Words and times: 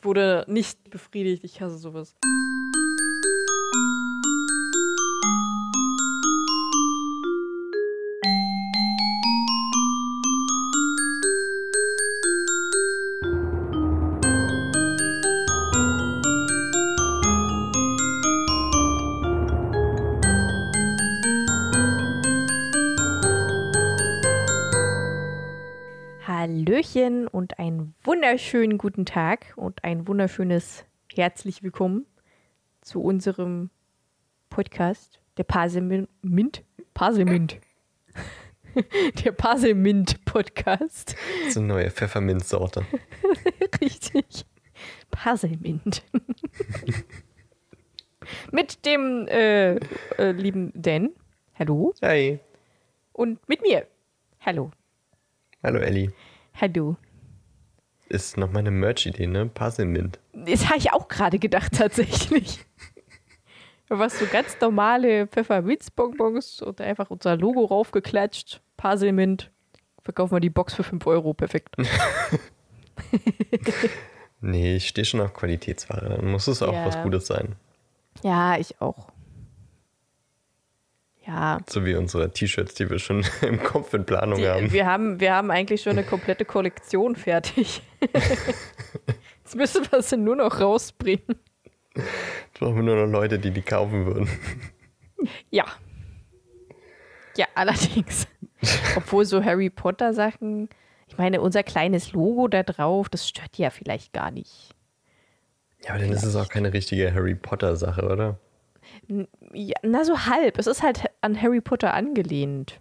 Ich 0.00 0.04
wurde 0.06 0.46
nicht 0.48 0.88
befriedigt. 0.88 1.44
Ich 1.44 1.60
hasse 1.60 1.76
sowas. 1.76 2.16
Hallöchen 26.26 27.26
und 27.26 27.58
einen 27.58 27.79
wunderschönen 28.20 28.76
guten 28.76 29.06
Tag 29.06 29.54
und 29.56 29.82
ein 29.82 30.06
wunderschönes 30.06 30.84
herzlich 31.14 31.62
willkommen 31.62 32.04
zu 32.82 33.00
unserem 33.00 33.70
Podcast, 34.50 35.22
der 35.38 35.44
Paselmint. 35.44 36.10
Paselmint. 36.92 37.58
der 39.24 39.32
Paselmint 39.32 40.22
Podcast. 40.26 41.16
So 41.48 41.60
eine 41.60 41.68
neue 41.68 41.90
Pfefferminzsorte. 41.90 42.84
Richtig. 43.80 44.44
Paselmint. 45.10 46.04
mit 48.52 48.84
dem 48.84 49.28
äh, 49.28 49.76
äh, 49.76 50.32
lieben 50.32 50.72
Dan. 50.74 51.14
Hallo. 51.58 51.94
Hi. 52.02 52.38
Und 53.14 53.48
mit 53.48 53.62
mir. 53.62 53.86
Hallo. 54.40 54.72
Hallo 55.62 55.78
Elli. 55.78 56.10
Hallo. 56.60 56.98
Ist 58.10 58.36
noch 58.36 58.50
meine 58.50 58.70
Merch-Idee, 58.72 59.28
ne? 59.28 59.46
Puzzlemint. 59.46 60.18
Das 60.32 60.66
habe 60.68 60.78
ich 60.78 60.92
auch 60.92 61.06
gerade 61.08 61.38
gedacht, 61.38 61.72
tatsächlich. 61.78 62.58
Was 63.88 64.18
so 64.18 64.26
ganz 64.26 64.56
normale 64.60 65.26
Pfefferminzbonbons 65.28 66.60
und 66.62 66.80
einfach 66.80 67.10
unser 67.10 67.36
Logo 67.36 67.64
raufgeklatscht. 67.64 68.60
Puzzlemint. 68.76 69.50
Verkaufen 70.02 70.34
wir 70.34 70.40
die 70.40 70.50
Box 70.50 70.74
für 70.74 70.82
5 70.82 71.06
Euro. 71.06 71.34
Perfekt. 71.34 71.76
nee, 74.40 74.76
ich 74.76 74.88
stehe 74.88 75.04
schon 75.04 75.20
auf 75.20 75.32
Qualitätsware. 75.32 76.16
Dann 76.16 76.30
muss 76.30 76.46
es 76.48 76.62
auch 76.62 76.72
Ja. 76.72 76.86
was 76.86 77.00
Gutes 77.02 77.26
sein. 77.26 77.54
Ja, 78.22 78.58
ich 78.58 78.80
auch. 78.80 79.06
Ja. 81.26 81.58
So 81.68 81.84
wie 81.84 81.94
unsere 81.94 82.30
T-Shirts, 82.32 82.74
die 82.74 82.88
wir 82.90 82.98
schon 82.98 83.24
im 83.42 83.62
Kopf 83.62 83.92
in 83.94 84.04
Planung 84.04 84.38
Die, 84.38 84.48
haben. 84.48 84.72
wir, 84.72 84.86
haben, 84.86 85.20
wir 85.20 85.34
haben 85.34 85.50
eigentlich 85.50 85.82
schon 85.82 85.92
eine 85.92 86.04
komplette 86.04 86.44
Kollektion 86.44 87.16
fertig. 87.16 87.82
Jetzt 89.42 89.56
müssen 89.56 89.84
wir 89.90 90.02
sie 90.02 90.16
nur 90.16 90.36
noch 90.36 90.60
rausbringen. 90.60 91.36
Brauchen 92.54 92.76
wir 92.76 92.82
nur 92.82 93.06
noch 93.06 93.12
Leute, 93.12 93.38
die 93.38 93.50
die 93.50 93.62
kaufen 93.62 94.06
würden. 94.06 94.28
Ja. 95.50 95.66
Ja, 97.36 97.46
allerdings. 97.54 98.26
Obwohl 98.96 99.24
so 99.24 99.44
Harry 99.44 99.70
Potter 99.70 100.14
Sachen, 100.14 100.68
ich 101.08 101.18
meine, 101.18 101.40
unser 101.40 101.62
kleines 101.62 102.12
Logo 102.12 102.48
da 102.48 102.62
drauf, 102.62 103.08
das 103.08 103.28
stört 103.28 103.58
die 103.58 103.62
ja 103.62 103.70
vielleicht 103.70 104.12
gar 104.12 104.30
nicht. 104.30 104.74
Ja, 105.82 105.90
aber 105.90 106.00
dann 106.00 106.12
ist 106.12 106.22
es 106.22 106.36
auch 106.36 106.48
keine 106.48 106.72
richtige 106.72 107.12
Harry 107.14 107.34
Potter-Sache, 107.34 108.02
oder? 108.06 108.38
Ja, 109.52 109.74
na, 109.82 110.04
so 110.04 110.26
halb. 110.26 110.58
Es 110.58 110.66
ist 110.66 110.82
halt 110.82 111.04
an 111.20 111.40
Harry 111.40 111.60
Potter 111.60 111.94
angelehnt. 111.94 112.80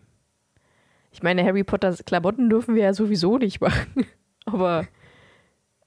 Ich 1.11 1.23
meine, 1.23 1.43
Harry 1.43 1.63
Potters 1.63 2.05
Klamotten 2.05 2.49
dürfen 2.49 2.75
wir 2.75 2.83
ja 2.83 2.93
sowieso 2.93 3.37
nicht 3.37 3.61
machen. 3.61 4.05
Aber 4.45 4.87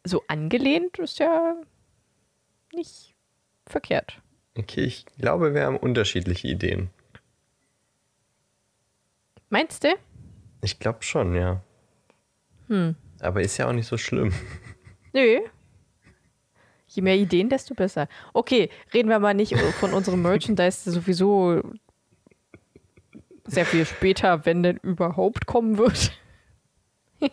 so 0.04 0.24
angelehnt 0.28 0.98
ist 0.98 1.18
ja 1.18 1.56
nicht 2.74 3.14
verkehrt. 3.66 4.20
Okay, 4.58 4.82
ich 4.82 5.06
glaube, 5.18 5.54
wir 5.54 5.64
haben 5.64 5.76
unterschiedliche 5.76 6.48
Ideen. 6.48 6.90
Meinst 9.48 9.84
du? 9.84 9.88
Ich 10.62 10.78
glaube 10.78 11.02
schon, 11.02 11.34
ja. 11.34 11.62
Hm. 12.68 12.96
Aber 13.20 13.40
ist 13.40 13.58
ja 13.58 13.68
auch 13.68 13.72
nicht 13.72 13.86
so 13.86 13.96
schlimm. 13.96 14.32
Nö. 15.12 15.40
Je 16.94 17.02
mehr 17.02 17.16
Ideen, 17.16 17.48
desto 17.48 17.74
besser. 17.74 18.06
Okay, 18.34 18.68
reden 18.92 19.08
wir 19.08 19.18
mal 19.18 19.34
nicht 19.34 19.56
von 19.80 19.94
unserem 19.94 20.22
Merchandise, 20.28 20.84
das 20.84 20.94
sowieso 20.94 21.62
sehr 23.46 23.64
viel 23.64 23.86
später, 23.86 24.44
wenn 24.44 24.62
denn 24.62 24.76
überhaupt 24.82 25.46
kommen 25.46 25.78
wird. 25.78 26.12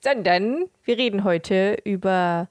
Sondern 0.00 0.64
wir 0.84 0.96
reden 0.96 1.24
heute 1.24 1.76
über 1.84 2.48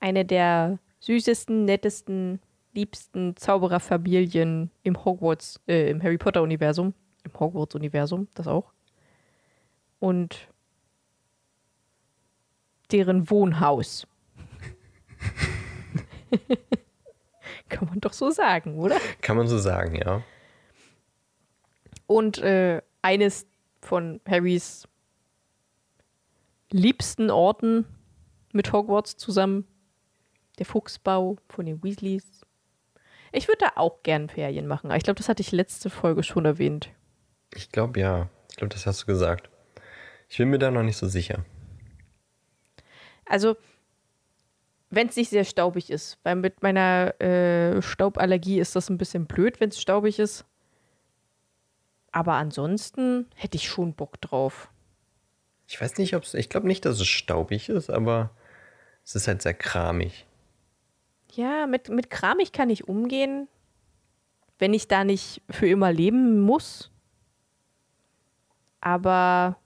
eine 0.00 0.24
der 0.24 0.78
süßesten, 1.00 1.64
nettesten, 1.64 2.40
liebsten 2.72 3.36
Zaubererfamilien 3.36 4.70
im 4.82 5.04
Hogwarts, 5.04 5.60
äh, 5.66 5.90
im 5.90 6.02
Harry 6.02 6.18
Potter 6.18 6.42
Universum, 6.42 6.94
im 7.24 7.38
Hogwarts 7.38 7.74
Universum, 7.74 8.28
das 8.34 8.46
auch. 8.46 8.72
Und 9.98 10.48
deren 12.92 13.30
Wohnhaus. 13.30 14.06
Kann 17.68 17.88
man 17.88 18.00
doch 18.00 18.12
so 18.12 18.30
sagen, 18.30 18.78
oder? 18.78 18.96
Kann 19.20 19.36
man 19.36 19.48
so 19.48 19.58
sagen, 19.58 19.96
ja. 19.96 20.22
Und 22.06 22.38
äh, 22.38 22.82
eines 23.02 23.46
von 23.80 24.20
Harrys 24.28 24.86
liebsten 26.70 27.30
Orten 27.30 27.86
mit 28.52 28.72
Hogwarts 28.72 29.16
zusammen, 29.16 29.66
der 30.58 30.66
Fuchsbau 30.66 31.36
von 31.48 31.66
den 31.66 31.82
Weasleys. 31.82 32.42
Ich 33.32 33.48
würde 33.48 33.58
da 33.60 33.72
auch 33.76 34.02
gern 34.02 34.28
Ferien 34.28 34.66
machen, 34.66 34.86
aber 34.86 34.96
ich 34.96 35.02
glaube, 35.02 35.18
das 35.18 35.28
hatte 35.28 35.40
ich 35.40 35.50
letzte 35.52 35.90
Folge 35.90 36.22
schon 36.22 36.44
erwähnt. 36.44 36.90
Ich 37.54 37.70
glaube, 37.70 37.98
ja. 37.98 38.28
Ich 38.50 38.56
glaube, 38.56 38.72
das 38.72 38.86
hast 38.86 39.02
du 39.02 39.06
gesagt. 39.06 39.50
Ich 40.28 40.38
bin 40.38 40.50
mir 40.50 40.58
da 40.58 40.70
noch 40.70 40.82
nicht 40.82 40.96
so 40.96 41.08
sicher. 41.08 41.44
Also, 43.26 43.56
wenn 44.90 45.08
es 45.08 45.16
nicht 45.16 45.30
sehr 45.30 45.44
staubig 45.44 45.90
ist, 45.90 46.18
weil 46.22 46.36
mit 46.36 46.62
meiner 46.62 47.20
äh, 47.20 47.82
Stauballergie 47.82 48.60
ist 48.60 48.76
das 48.76 48.90
ein 48.90 48.98
bisschen 48.98 49.26
blöd, 49.26 49.60
wenn 49.60 49.70
es 49.70 49.80
staubig 49.80 50.18
ist. 50.18 50.44
Aber 52.12 52.34
ansonsten 52.34 53.26
hätte 53.34 53.56
ich 53.56 53.68
schon 53.68 53.94
Bock 53.94 54.20
drauf. 54.20 54.70
Ich 55.66 55.80
weiß 55.80 55.98
nicht, 55.98 56.14
ob 56.14 56.22
es. 56.22 56.34
Ich 56.34 56.48
glaube 56.48 56.66
nicht, 56.66 56.84
dass 56.84 57.00
es 57.00 57.08
staubig 57.08 57.68
ist, 57.68 57.90
aber 57.90 58.30
es 59.04 59.14
ist 59.14 59.26
halt 59.26 59.42
sehr 59.42 59.54
kramig. 59.54 60.26
Ja, 61.32 61.66
mit, 61.66 61.88
mit 61.88 62.10
Kramig 62.10 62.52
kann 62.52 62.70
ich 62.70 62.86
umgehen, 62.86 63.48
wenn 64.58 64.72
ich 64.72 64.86
da 64.86 65.02
nicht 65.02 65.42
für 65.50 65.66
immer 65.66 65.92
leben 65.92 66.40
muss. 66.40 66.92
Aber 68.80 69.56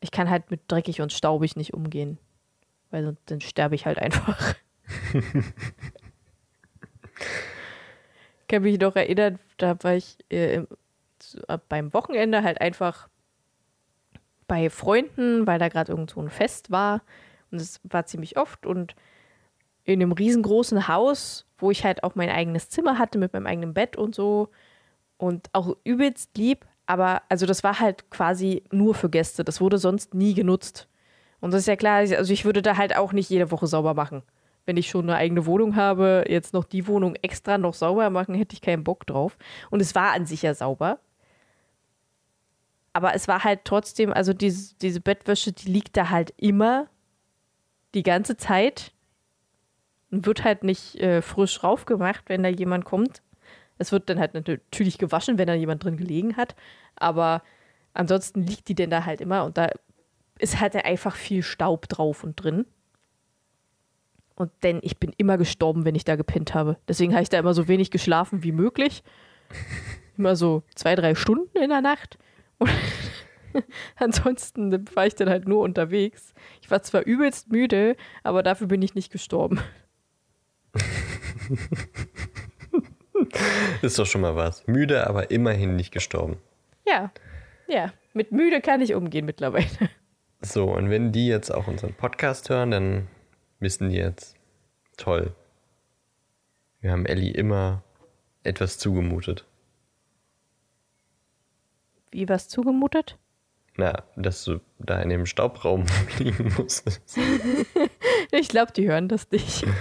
ich 0.00 0.10
kann 0.10 0.28
halt 0.28 0.50
mit 0.50 0.70
dreckig 0.70 1.00
und 1.00 1.12
staubig 1.12 1.56
nicht 1.56 1.72
umgehen. 1.72 2.18
Weil 2.90 3.04
sonst 3.04 3.22
dann 3.26 3.40
sterbe 3.40 3.74
ich 3.74 3.86
halt 3.86 3.98
einfach. 3.98 4.54
ich 5.14 5.24
kann 8.48 8.62
mich 8.62 8.80
noch 8.80 8.96
erinnern, 8.96 9.38
da 9.58 9.76
war 9.82 9.94
ich 9.94 10.18
äh, 10.30 10.56
im, 10.56 10.68
beim 11.68 11.92
Wochenende 11.92 12.42
halt 12.42 12.60
einfach 12.60 13.08
bei 14.46 14.68
Freunden, 14.68 15.46
weil 15.46 15.58
da 15.58 15.68
gerade 15.68 15.92
irgend 15.92 16.10
so 16.10 16.20
ein 16.20 16.30
Fest 16.30 16.70
war. 16.70 17.02
Und 17.50 17.60
es 17.60 17.80
war 17.84 18.06
ziemlich 18.06 18.36
oft 18.36 18.66
und 18.66 18.94
in 19.84 20.02
einem 20.02 20.12
riesengroßen 20.12 20.88
Haus, 20.88 21.46
wo 21.58 21.70
ich 21.70 21.84
halt 21.84 22.02
auch 22.02 22.14
mein 22.14 22.30
eigenes 22.30 22.68
Zimmer 22.68 22.98
hatte 22.98 23.18
mit 23.18 23.32
meinem 23.32 23.46
eigenen 23.46 23.74
Bett 23.74 23.96
und 23.96 24.14
so. 24.14 24.48
Und 25.18 25.48
auch 25.52 25.76
übelst 25.84 26.36
lieb. 26.36 26.66
Aber 26.86 27.22
also 27.28 27.46
das 27.46 27.62
war 27.62 27.78
halt 27.78 28.10
quasi 28.10 28.64
nur 28.72 28.94
für 28.94 29.10
Gäste. 29.10 29.44
Das 29.44 29.60
wurde 29.60 29.78
sonst 29.78 30.14
nie 30.14 30.34
genutzt. 30.34 30.88
Und 31.40 31.52
das 31.52 31.62
ist 31.62 31.66
ja 31.66 31.76
klar, 31.76 31.96
also 31.96 32.32
ich 32.32 32.44
würde 32.44 32.62
da 32.62 32.76
halt 32.76 32.96
auch 32.96 33.12
nicht 33.12 33.30
jede 33.30 33.50
Woche 33.50 33.66
sauber 33.66 33.94
machen. 33.94 34.22
Wenn 34.66 34.76
ich 34.76 34.90
schon 34.90 35.08
eine 35.08 35.16
eigene 35.16 35.46
Wohnung 35.46 35.74
habe, 35.76 36.24
jetzt 36.28 36.52
noch 36.52 36.64
die 36.64 36.86
Wohnung 36.86 37.16
extra 37.16 37.58
noch 37.58 37.74
sauber 37.74 38.10
machen, 38.10 38.34
hätte 38.34 38.54
ich 38.54 38.60
keinen 38.60 38.84
Bock 38.84 39.06
drauf. 39.06 39.38
Und 39.70 39.80
es 39.80 39.94
war 39.94 40.12
an 40.12 40.26
sich 40.26 40.42
ja 40.42 40.54
sauber. 40.54 40.98
Aber 42.92 43.14
es 43.14 43.26
war 43.26 43.44
halt 43.44 43.60
trotzdem, 43.64 44.12
also 44.12 44.32
diese, 44.32 44.74
diese 44.76 45.00
Bettwäsche, 45.00 45.52
die 45.52 45.70
liegt 45.70 45.96
da 45.96 46.10
halt 46.10 46.34
immer 46.36 46.88
die 47.94 48.02
ganze 48.02 48.36
Zeit 48.36 48.92
und 50.10 50.26
wird 50.26 50.44
halt 50.44 50.64
nicht 50.64 50.96
äh, 50.96 51.22
frisch 51.22 51.62
raufgemacht, 51.62 52.28
wenn 52.28 52.42
da 52.42 52.48
jemand 52.48 52.84
kommt. 52.84 53.22
Es 53.78 53.92
wird 53.92 54.10
dann 54.10 54.18
halt 54.18 54.34
natürlich 54.34 54.98
gewaschen, 54.98 55.38
wenn 55.38 55.46
da 55.46 55.54
jemand 55.54 55.84
drin 55.84 55.96
gelegen 55.96 56.36
hat. 56.36 56.54
Aber 56.96 57.42
ansonsten 57.94 58.42
liegt 58.42 58.68
die 58.68 58.74
denn 58.74 58.90
da 58.90 59.06
halt 59.06 59.20
immer 59.20 59.44
und 59.44 59.56
da 59.56 59.70
ist 60.40 60.60
halt 60.60 60.74
einfach 60.76 61.16
viel 61.16 61.42
Staub 61.42 61.88
drauf 61.88 62.24
und 62.24 62.36
drin. 62.36 62.66
Und 64.34 64.50
denn 64.62 64.80
ich 64.82 64.98
bin 64.98 65.12
immer 65.18 65.36
gestorben, 65.36 65.84
wenn 65.84 65.94
ich 65.94 66.04
da 66.04 66.16
gepennt 66.16 66.54
habe. 66.54 66.78
Deswegen 66.88 67.12
habe 67.12 67.22
ich 67.22 67.28
da 67.28 67.38
immer 67.38 67.54
so 67.54 67.68
wenig 67.68 67.90
geschlafen 67.90 68.42
wie 68.42 68.52
möglich. 68.52 69.02
Immer 70.16 70.36
so 70.36 70.64
zwei, 70.74 70.96
drei 70.96 71.14
Stunden 71.14 71.56
in 71.56 71.70
der 71.70 71.80
Nacht. 71.80 72.18
Und 72.58 72.68
Ansonsten 73.96 74.84
war 74.94 75.06
ich 75.06 75.14
dann 75.14 75.28
halt 75.28 75.46
nur 75.48 75.60
unterwegs. 75.60 76.34
Ich 76.62 76.70
war 76.70 76.82
zwar 76.82 77.02
übelst 77.02 77.50
müde, 77.50 77.96
aber 78.22 78.42
dafür 78.42 78.66
bin 78.66 78.82
ich 78.82 78.94
nicht 78.94 79.12
gestorben. 79.12 79.60
Ist 83.82 83.98
doch 83.98 84.06
schon 84.06 84.20
mal 84.22 84.36
was. 84.36 84.66
Müde, 84.66 85.06
aber 85.06 85.30
immerhin 85.30 85.76
nicht 85.76 85.92
gestorben. 85.92 86.38
Ja, 86.86 87.12
ja. 87.68 87.92
Mit 88.12 88.32
müde 88.32 88.60
kann 88.60 88.80
ich 88.80 88.94
umgehen 88.94 89.24
mittlerweile. 89.24 89.90
So, 90.42 90.72
und 90.72 90.88
wenn 90.88 91.12
die 91.12 91.26
jetzt 91.26 91.50
auch 91.50 91.66
unseren 91.66 91.94
Podcast 91.94 92.48
hören, 92.48 92.70
dann 92.70 93.08
wissen 93.58 93.90
die 93.90 93.96
jetzt, 93.96 94.36
toll. 94.96 95.34
Wir 96.80 96.92
haben 96.92 97.04
Ellie 97.04 97.32
immer 97.32 97.82
etwas 98.42 98.78
zugemutet. 98.78 99.46
Wie 102.10 102.28
was 102.28 102.48
zugemutet? 102.48 103.18
Na, 103.76 104.02
dass 104.16 104.44
du 104.44 104.60
da 104.78 105.00
in 105.00 105.10
dem 105.10 105.26
Staubraum 105.26 105.84
liegen 106.18 106.52
musstest. 106.56 107.18
Ich 108.32 108.48
glaube, 108.48 108.70
die 108.70 108.88
hören 108.88 109.08
das 109.08 109.28
nicht. 109.32 109.64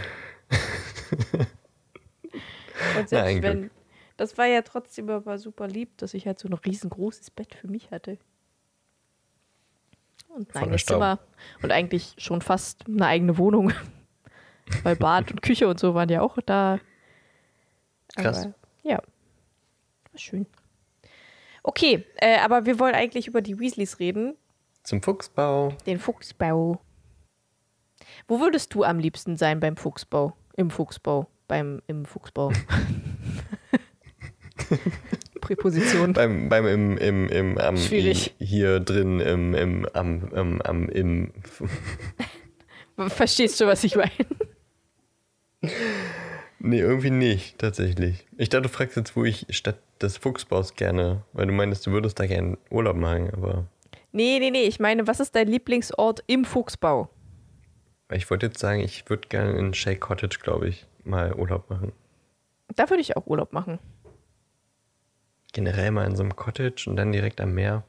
Und 2.97 3.07
selbst 3.07 3.11
Na, 3.11 3.21
ein 3.21 3.43
wenn. 3.43 3.69
Das 4.17 4.39
war 4.39 4.47
ja 4.47 4.63
trotzdem 4.63 5.07
aber 5.11 5.37
super 5.37 5.67
lieb, 5.67 5.95
dass 5.97 6.15
ich 6.15 6.25
halt 6.25 6.39
so 6.39 6.47
ein 6.47 6.53
riesengroßes 6.53 7.29
Bett 7.29 7.53
für 7.53 7.67
mich 7.67 7.91
hatte. 7.91 8.17
Und 10.29 10.55
ein 10.55 10.63
eigenes. 10.63 10.85
Zimmer. 10.85 11.19
Und 11.61 11.71
eigentlich 11.71 12.15
schon 12.17 12.41
fast 12.41 12.85
eine 12.87 13.05
eigene 13.05 13.37
Wohnung. 13.37 13.73
Weil 14.83 14.95
Bad 14.95 15.31
und 15.31 15.41
Küche 15.41 15.67
und 15.67 15.79
so 15.79 15.95
waren 15.95 16.09
ja 16.09 16.21
auch 16.21 16.37
da. 16.45 16.79
Krass. 18.15 18.45
Aber, 18.45 18.53
ja. 18.83 18.97
War 18.97 20.19
schön. 20.19 20.45
Okay, 21.63 22.05
äh, 22.15 22.37
aber 22.39 22.65
wir 22.65 22.79
wollen 22.79 22.95
eigentlich 22.95 23.27
über 23.27 23.41
die 23.41 23.59
Weasleys 23.59 23.99
reden. 23.99 24.35
Zum 24.83 25.01
Fuchsbau. 25.01 25.73
Den 25.85 25.99
Fuchsbau. 25.99 26.79
Wo 28.27 28.39
würdest 28.39 28.73
du 28.73 28.83
am 28.83 28.99
liebsten 28.99 29.37
sein 29.37 29.59
beim 29.59 29.75
Fuchsbau? 29.75 30.35
Im 30.55 30.69
Fuchsbau. 30.69 31.27
Beim 31.47 31.81
im 31.87 32.05
Fuchsbau. 32.05 32.51
Präposition. 35.49 36.13
Beim, 36.13 36.47
beim 36.47 36.67
im, 36.67 36.97
im, 36.97 37.27
im, 37.29 37.57
am, 37.57 37.75
Schwierig. 37.75 38.35
hier 38.37 38.79
drin, 38.79 39.19
im, 39.19 39.55
im, 39.55 39.87
am, 39.93 40.29
am, 40.33 40.61
am, 40.61 40.89
im, 40.89 41.31
Verstehst 43.07 43.59
du, 43.59 43.65
was 43.65 43.83
ich 43.83 43.95
meine? 43.95 44.11
nee, 46.59 46.79
irgendwie 46.79 47.09
nicht, 47.09 47.57
tatsächlich. 47.57 48.27
Ich 48.37 48.49
dachte, 48.49 48.63
du 48.63 48.69
fragst 48.69 48.95
jetzt, 48.95 49.15
wo 49.15 49.25
ich 49.25 49.47
statt 49.49 49.79
des 49.99 50.17
Fuchsbaus 50.17 50.75
gerne, 50.75 51.23
weil 51.33 51.47
du 51.47 51.53
meinst, 51.53 51.87
du 51.87 51.91
würdest 51.91 52.19
da 52.19 52.27
gerne 52.27 52.59
Urlaub 52.69 52.95
machen, 52.95 53.31
aber 53.33 53.65
Nee, 54.11 54.37
nee, 54.39 54.51
nee. 54.51 54.63
Ich 54.63 54.79
meine, 54.79 55.07
was 55.07 55.19
ist 55.19 55.35
dein 55.35 55.47
Lieblingsort 55.47 56.23
im 56.27 56.45
Fuchsbau? 56.45 57.09
ich 58.11 58.29
wollte 58.29 58.47
jetzt 58.47 58.59
sagen, 58.59 58.81
ich 58.81 59.07
würde 59.09 59.27
gerne 59.27 59.57
in 59.57 59.73
Shake 59.73 59.99
Cottage, 59.99 60.39
glaube 60.41 60.67
ich, 60.67 60.85
mal 61.03 61.33
Urlaub 61.33 61.69
machen. 61.69 61.91
Da 62.75 62.89
würde 62.89 63.01
ich 63.01 63.17
auch 63.17 63.27
Urlaub 63.27 63.53
machen. 63.53 63.79
Generell 65.53 65.91
mal 65.91 66.05
in 66.05 66.15
so 66.15 66.23
einem 66.23 66.35
Cottage 66.35 66.85
und 66.89 66.95
dann 66.95 67.11
direkt 67.11 67.41
am 67.41 67.53
Meer. 67.53 67.83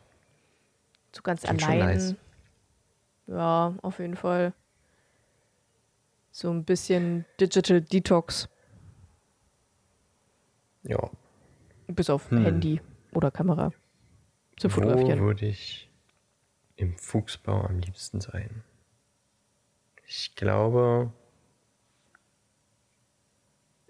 So 1.15 1.23
ganz 1.23 1.43
Klingt 1.43 1.63
allein. 1.69 1.79
nice. 1.79 2.15
Ja, 3.27 3.75
auf 3.83 3.99
jeden 3.99 4.17
Fall. 4.17 4.53
So 6.33 6.51
ein 6.51 6.65
bisschen 6.65 7.27
Digital 7.41 7.81
Detox. 7.81 8.49
Ja. 10.85 11.11
Bis 11.89 12.09
auf 12.09 12.31
Hm. 12.31 12.45
Handy 12.45 12.81
oder 13.13 13.31
Kamera. 13.31 13.73
Zu 14.57 14.69
Wo 14.69 14.75
fotografieren. 14.75 15.21
würde 15.21 15.47
ich 15.47 15.91
im 16.77 16.97
Fuchsbau 16.97 17.63
am 17.63 17.79
liebsten 17.81 18.21
sein? 18.21 18.63
Ich 20.07 20.35
glaube 20.35 21.13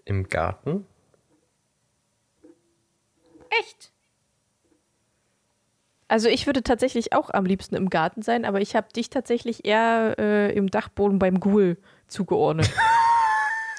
im 0.05 0.27
Garten. 0.27 0.85
Also 6.11 6.27
ich 6.27 6.45
würde 6.45 6.61
tatsächlich 6.61 7.13
auch 7.13 7.29
am 7.29 7.45
liebsten 7.45 7.73
im 7.73 7.89
Garten 7.89 8.21
sein, 8.21 8.43
aber 8.43 8.59
ich 8.59 8.75
habe 8.75 8.91
dich 8.93 9.09
tatsächlich 9.09 9.63
eher 9.63 10.15
äh, 10.19 10.53
im 10.53 10.69
Dachboden 10.69 11.19
beim 11.19 11.39
Ghoul 11.39 11.77
zugeordnet. 12.09 12.69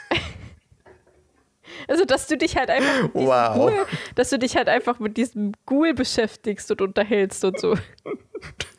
also 1.88 2.06
dass 2.06 2.28
du 2.28 2.38
dich 2.38 2.56
halt 2.56 2.70
einfach 2.70 3.02
mit 3.02 3.14
diesem 3.16 3.26
Wow. 3.28 3.54
Ghoul, 3.54 3.86
dass 4.14 4.30
du 4.30 4.38
dich 4.38 4.56
halt 4.56 4.70
einfach 4.70 4.98
mit 4.98 5.18
diesem 5.18 5.52
Ghoul 5.66 5.92
beschäftigst 5.92 6.70
und 6.70 6.80
unterhältst 6.80 7.44
und 7.44 7.60
so. 7.60 7.76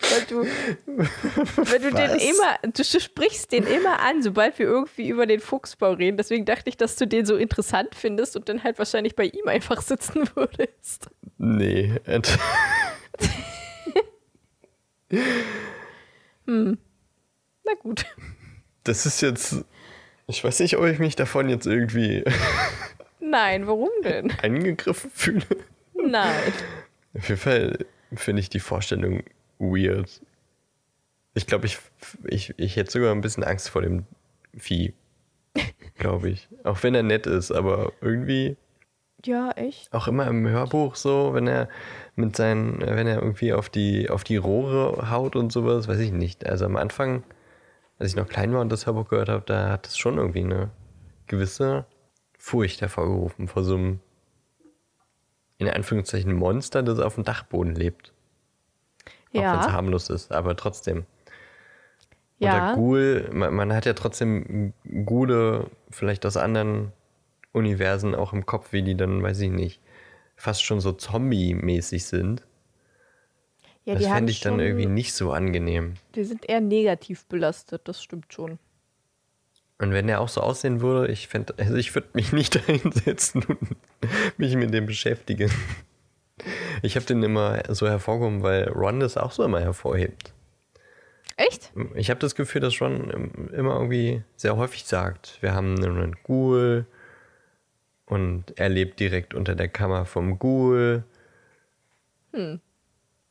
Weil 0.00 0.22
du, 0.28 0.42
wenn 0.86 1.82
du 1.82 1.90
den 1.92 2.10
immer, 2.18 2.58
du 2.72 2.84
sprichst 2.84 3.52
den 3.52 3.66
immer 3.66 4.00
an, 4.00 4.22
sobald 4.22 4.58
wir 4.58 4.66
irgendwie 4.66 5.08
über 5.08 5.26
den 5.26 5.40
Fuchsbau 5.40 5.92
reden. 5.92 6.16
Deswegen 6.16 6.44
dachte 6.44 6.68
ich, 6.70 6.76
dass 6.76 6.96
du 6.96 7.06
den 7.06 7.26
so 7.26 7.36
interessant 7.36 7.94
findest 7.94 8.36
und 8.36 8.48
dann 8.48 8.62
halt 8.64 8.78
wahrscheinlich 8.78 9.16
bei 9.16 9.24
ihm 9.24 9.48
einfach 9.48 9.80
sitzen 9.86 10.28
würdest. 10.34 11.08
Nee. 11.38 11.92
et- 12.06 12.38
Na 16.46 16.76
gut. 17.80 18.04
Das 18.84 19.06
ist 19.06 19.20
jetzt. 19.22 19.64
Ich 20.26 20.42
weiß 20.42 20.60
nicht, 20.60 20.76
ob 20.78 20.84
ich 20.86 20.98
mich 20.98 21.16
davon 21.16 21.48
jetzt 21.48 21.66
irgendwie 21.66 22.24
Nein, 23.20 23.66
warum 23.66 23.90
denn? 24.02 24.32
angegriffen 24.42 25.10
fühle. 25.14 25.44
Nein. 25.94 26.52
Auf 27.16 27.28
jeden 27.28 27.40
Fall 27.40 27.78
finde 28.16 28.40
ich 28.40 28.48
die 28.50 28.60
Vorstellung 28.60 29.22
weird. 29.58 30.20
Ich 31.34 31.46
glaube, 31.46 31.66
ich, 31.66 31.78
ich, 32.24 32.54
ich 32.58 32.76
hätte 32.76 32.90
sogar 32.92 33.12
ein 33.12 33.20
bisschen 33.20 33.44
Angst 33.44 33.68
vor 33.68 33.82
dem 33.82 34.06
Vieh. 34.56 34.94
Glaube 35.96 36.30
ich. 36.30 36.48
Auch 36.64 36.82
wenn 36.82 36.94
er 36.94 37.02
nett 37.02 37.26
ist, 37.26 37.50
aber 37.52 37.92
irgendwie 38.00 38.56
Ja, 39.24 39.50
echt? 39.52 39.92
auch 39.92 40.08
immer 40.08 40.26
im 40.26 40.46
Hörbuch 40.48 40.96
so, 40.96 41.34
wenn 41.34 41.46
er 41.46 41.68
mit 42.16 42.36
seinen, 42.36 42.80
wenn 42.80 43.06
er 43.06 43.22
irgendwie 43.22 43.52
auf 43.52 43.68
die, 43.70 44.10
auf 44.10 44.24
die 44.24 44.36
Rohre 44.36 45.10
haut 45.10 45.36
und 45.36 45.52
sowas, 45.52 45.88
weiß 45.88 45.98
ich 46.00 46.12
nicht. 46.12 46.46
Also 46.46 46.64
am 46.66 46.76
Anfang, 46.76 47.22
als 47.98 48.10
ich 48.10 48.16
noch 48.16 48.28
klein 48.28 48.52
war 48.52 48.60
und 48.60 48.70
das 48.70 48.86
Hörbuch 48.86 49.08
gehört 49.08 49.28
habe, 49.28 49.44
da 49.46 49.70
hat 49.70 49.86
es 49.86 49.98
schon 49.98 50.18
irgendwie 50.18 50.44
eine 50.44 50.70
gewisse 51.26 51.86
Furcht 52.38 52.80
hervorgerufen 52.80 53.48
vor 53.48 53.64
so 53.64 53.76
einem, 53.76 54.00
in 55.58 55.68
Anführungszeichen, 55.68 56.32
Monster, 56.34 56.82
das 56.82 56.98
auf 57.00 57.14
dem 57.16 57.24
Dachboden 57.24 57.74
lebt. 57.74 58.13
Auch 59.34 59.40
wenn 59.42 59.60
es 59.60 59.66
Ja. 59.66 59.72
harmlos 59.72 60.10
ist, 60.10 60.32
aber 60.32 60.56
trotzdem. 60.56 61.04
Ja. 62.38 62.74
Ghoul, 62.74 63.28
man, 63.32 63.54
man 63.54 63.72
hat 63.72 63.86
ja 63.86 63.94
trotzdem 63.94 64.72
Ghule 65.04 65.70
vielleicht 65.90 66.26
aus 66.26 66.36
anderen 66.36 66.92
Universen 67.52 68.14
auch 68.14 68.32
im 68.32 68.44
Kopf, 68.46 68.72
wie 68.72 68.82
die 68.82 68.96
dann, 68.96 69.22
weiß 69.22 69.40
ich 69.40 69.50
nicht, 69.50 69.80
fast 70.36 70.64
schon 70.64 70.80
so 70.80 70.92
Zombie-mäßig 70.92 72.04
sind. 72.04 72.42
Ja, 73.84 73.94
das 73.94 74.02
die 74.02 74.08
haben 74.08 74.16
fände 74.16 74.32
ich 74.32 74.40
dann 74.40 74.54
schon, 74.54 74.60
irgendwie 74.60 74.86
nicht 74.86 75.12
so 75.14 75.32
angenehm. 75.32 75.94
Die 76.14 76.24
sind 76.24 76.48
eher 76.48 76.60
negativ 76.60 77.26
belastet, 77.26 77.82
das 77.84 78.02
stimmt 78.02 78.32
schon. 78.32 78.58
Und 79.78 79.92
wenn 79.92 80.06
der 80.06 80.20
auch 80.20 80.28
so 80.28 80.40
aussehen 80.40 80.80
würde, 80.80 81.12
ich 81.12 81.28
fände, 81.28 81.54
also 81.58 81.74
ich 81.74 81.94
würde 81.94 82.08
mich 82.14 82.32
nicht 82.32 82.54
dahinsetzen 82.56 83.42
und 83.44 83.58
mich 84.38 84.54
mit 84.56 84.72
dem 84.72 84.86
beschäftigen. 84.86 85.50
Ich 86.82 86.96
habe 86.96 87.06
den 87.06 87.22
immer 87.22 87.62
so 87.68 87.88
hervorgehoben, 87.88 88.42
weil 88.42 88.68
Ron 88.68 89.00
das 89.00 89.16
auch 89.16 89.32
so 89.32 89.44
immer 89.44 89.60
hervorhebt. 89.60 90.32
Echt? 91.36 91.72
Ich 91.94 92.10
habe 92.10 92.20
das 92.20 92.34
Gefühl, 92.34 92.60
dass 92.60 92.80
Ron 92.80 93.48
immer 93.52 93.74
irgendwie 93.74 94.22
sehr 94.36 94.56
häufig 94.56 94.84
sagt, 94.84 95.38
wir 95.40 95.54
haben 95.54 95.82
einen 95.82 96.16
Ghoul 96.22 96.86
und 98.06 98.58
er 98.58 98.68
lebt 98.68 99.00
direkt 99.00 99.34
unter 99.34 99.54
der 99.54 99.68
Kammer 99.68 100.04
vom 100.04 100.38
Ghoul. 100.38 101.04
Hm. 102.32 102.60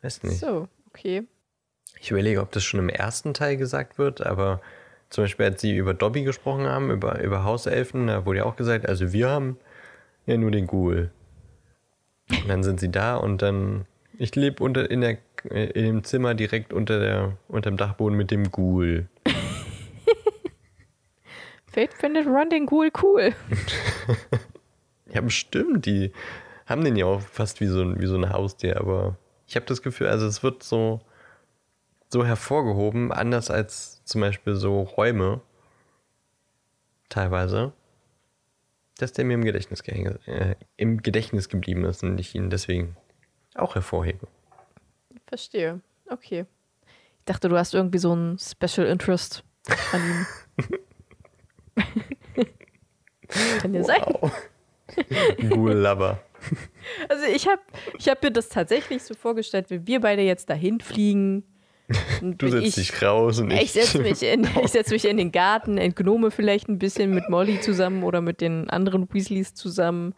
Weiß 0.01 0.23
nicht. 0.23 0.39
So, 0.39 0.67
okay. 0.89 1.23
Ich 1.99 2.11
überlege, 2.11 2.41
ob 2.41 2.51
das 2.51 2.63
schon 2.63 2.79
im 2.79 2.89
ersten 2.89 3.33
Teil 3.33 3.55
gesagt 3.55 3.97
wird, 3.97 4.25
aber 4.25 4.61
zum 5.09 5.25
Beispiel, 5.25 5.45
als 5.45 5.61
sie 5.61 5.75
über 5.77 5.93
Dobby 5.93 6.23
gesprochen 6.23 6.65
haben, 6.65 6.89
über, 6.91 7.21
über 7.21 7.43
Hauselfen, 7.45 8.07
da 8.07 8.25
wurde 8.25 8.39
ja 8.39 8.45
auch 8.45 8.55
gesagt, 8.55 8.87
also 8.87 9.13
wir 9.13 9.29
haben 9.29 9.57
ja 10.25 10.35
nur 10.37 10.51
den 10.51 10.67
Ghoul. 10.67 11.11
Und 12.29 12.47
dann 12.47 12.63
sind 12.63 12.79
sie 12.79 12.91
da 12.91 13.15
und 13.15 13.41
dann, 13.41 13.85
ich 14.17 14.35
lebe 14.35 14.63
unter 14.63 14.89
in 14.89 15.01
der 15.01 15.17
äh, 15.49 15.65
in 15.71 15.85
dem 15.85 16.03
Zimmer 16.03 16.33
direkt 16.33 16.73
unter 16.73 16.99
der 16.99 17.37
unter 17.47 17.69
dem 17.71 17.77
Dachboden 17.77 18.17
mit 18.17 18.31
dem 18.31 18.51
Ghoul. 18.51 19.07
Fate 21.65 21.93
findet 21.93 22.27
Ron 22.27 22.49
den 22.49 22.65
Ghoul 22.65 22.91
cool. 23.01 23.33
Ja, 25.13 25.21
bestimmt, 25.21 25.85
die 25.85 26.11
haben 26.65 26.83
den 26.83 26.95
ja 26.95 27.05
auch 27.05 27.21
fast 27.21 27.61
wie 27.61 27.67
so 27.67 27.81
ein, 27.81 28.01
wie 28.01 28.07
so 28.07 28.15
ein 28.15 28.31
Haustier, 28.31 28.79
aber 28.79 29.15
ich 29.47 29.55
habe 29.55 29.65
das 29.67 29.83
Gefühl, 29.83 30.07
also 30.07 30.25
es 30.25 30.41
wird 30.41 30.63
so, 30.63 31.01
so 32.09 32.25
hervorgehoben, 32.25 33.11
anders 33.11 33.51
als 33.51 34.03
zum 34.05 34.21
Beispiel 34.21 34.55
so 34.55 34.81
Räume, 34.81 35.41
teilweise, 37.09 37.73
dass 38.97 39.13
der 39.13 39.25
mir 39.25 39.33
im 39.33 39.43
Gedächtnis, 39.43 39.81
äh, 39.81 40.55
im 40.77 41.01
Gedächtnis 41.01 41.49
geblieben 41.49 41.85
ist 41.85 42.03
und 42.03 42.17
ich 42.19 42.35
ihn 42.35 42.49
deswegen 42.49 42.95
auch 43.55 43.75
hervorhebe. 43.75 44.27
Verstehe. 45.27 45.81
Okay. 46.09 46.45
Ich 47.19 47.25
dachte, 47.25 47.49
du 47.49 47.57
hast 47.57 47.73
irgendwie 47.73 47.99
so 47.99 48.15
ein 48.15 48.37
Special 48.37 48.87
Interest 48.87 49.43
an 49.91 50.01
ihm. 50.01 50.25
Kann 53.59 53.73
ja 53.73 53.83
sein. 53.83 54.01
Wow. 54.05 54.31
Ghoul 55.49 55.73
Lover. 55.73 56.21
Also 57.09 57.23
ich 57.25 57.47
habe 57.47 57.61
ich 57.97 58.09
hab 58.09 58.21
mir 58.21 58.31
das 58.31 58.49
tatsächlich 58.49 59.01
so 59.03 59.13
vorgestellt, 59.13 59.69
wenn 59.69 59.87
wir 59.87 60.01
beide 60.01 60.21
jetzt 60.21 60.49
dahin 60.49 60.81
fliegen. 60.81 61.43
Du 62.21 62.47
setzt 62.47 62.65
ich, 62.65 62.75
dich 62.75 63.01
raus 63.01 63.39
und 63.39 63.51
Ich 63.51 63.73
setze 63.73 63.99
mich, 63.99 64.23
in, 64.23 64.47
ich 64.63 64.71
setz 64.71 64.89
mich 64.89 65.05
in 65.05 65.17
den 65.17 65.31
Garten, 65.31 65.77
entgnome 65.77 66.31
vielleicht 66.31 66.69
ein 66.69 66.79
bisschen 66.79 67.13
mit 67.13 67.29
Molly 67.29 67.59
zusammen 67.59 68.03
oder 68.03 68.21
mit 68.21 68.41
den 68.41 68.69
anderen 68.69 69.07
Weasleys 69.13 69.53
zusammen. 69.53 70.15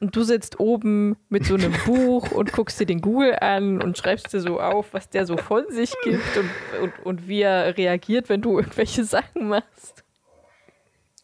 Und 0.00 0.16
du 0.16 0.22
sitzt 0.24 0.58
oben 0.58 1.16
mit 1.28 1.46
so 1.46 1.54
einem 1.54 1.72
Buch 1.86 2.32
und 2.32 2.52
guckst 2.52 2.80
dir 2.80 2.86
den 2.86 3.00
Google 3.00 3.36
an 3.36 3.80
und 3.80 3.96
schreibst 3.96 4.32
dir 4.32 4.40
so 4.40 4.60
auf, 4.60 4.92
was 4.92 5.08
der 5.08 5.26
so 5.26 5.36
von 5.36 5.64
sich 5.70 5.94
gibt 6.02 6.36
und, 6.36 6.50
und, 6.82 7.06
und 7.06 7.28
wie 7.28 7.42
er 7.42 7.76
reagiert, 7.78 8.28
wenn 8.28 8.42
du 8.42 8.58
irgendwelche 8.58 9.04
Sachen 9.04 9.48
machst. 9.48 10.02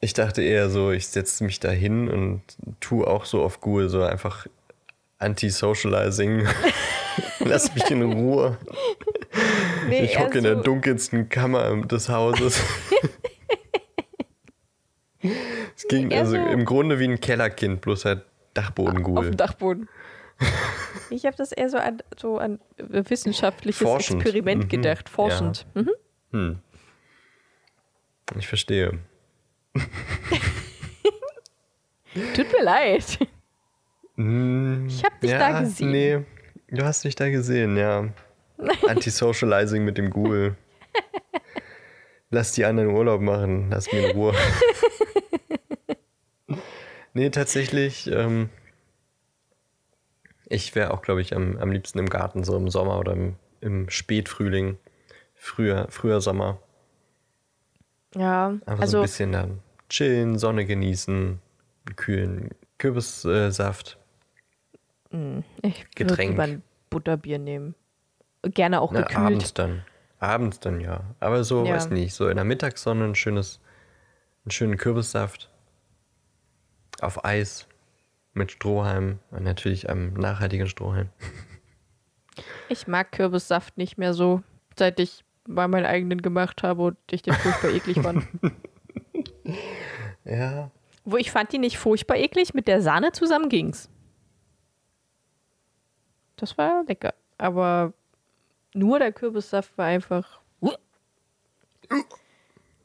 Ich 0.00 0.12
dachte 0.12 0.42
eher 0.42 0.70
so, 0.70 0.92
ich 0.92 1.08
setze 1.08 1.42
mich 1.42 1.58
da 1.58 1.70
hin 1.70 2.08
und 2.08 2.42
tu 2.78 3.04
auch 3.04 3.24
so 3.24 3.42
auf 3.42 3.60
Google, 3.60 3.88
so 3.88 4.02
einfach 4.02 4.46
Anti-Socializing. 5.18 6.46
Lass 7.40 7.74
mich 7.74 7.90
in 7.90 8.02
Ruhe. 8.02 8.58
Nee, 9.88 10.04
Ich 10.04 10.18
hocke 10.18 10.38
in 10.38 10.44
der 10.44 10.56
so- 10.56 10.62
dunkelsten 10.62 11.28
Kammer 11.28 11.76
des 11.86 12.08
Hauses. 12.08 12.62
Es 15.76 15.86
ging 15.88 16.12
also 16.12 16.32
so- 16.32 16.36
im 16.36 16.64
Grunde 16.64 16.98
wie 16.98 17.04
ein 17.04 17.20
Kellerkind, 17.20 17.80
bloß 17.80 18.04
halt 18.04 18.18
auf 18.20 18.24
Dachboden-Google. 18.54 19.30
dem 19.30 19.36
Dachboden. 19.36 19.88
Ich 21.10 21.24
habe 21.26 21.36
das 21.36 21.52
eher 21.52 21.68
so 21.68 21.78
an, 21.78 22.02
so 22.16 22.38
an 22.38 22.60
wissenschaftliches 22.76 23.82
Forschend. 23.82 24.20
Experiment 24.22 24.64
Mhm. 24.64 24.68
gedacht, 24.68 25.08
forschend. 25.08 25.66
Mhm. 25.74 25.90
Hm. 26.32 26.58
Ich 28.38 28.46
verstehe. 28.46 28.98
Tut 32.34 32.52
mir 32.52 32.62
leid. 32.64 33.18
Hm, 34.16 34.86
Ich 34.88 35.04
hab 35.04 35.20
dich 35.20 35.30
ja, 35.30 35.38
da 35.38 35.60
gesehen. 35.60 35.90
Nee, 35.92 36.24
du 36.70 36.84
hast 36.84 37.04
mich 37.04 37.14
da 37.14 37.28
gesehen, 37.30 37.76
ja. 37.76 38.08
Anti-Socializing 38.86 39.84
mit 39.84 39.98
dem 39.98 40.10
Google. 40.10 40.56
Lass 42.30 42.52
die 42.52 42.64
anderen 42.64 42.90
Urlaub 42.90 43.22
machen, 43.22 43.70
lass 43.70 43.90
mir 43.90 44.10
in 44.10 44.16
Ruhe. 44.16 44.34
nee, 47.14 47.30
tatsächlich, 47.30 48.06
ähm, 48.08 48.50
ich 50.44 50.74
wäre 50.74 50.92
auch, 50.92 51.00
glaube 51.00 51.22
ich, 51.22 51.34
am, 51.34 51.56
am 51.56 51.72
liebsten 51.72 51.98
im 51.98 52.10
Garten, 52.10 52.44
so 52.44 52.56
im 52.56 52.68
Sommer 52.68 52.98
oder 52.98 53.12
im, 53.12 53.36
im 53.62 53.88
Spätfrühling, 53.88 54.76
früher, 55.34 55.86
früher 55.88 56.20
Sommer. 56.20 56.60
Ja, 58.14 58.48
Einfach 58.66 58.76
so 58.76 58.82
also 58.82 58.98
ein 58.98 59.02
bisschen 59.02 59.32
dann 59.32 59.60
chillen, 59.88 60.38
Sonne 60.38 60.66
genießen, 60.66 61.38
einen 61.86 61.96
kühlen 61.96 62.50
Kürbissaft. 62.76 63.98
ich 65.10 65.16
würde 65.16 65.44
Getränk. 65.94 66.30
lieber 66.32 66.42
ein 66.42 66.62
Butterbier 66.90 67.38
nehmen. 67.38 67.74
Gerne 68.54 68.80
auch 68.80 68.92
Na, 68.92 69.00
gekühlt. 69.02 69.18
abends 69.18 69.54
dann. 69.54 69.82
Abends 70.20 70.60
dann, 70.60 70.80
ja. 70.80 71.00
Aber 71.20 71.44
so, 71.44 71.64
Ja. 71.64 71.74
weiß 71.74 71.90
nicht, 71.90 72.14
so 72.14 72.28
in 72.28 72.36
der 72.36 72.44
Mittagssonne 72.44 73.04
ein 73.04 73.14
schönes, 73.14 73.60
einen 74.44 74.50
schönen 74.50 74.76
Kürbissaft. 74.76 75.50
Auf 77.00 77.24
Eis. 77.24 77.66
Mit 78.34 78.52
Strohhalm. 78.52 79.18
Und 79.30 79.44
natürlich 79.44 79.88
einem 79.88 80.14
nachhaltigen 80.14 80.68
Strohhalm. 80.68 81.08
Ich 82.68 82.86
mag 82.86 83.10
Kürbissaft 83.10 83.76
nicht 83.78 83.98
mehr 83.98 84.14
so, 84.14 84.42
seit 84.78 85.00
ich 85.00 85.24
mal 85.48 85.66
meinen 85.66 85.86
eigenen 85.86 86.22
gemacht 86.22 86.62
habe 86.62 86.82
und 86.82 86.96
ich 87.10 87.22
den 87.22 87.34
furchtbar 87.34 87.70
eklig 87.70 88.00
fand. 88.00 88.24
Ja. 90.24 90.70
Wo 91.04 91.16
ich 91.16 91.30
fand 91.32 91.52
die 91.52 91.58
nicht 91.58 91.78
furchtbar 91.78 92.16
eklig, 92.16 92.52
mit 92.54 92.68
der 92.68 92.82
Sahne 92.82 93.12
zusammen 93.12 93.48
ging's. 93.48 93.88
Das 96.36 96.56
war 96.58 96.84
lecker. 96.86 97.14
Aber 97.38 97.92
nur 98.78 98.98
der 98.98 99.12
Kürbissaft 99.12 99.76
war 99.76 99.86
einfach. 99.86 100.40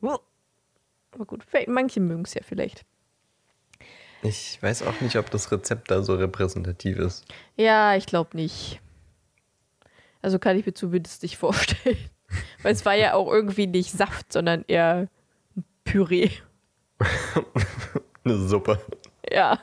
Aber 0.01 1.25
gut, 1.25 1.43
manche 1.67 1.99
mögen 1.99 2.23
es 2.23 2.33
ja 2.33 2.41
vielleicht. 2.43 2.85
Ich 4.23 4.61
weiß 4.63 4.83
auch 4.83 4.99
nicht, 5.01 5.15
ob 5.17 5.29
das 5.29 5.51
Rezept 5.51 5.91
da 5.91 6.01
so 6.01 6.15
repräsentativ 6.15 6.97
ist. 6.97 7.25
Ja, 7.55 7.95
ich 7.95 8.05
glaube 8.05 8.35
nicht. 8.35 8.79
Also 10.21 10.39
kann 10.39 10.57
ich 10.57 10.65
mir 10.65 10.73
zumindest 10.73 11.21
nicht 11.23 11.37
vorstellen. 11.37 11.97
Weil 12.63 12.73
es 12.73 12.85
war 12.85 12.95
ja 12.95 13.13
auch 13.13 13.31
irgendwie 13.31 13.67
nicht 13.67 13.91
Saft, 13.91 14.31
sondern 14.33 14.63
eher 14.67 15.07
Püree. 15.83 16.29
Eine 18.23 18.37
Suppe. 18.37 18.81
Ja. 19.29 19.59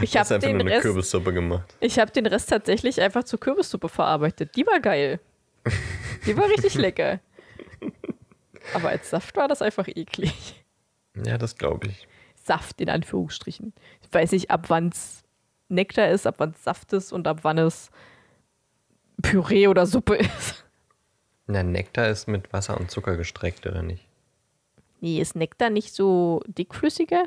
Ich 0.00 0.16
habe 0.16 0.34
einfach 0.34 0.48
den, 0.48 0.60
Rest- 0.66 0.82
Kürbissuppe 0.82 1.32
gemacht. 1.34 1.74
ich 1.80 1.98
hab 1.98 2.12
den 2.12 2.24
Rest 2.26 2.48
tatsächlich 2.48 3.00
einfach 3.02 3.24
zur 3.24 3.38
Kürbissuppe 3.40 3.88
verarbeitet. 3.90 4.56
Die 4.56 4.66
war 4.66 4.80
geil. 4.80 5.20
Die 6.26 6.36
war 6.36 6.48
richtig 6.48 6.74
lecker. 6.74 7.20
Aber 8.74 8.88
als 8.88 9.10
Saft 9.10 9.36
war 9.36 9.48
das 9.48 9.62
einfach 9.62 9.88
eklig. 9.88 10.64
Ja, 11.24 11.38
das 11.38 11.56
glaube 11.56 11.88
ich. 11.88 12.08
Saft 12.34 12.80
in 12.80 12.90
Anführungsstrichen. 12.90 13.72
Ich 14.02 14.12
weiß 14.12 14.32
nicht, 14.32 14.50
ab 14.50 14.68
wann 14.68 14.88
es 14.88 15.22
Nektar 15.68 16.10
ist, 16.10 16.26
ab 16.26 16.36
wann 16.38 16.50
es 16.50 16.64
Saft 16.64 16.92
ist 16.92 17.12
und 17.12 17.26
ab 17.26 17.40
wann 17.42 17.58
es 17.58 17.90
Püree 19.22 19.68
oder 19.68 19.86
Suppe 19.86 20.16
ist. 20.16 20.64
Na, 21.46 21.62
Nektar 21.62 22.08
ist 22.08 22.26
mit 22.26 22.52
Wasser 22.52 22.78
und 22.78 22.90
Zucker 22.90 23.16
gestreckt, 23.16 23.66
oder 23.66 23.82
nicht? 23.82 24.06
Nee, 25.00 25.20
ist 25.20 25.36
Nektar 25.36 25.70
nicht 25.70 25.94
so 25.94 26.42
dickflüssiger? 26.46 27.24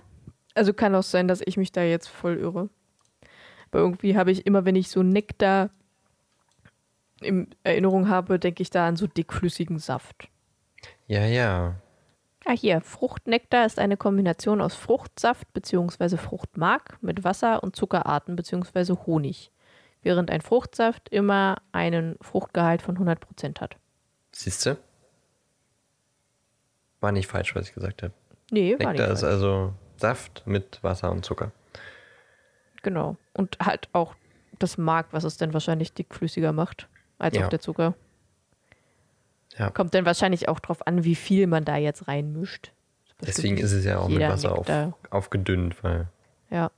Also 0.55 0.73
kann 0.73 0.95
auch 0.95 1.03
sein, 1.03 1.27
dass 1.27 1.41
ich 1.45 1.57
mich 1.57 1.71
da 1.71 1.83
jetzt 1.83 2.07
voll 2.07 2.37
irre. 2.37 2.69
Aber 3.69 3.79
irgendwie 3.79 4.17
habe 4.17 4.31
ich 4.31 4.45
immer, 4.45 4.65
wenn 4.65 4.75
ich 4.75 4.89
so 4.89 5.03
Nektar 5.03 5.69
in 7.21 7.47
Erinnerung 7.63 8.09
habe, 8.09 8.39
denke 8.39 8.61
ich 8.61 8.69
da 8.69 8.87
an 8.87 8.95
so 8.95 9.07
dickflüssigen 9.07 9.79
Saft. 9.79 10.29
Ja, 11.07 11.25
ja. 11.25 11.75
Ah, 12.45 12.53
hier, 12.53 12.81
Fruchtnektar 12.81 13.65
ist 13.65 13.79
eine 13.79 13.97
Kombination 13.97 14.61
aus 14.61 14.75
Fruchtsaft 14.75 15.51
bzw. 15.53 16.17
Fruchtmark 16.17 16.97
mit 17.01 17.23
Wasser 17.23 17.61
und 17.63 17.75
Zuckerarten 17.75 18.35
bzw. 18.35 18.95
Honig, 19.05 19.51
während 20.01 20.31
ein 20.31 20.41
Fruchtsaft 20.41 21.09
immer 21.09 21.57
einen 21.71 22.17
Fruchtgehalt 22.21 22.81
von 22.81 22.97
100% 22.97 23.59
hat. 23.59 23.75
Siehst 24.31 24.65
du? 24.65 24.77
War 27.01 27.11
nicht 27.11 27.27
falsch, 27.27 27.55
was 27.55 27.67
ich 27.67 27.73
gesagt 27.73 28.03
habe. 28.03 28.13
Nee, 28.51 28.73
war 28.79 28.91
Nektar 28.91 28.91
nicht 28.93 29.13
ist 29.13 29.19
falsch. 29.21 29.33
also 29.33 29.73
Saft 29.97 30.43
mit 30.45 30.81
Wasser 30.83 31.11
und 31.11 31.25
Zucker. 31.25 31.51
Genau. 32.81 33.17
Und 33.33 33.57
halt 33.59 33.89
auch 33.91 34.15
das 34.59 34.77
Mark, 34.77 35.07
was 35.11 35.23
es 35.23 35.37
dann 35.37 35.53
wahrscheinlich 35.53 35.93
dickflüssiger 35.93 36.53
macht 36.53 36.87
als 37.19 37.35
Ja. 37.37 37.45
auch 37.45 37.49
der 37.49 37.59
Zucker. 37.59 37.95
Ja. 39.57 39.69
Kommt 39.71 39.93
dann 39.95 40.05
wahrscheinlich 40.05 40.49
auch 40.49 40.59
drauf 40.59 40.85
an, 40.85 41.03
wie 41.03 41.15
viel 41.15 41.47
man 41.47 41.65
da 41.65 41.77
jetzt 41.77 42.07
reinmischt. 42.07 42.71
Deswegen 43.21 43.57
ist 43.57 43.71
es 43.71 43.83
ja 43.85 43.97
auch 43.99 44.09
mit 44.09 44.19
Wasser 44.21 44.55
auf, 44.57 44.67
aufgedünnt, 45.09 45.83
weil 45.83 46.07
Ja. 46.49 46.71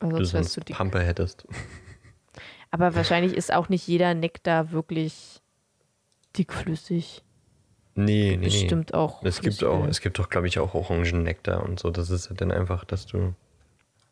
Also 0.00 0.16
du 0.18 0.24
sonst 0.24 0.56
du. 0.56 0.60
Pampe 0.74 1.00
hättest. 1.00 1.46
Aber 2.70 2.94
wahrscheinlich 2.96 3.34
ist 3.36 3.52
auch 3.52 3.68
nicht 3.68 3.86
jeder 3.86 4.14
Nektar 4.14 4.72
wirklich 4.72 5.40
dickflüssig. 6.36 7.22
Nee, 7.94 8.30
nee, 8.30 8.36
nee. 8.36 8.44
Bestimmt 8.46 8.92
auch. 8.92 9.22
Es 9.22 9.40
gibt 9.40 9.62
auch, 9.62 9.86
es 9.86 10.00
gibt 10.00 10.18
doch, 10.18 10.28
glaube 10.28 10.48
ich, 10.48 10.58
auch 10.58 10.74
Orangennektar 10.74 11.62
und 11.62 11.78
so. 11.78 11.90
Das 11.90 12.10
ist 12.10 12.28
ja 12.28 12.34
dann 12.34 12.50
einfach, 12.50 12.84
dass 12.84 13.06
du 13.06 13.34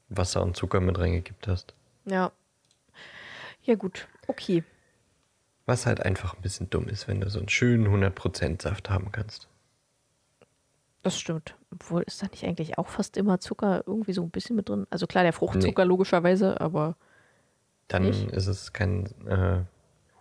Wasser 0.08 0.42
und 0.42 0.56
Zucker 0.56 0.78
mit 0.80 0.98
reingekippt 1.00 1.48
hast. 1.48 1.74
Ja. 2.04 2.30
Ja, 3.64 3.74
gut. 3.74 4.06
Okay. 4.28 4.62
Was 5.66 5.86
halt 5.86 6.00
einfach 6.00 6.34
ein 6.34 6.42
bisschen 6.42 6.70
dumm 6.70 6.88
ist, 6.88 7.06
wenn 7.08 7.20
du 7.20 7.30
so 7.30 7.38
einen 7.38 7.48
schönen 7.48 7.86
100% 7.86 8.60
Saft 8.60 8.90
haben 8.90 9.12
kannst. 9.12 9.48
Das 11.02 11.18
stimmt. 11.18 11.56
Obwohl, 11.72 12.02
ist 12.02 12.22
da 12.22 12.26
nicht 12.28 12.44
eigentlich 12.44 12.78
auch 12.78 12.88
fast 12.88 13.16
immer 13.16 13.40
Zucker 13.40 13.82
irgendwie 13.86 14.12
so 14.12 14.22
ein 14.22 14.30
bisschen 14.30 14.56
mit 14.56 14.68
drin? 14.68 14.86
Also 14.90 15.06
klar, 15.06 15.24
der 15.24 15.32
Fruchtzucker 15.32 15.84
logischerweise, 15.84 16.60
aber 16.60 16.96
Dann 17.88 18.04
Nicht? 18.04 18.30
ist 18.30 18.46
es 18.46 18.72
kein 18.72 19.06
äh, 19.26 19.62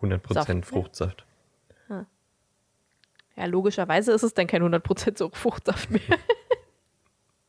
100% 0.03 0.33
Saft, 0.33 0.49
ne? 0.49 0.61
Fruchtsaft. 0.63 1.25
ja, 3.35 3.45
logischerweise 3.45 4.11
ist 4.11 4.23
es 4.23 4.33
dann 4.33 4.47
kein 4.47 4.63
100% 4.63 5.17
so 5.17 5.29
Fruchtsaft 5.33 5.91
mehr. 5.91 6.01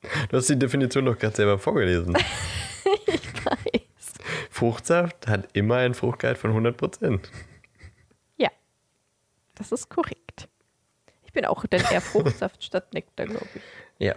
Du 0.31 0.37
hast 0.37 0.49
die 0.49 0.59
Definition 0.59 1.05
doch 1.05 1.19
gerade 1.19 1.37
selber 1.37 1.59
vorgelesen. 1.59 2.15
Weiß. 3.45 4.13
Fruchtsaft 4.51 5.29
hat 5.29 5.49
immer 5.53 5.77
einen 5.77 5.95
Fruchtgehalt 5.95 6.39
von 6.39 6.53
100%. 6.53 7.21
Das 9.63 9.73
ist 9.73 9.89
korrekt. 9.89 10.49
Ich 11.25 11.33
bin 11.33 11.45
auch 11.47 11.65
dann 11.67 11.83
eher 11.91 12.01
Fruchtsaft 12.01 12.65
statt 12.65 12.93
Nektar, 12.93 13.27
glaube 13.27 13.49
ich. 13.55 13.63
Ja. 13.99 14.17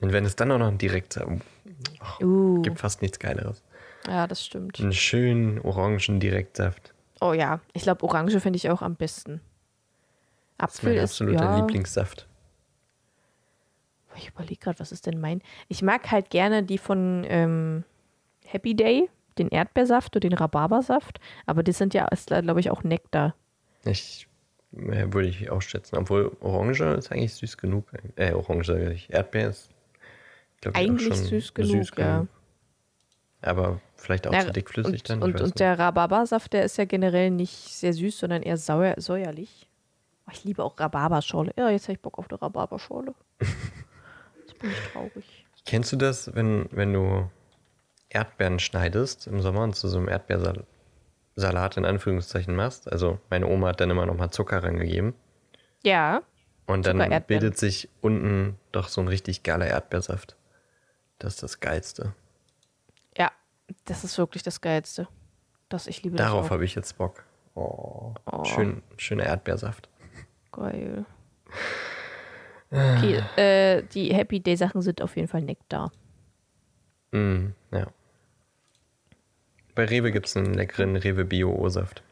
Und 0.00 0.12
wenn 0.12 0.24
es 0.24 0.36
dann 0.36 0.50
auch 0.50 0.58
noch 0.58 0.68
ein 0.68 0.78
Direktsaft 0.78 1.42
Uh, 2.20 2.62
gibt 2.62 2.78
fast 2.78 3.02
nichts 3.02 3.18
Geileres. 3.18 3.62
Ja, 4.06 4.26
das 4.26 4.44
stimmt. 4.44 4.78
Einen 4.80 4.92
schönen 4.92 5.60
orangen 5.60 6.20
Direktsaft. 6.20 6.94
Oh 7.20 7.32
ja, 7.32 7.60
ich 7.72 7.82
glaube, 7.82 8.04
Orange 8.04 8.40
finde 8.40 8.56
ich 8.56 8.70
auch 8.70 8.82
am 8.82 8.94
besten. 8.94 9.40
Das 10.58 10.74
ist 10.74 10.78
Apfel 10.80 10.94
mein 10.94 11.04
absoluter 11.04 11.44
ja, 11.44 11.56
Lieblingssaft. 11.58 12.26
Ich 14.16 14.28
überlege 14.28 14.56
gerade, 14.56 14.78
was 14.78 14.92
ist 14.92 15.06
denn 15.06 15.20
mein? 15.20 15.42
Ich 15.68 15.82
mag 15.82 16.10
halt 16.10 16.30
gerne 16.30 16.62
die 16.62 16.78
von 16.78 17.24
ähm, 17.28 17.84
Happy 18.44 18.74
Day, 18.74 19.10
den 19.38 19.48
Erdbeersaft 19.48 20.14
und 20.14 20.24
den 20.24 20.32
Rhabarbersaft. 20.32 21.20
Aber 21.44 21.62
die 21.62 21.72
sind 21.72 21.92
ja, 21.92 22.08
glaube 22.08 22.60
ich, 22.60 22.70
auch 22.70 22.82
Nektar. 22.82 23.34
Ich 23.86 24.28
äh, 24.76 25.12
würde 25.12 25.28
ich 25.28 25.50
auch 25.50 25.62
schätzen. 25.62 25.96
Obwohl 25.96 26.36
Orange 26.40 26.84
ist 26.96 27.10
eigentlich 27.12 27.34
süß 27.34 27.56
genug. 27.56 27.86
Äh, 28.16 28.32
Orange 28.32 28.66
sage 28.66 28.92
ich. 28.92 29.10
Erdbeer 29.10 29.48
ist, 29.50 29.70
auch 30.66 30.74
Eigentlich 30.74 31.14
schon 31.14 31.24
süß 31.24 31.54
genug, 31.54 31.98
ja. 31.98 32.26
Aber 33.42 33.80
vielleicht 33.96 34.26
auch 34.26 34.32
Ja, 34.32 34.40
zu 34.40 34.52
dickflüssig 34.52 35.02
und, 35.02 35.10
dann. 35.10 35.22
und, 35.22 35.40
und 35.40 35.60
der 35.60 35.78
Rhabarbersaft, 35.78 36.52
der 36.52 36.64
ist 36.64 36.78
ja 36.78 36.84
generell 36.84 37.30
nicht 37.30 37.52
sehr 37.52 37.92
süß, 37.92 38.18
sondern 38.18 38.42
eher 38.42 38.56
sauer, 38.56 38.94
säuerlich. 38.96 39.68
Oh, 40.26 40.30
ich 40.32 40.42
liebe 40.42 40.64
auch 40.64 40.78
Rhabarberschorle. 40.78 41.52
Ja, 41.56 41.70
jetzt 41.70 41.84
habe 41.84 41.92
ich 41.92 42.00
Bock 42.00 42.18
auf 42.18 42.28
eine 42.28 42.40
Rhabarberschorle. 42.40 43.14
Jetzt 44.40 44.58
bin 44.58 44.70
ich 44.70 44.92
traurig. 44.92 45.46
Kennst 45.64 45.92
du 45.92 45.96
das, 45.96 46.34
wenn, 46.34 46.66
wenn 46.72 46.92
du 46.92 47.30
Erdbeeren 48.08 48.58
schneidest 48.58 49.26
im 49.26 49.40
Sommer 49.40 49.62
und 49.62 49.76
zu 49.76 49.88
so 49.88 49.98
einem 49.98 50.08
Erdbeersalat 50.08 50.66
in 51.36 51.84
Anführungszeichen 51.84 52.54
machst? 52.56 52.90
Also 52.90 53.18
meine 53.30 53.46
Oma 53.46 53.68
hat 53.68 53.80
dann 53.80 53.90
immer 53.90 54.06
noch 54.06 54.16
mal 54.16 54.30
Zucker 54.30 54.62
reingegeben. 54.62 55.14
Ja, 55.82 56.22
Und 56.66 56.86
dann 56.86 57.22
bildet 57.26 57.56
sich 57.58 57.88
unten 58.00 58.58
doch 58.72 58.88
so 58.88 59.00
ein 59.00 59.08
richtig 59.08 59.42
geiler 59.42 59.66
Erdbeersaft. 59.66 60.36
Das 61.18 61.34
ist 61.34 61.42
das 61.42 61.60
Geilste. 61.60 62.14
ja, 63.16 63.30
das 63.84 64.04
ist 64.04 64.18
wirklich 64.18 64.42
das 64.42 64.60
Geilste. 64.60 65.08
Das, 65.68 65.86
ich 65.86 66.02
liebe 66.02 66.16
Darauf 66.16 66.50
habe 66.50 66.64
ich 66.64 66.74
jetzt 66.74 66.96
Bock. 66.98 67.24
Oh, 67.54 68.14
Oh. 68.30 68.44
Schön, 68.44 68.82
schöner 68.96 69.24
Erdbeersaft. 69.24 69.88
Geil. 70.52 71.04
Okay, 72.68 73.22
äh, 73.36 73.84
die 73.84 74.12
Happy 74.12 74.40
Day 74.40 74.56
Sachen 74.56 74.82
sind 74.82 75.00
auf 75.00 75.14
jeden 75.14 75.28
Fall 75.28 75.40
Nektar. 75.40 75.92
Mm, 77.12 77.50
ja. 77.70 77.86
Bei 79.76 79.84
Rewe 79.84 80.10
gibt 80.10 80.26
es 80.26 80.36
einen 80.36 80.54
leckeren 80.54 80.96
Rewe 80.96 81.24
Bio 81.26 81.52
O-Saft. 81.52 82.02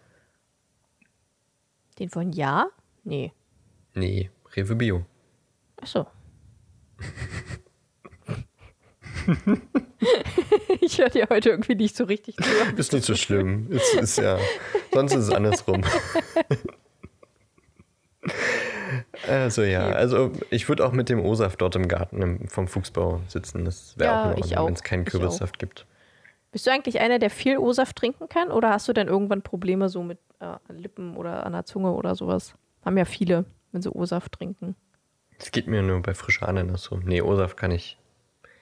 Den 1.99 2.11
von 2.11 2.31
Ja? 2.31 2.69
Nee. 3.05 3.33
Nee, 3.95 4.31
Rewe 4.55 4.77
Bio. 4.77 5.07
Achso. 5.81 6.07
ich 10.83 10.99
höre 10.99 11.09
dir 11.09 11.27
heute 11.31 11.49
irgendwie 11.49 11.75
nicht 11.75 11.97
so 11.97 12.05
richtig 12.05 12.37
zu. 12.37 12.45
Ist 12.77 12.93
nicht 12.93 13.07
so 13.07 13.15
schlimm. 13.15 13.71
Ist, 13.71 13.95
ist 13.95 14.19
ja. 14.19 14.39
Sonst 14.93 15.15
ist 15.15 15.25
es 15.25 15.31
andersrum. 15.31 15.83
Also 19.29 19.63
ja, 19.63 19.89
also 19.89 20.33
ich 20.51 20.69
würde 20.69 20.87
auch 20.87 20.93
mit 20.93 21.09
dem 21.09 21.21
O-Saft 21.21 21.61
dort 21.61 21.77
im 21.77 21.89
Garten 21.89 22.49
vom 22.49 22.69
Fuchsbau 22.69 23.21
sitzen. 23.29 23.65
Das 23.65 23.99
wäre 23.99 24.11
Ja, 24.11 24.33
auch 24.33 24.37
in 24.37 24.43
Ordnung, 24.45 24.67
wenn 24.67 24.75
es 24.75 24.83
keinen 24.83 25.05
Kürbissaft 25.05 25.59
gibt. 25.59 25.87
Bist 26.55 26.69
du 26.69 26.71
eigentlich 26.71 27.01
einer, 27.01 27.19
der 27.19 27.31
viel 27.31 27.59
O-Saft 27.59 27.97
trinken 27.97 28.29
kann? 28.29 28.53
Oder 28.53 28.71
hast 28.71 28.87
du 28.87 28.93
dann 28.93 29.09
irgendwann 29.09 29.43
Probleme 29.43 29.89
so 29.89 30.05
mit 30.05 30.21
äh, 30.39 30.55
Lippen 30.73 31.17
oder 31.17 31.45
an 31.45 31.53
der 31.53 31.65
Zunge 31.65 31.91
oder 31.91 32.15
sowas? 32.15 32.55
Haben 32.85 32.97
ja 32.97 33.05
viele, 33.07 33.45
wenn 33.73 33.83
sie 33.83 33.91
O-Saft 33.91 34.31
trinken. 34.31 34.77
Es 35.37 35.51
geht 35.51 35.67
mir 35.67 35.83
nur 35.83 36.01
bei 36.01 36.15
frischer 36.15 36.47
Ananas 36.49 36.85
so. 36.85 36.97
Nee, 36.99 37.23
O-Saft 37.23 37.57
kann 37.57 37.73
ich 37.73 37.99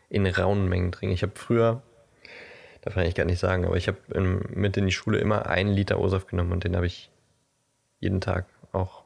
in 0.09 0.27
rauen 0.27 0.71
Mengen 0.71 0.91
trinken. 0.91 1.13
Ich 1.13 1.23
habe 1.23 1.35
früher, 1.35 1.83
darf 2.81 2.95
ich 2.95 3.03
eigentlich 3.03 3.15
gar 3.15 3.27
nicht 3.27 3.41
sagen, 3.41 3.67
aber 3.67 3.77
ich 3.77 3.89
habe 3.89 3.99
mit 4.55 4.75
in 4.79 4.87
die 4.87 4.93
Schule 4.93 5.19
immer 5.19 5.45
einen 5.45 5.75
Liter 5.75 6.01
O-Saft 6.01 6.29
genommen 6.29 6.53
und 6.53 6.65
den 6.65 6.75
habe 6.75 6.87
ich 6.87 7.11
jeden 8.01 8.23
Tag 8.23 8.47
auch 8.73 9.05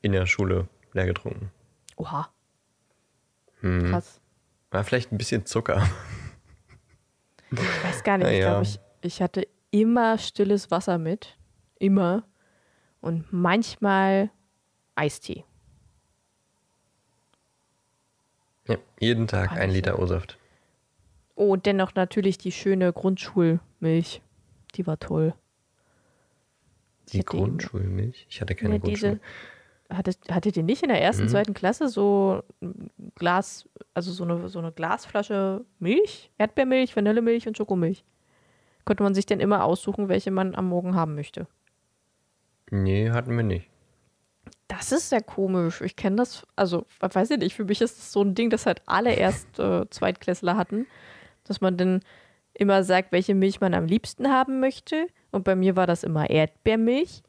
in 0.00 0.12
der 0.12 0.24
Schule 0.24 0.68
leer 0.94 1.04
getrunken. 1.04 1.50
Oha. 1.96 2.30
Hm. 3.60 3.90
Krass. 3.90 4.22
War 4.70 4.84
vielleicht 4.84 5.12
ein 5.12 5.18
bisschen 5.18 5.44
Zucker. 5.44 5.86
Ich 7.52 7.84
weiß 7.84 8.02
gar 8.04 8.18
nicht. 8.18 8.26
Na 8.26 8.32
Ich 8.32 8.38
ja. 8.40 8.50
glaube, 8.50 8.62
ich, 8.64 8.80
ich 9.02 9.22
hatte 9.22 9.46
immer 9.70 10.18
stilles 10.18 10.70
Wasser 10.70 10.98
mit. 10.98 11.36
Immer. 11.78 12.24
Und 13.00 13.32
manchmal 13.32 14.30
Eistee. 14.94 15.44
Ja, 18.68 18.76
jeden 19.00 19.26
Tag 19.26 19.50
Kann 19.50 19.58
ein 19.58 19.70
Liter 19.70 19.98
O-Saft. 19.98 20.38
Oh, 21.34 21.52
und 21.54 21.66
dennoch 21.66 21.94
natürlich 21.94 22.38
die 22.38 22.52
schöne 22.52 22.92
Grundschulmilch. 22.92 24.22
Die 24.74 24.86
war 24.86 24.98
toll. 24.98 25.34
Die 27.08 27.24
Grundschulmilch? 27.24 28.26
Ich 28.30 28.40
hatte 28.40 28.54
keine 28.54 28.74
Ja, 28.74 28.80
Grundschule. 28.80 29.12
diese, 29.14 29.20
hattet, 29.96 30.18
hattet 30.30 30.56
ihr 30.56 30.62
nicht 30.62 30.82
in 30.82 30.88
der 30.88 31.00
ersten, 31.02 31.24
Mhm. 31.24 31.28
zweiten 31.28 31.54
Klasse 31.54 31.88
so 31.88 32.42
ein 32.60 32.90
Glas, 33.14 33.68
also 33.94 34.12
so 34.12 34.24
eine, 34.24 34.48
so 34.48 34.58
eine 34.58 34.72
Glasflasche 34.72 35.64
Milch, 35.78 36.30
Erdbeermilch, 36.38 36.94
Vanillemilch 36.96 37.46
und 37.48 37.56
Schokomilch? 37.56 38.04
Konnte 38.84 39.02
man 39.02 39.14
sich 39.14 39.26
denn 39.26 39.40
immer 39.40 39.64
aussuchen, 39.64 40.08
welche 40.08 40.30
man 40.30 40.54
am 40.54 40.68
Morgen 40.68 40.94
haben 40.96 41.14
möchte? 41.14 41.46
Nee, 42.70 43.10
hatten 43.10 43.36
wir 43.36 43.44
nicht. 43.44 43.68
Das 44.68 44.90
ist 44.90 45.10
sehr 45.10 45.22
komisch. 45.22 45.82
Ich 45.82 45.96
kenne 45.96 46.16
das, 46.16 46.46
also, 46.56 46.86
weiß 47.00 47.30
ich 47.32 47.38
nicht, 47.38 47.54
für 47.54 47.64
mich 47.66 47.80
ist 47.82 47.98
das 47.98 48.10
so 48.12 48.22
ein 48.22 48.34
Ding, 48.34 48.48
das 48.50 48.66
halt 48.66 48.82
alle 48.86 49.12
erst 49.14 49.58
äh, 49.58 49.88
Zweitklässler 49.90 50.56
hatten, 50.56 50.86
dass 51.44 51.60
man 51.60 51.76
dann 51.76 52.00
immer 52.54 52.82
sagt, 52.82 53.12
welche 53.12 53.34
Milch 53.34 53.60
man 53.60 53.74
am 53.74 53.86
liebsten 53.86 54.28
haben 54.28 54.60
möchte. 54.60 55.06
Und 55.30 55.44
bei 55.44 55.54
mir 55.56 55.76
war 55.76 55.86
das 55.86 56.02
immer 56.04 56.28
Erdbeermilch. 56.30 57.22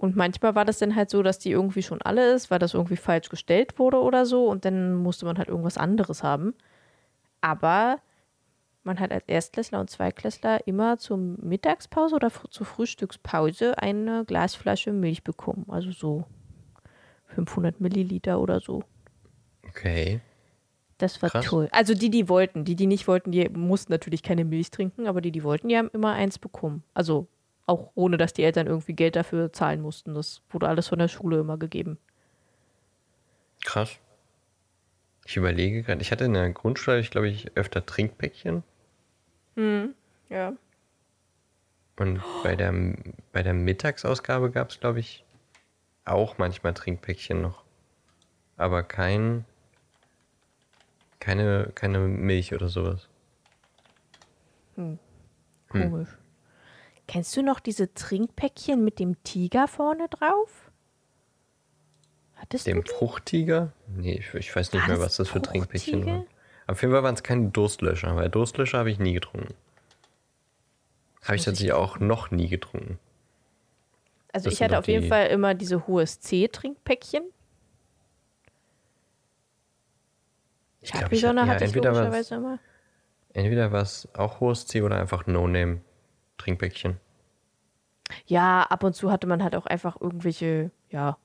Und 0.00 0.16
manchmal 0.16 0.54
war 0.54 0.64
das 0.64 0.78
dann 0.78 0.96
halt 0.96 1.10
so, 1.10 1.22
dass 1.22 1.38
die 1.38 1.50
irgendwie 1.50 1.82
schon 1.82 2.00
alle 2.00 2.32
ist, 2.32 2.50
weil 2.50 2.58
das 2.58 2.72
irgendwie 2.72 2.96
falsch 2.96 3.28
gestellt 3.28 3.78
wurde 3.78 4.00
oder 4.00 4.24
so. 4.24 4.46
Und 4.46 4.64
dann 4.64 4.94
musste 4.94 5.26
man 5.26 5.36
halt 5.36 5.48
irgendwas 5.48 5.76
anderes 5.76 6.22
haben. 6.22 6.54
Aber 7.42 8.00
man 8.82 8.98
hat 8.98 9.12
als 9.12 9.28
Erstklässler 9.28 9.78
und 9.78 9.90
Zweitklässler 9.90 10.66
immer 10.66 10.96
zur 10.96 11.18
Mittagspause 11.18 12.14
oder 12.14 12.32
zur 12.48 12.64
Frühstückspause 12.64 13.76
eine 13.76 14.24
Glasflasche 14.24 14.90
Milch 14.94 15.22
bekommen. 15.22 15.66
Also 15.68 15.90
so 15.90 16.24
500 17.26 17.78
Milliliter 17.82 18.40
oder 18.40 18.60
so. 18.60 18.82
Okay. 19.68 20.22
Das 20.96 21.20
war 21.20 21.28
Krass. 21.28 21.44
toll. 21.44 21.68
Also 21.72 21.92
die, 21.92 22.08
die 22.08 22.30
wollten. 22.30 22.64
Die, 22.64 22.74
die 22.74 22.86
nicht 22.86 23.06
wollten, 23.06 23.32
die 23.32 23.50
mussten 23.50 23.92
natürlich 23.92 24.22
keine 24.22 24.46
Milch 24.46 24.70
trinken, 24.70 25.06
aber 25.06 25.20
die, 25.20 25.30
die 25.30 25.44
wollten, 25.44 25.68
die 25.68 25.76
haben 25.76 25.90
immer 25.92 26.14
eins 26.14 26.38
bekommen. 26.38 26.84
Also 26.94 27.28
auch 27.70 27.92
ohne, 27.94 28.16
dass 28.16 28.32
die 28.32 28.42
Eltern 28.42 28.66
irgendwie 28.66 28.92
Geld 28.92 29.16
dafür 29.16 29.52
zahlen 29.52 29.80
mussten. 29.80 30.14
Das 30.14 30.42
wurde 30.50 30.68
alles 30.68 30.88
von 30.88 30.98
der 30.98 31.08
Schule 31.08 31.38
immer 31.38 31.56
gegeben. 31.56 31.98
Krass. 33.64 33.98
Ich 35.24 35.36
überlege 35.36 35.82
gerade, 35.82 36.02
ich 36.02 36.10
hatte 36.10 36.24
in 36.24 36.34
der 36.34 36.50
Grundschule, 36.50 36.98
ich 36.98 37.10
glaube 37.10 37.28
ich, 37.28 37.56
öfter 37.56 37.86
Trinkpäckchen. 37.86 38.64
Ja. 40.28 40.52
Und 41.98 42.22
bei 42.42 42.56
der, 42.56 42.72
bei 43.32 43.42
der 43.42 43.52
Mittagsausgabe 43.52 44.50
gab 44.50 44.70
es, 44.70 44.80
glaube 44.80 45.00
ich, 45.00 45.24
auch 46.04 46.38
manchmal 46.38 46.74
Trinkpäckchen 46.74 47.42
noch. 47.42 47.62
Aber 48.56 48.82
kein, 48.82 49.44
keine, 51.18 51.70
keine 51.74 51.98
Milch 52.00 52.54
oder 52.54 52.68
sowas. 52.68 53.08
Komisch. 55.68 56.08
Kennst 57.10 57.36
du 57.36 57.42
noch 57.42 57.58
diese 57.58 57.92
Trinkpäckchen 57.92 58.84
mit 58.84 59.00
dem 59.00 59.20
Tiger 59.24 59.66
vorne 59.66 60.08
drauf? 60.08 60.70
Hattest 62.36 62.68
Dem? 62.68 62.86
Fruchttiger? 62.86 63.72
Nee, 63.88 64.20
ich, 64.20 64.32
ich 64.32 64.54
weiß 64.54 64.72
nicht 64.72 64.82
War 64.82 64.88
mehr, 64.90 64.96
das 64.98 65.06
was 65.06 65.16
das 65.16 65.28
für 65.28 65.42
Trinkpäckchen 65.42 66.06
waren. 66.06 66.26
Auf 66.68 66.80
jeden 66.82 66.94
Fall 66.94 67.02
waren 67.02 67.16
es 67.16 67.24
keine 67.24 67.48
Durstlöscher, 67.48 68.14
weil 68.14 68.28
Durstlöscher 68.28 68.78
habe 68.78 68.92
ich 68.92 69.00
nie 69.00 69.12
getrunken. 69.12 69.54
Habe 71.24 71.34
ich 71.34 71.42
tatsächlich 71.42 71.72
auch 71.72 71.98
noch 71.98 72.30
nie 72.30 72.46
getrunken. 72.46 73.00
Also 74.32 74.44
das 74.44 74.54
ich 74.54 74.62
hatte 74.62 74.78
auf 74.78 74.86
jeden 74.86 75.08
Fall 75.08 75.26
immer 75.26 75.54
diese 75.54 75.88
hohes 75.88 76.20
C-Trinkpäckchen. 76.20 77.24
Ich 80.80 80.92
glaube, 80.92 81.12
ich 81.12 81.24
hatte, 81.24 81.36
ja, 81.36 81.46
hatte 81.48 81.64
ich 81.64 81.74
entweder 81.74 81.90
logischerweise 81.90 82.36
immer. 82.36 82.60
entweder 83.34 83.72
war 83.72 83.82
es 83.82 84.08
auch 84.14 84.38
hohes 84.38 84.68
C 84.68 84.82
oder 84.82 85.00
einfach 85.00 85.26
No-Name-Trinkpäckchen. 86.40 86.98
Ja, 88.26 88.62
ab 88.62 88.82
und 88.82 88.94
zu 88.94 89.10
hatte 89.10 89.26
man 89.26 89.42
halt 89.42 89.54
auch 89.54 89.66
einfach 89.66 90.00
irgendwelche, 90.00 90.70
ja, 90.90 91.18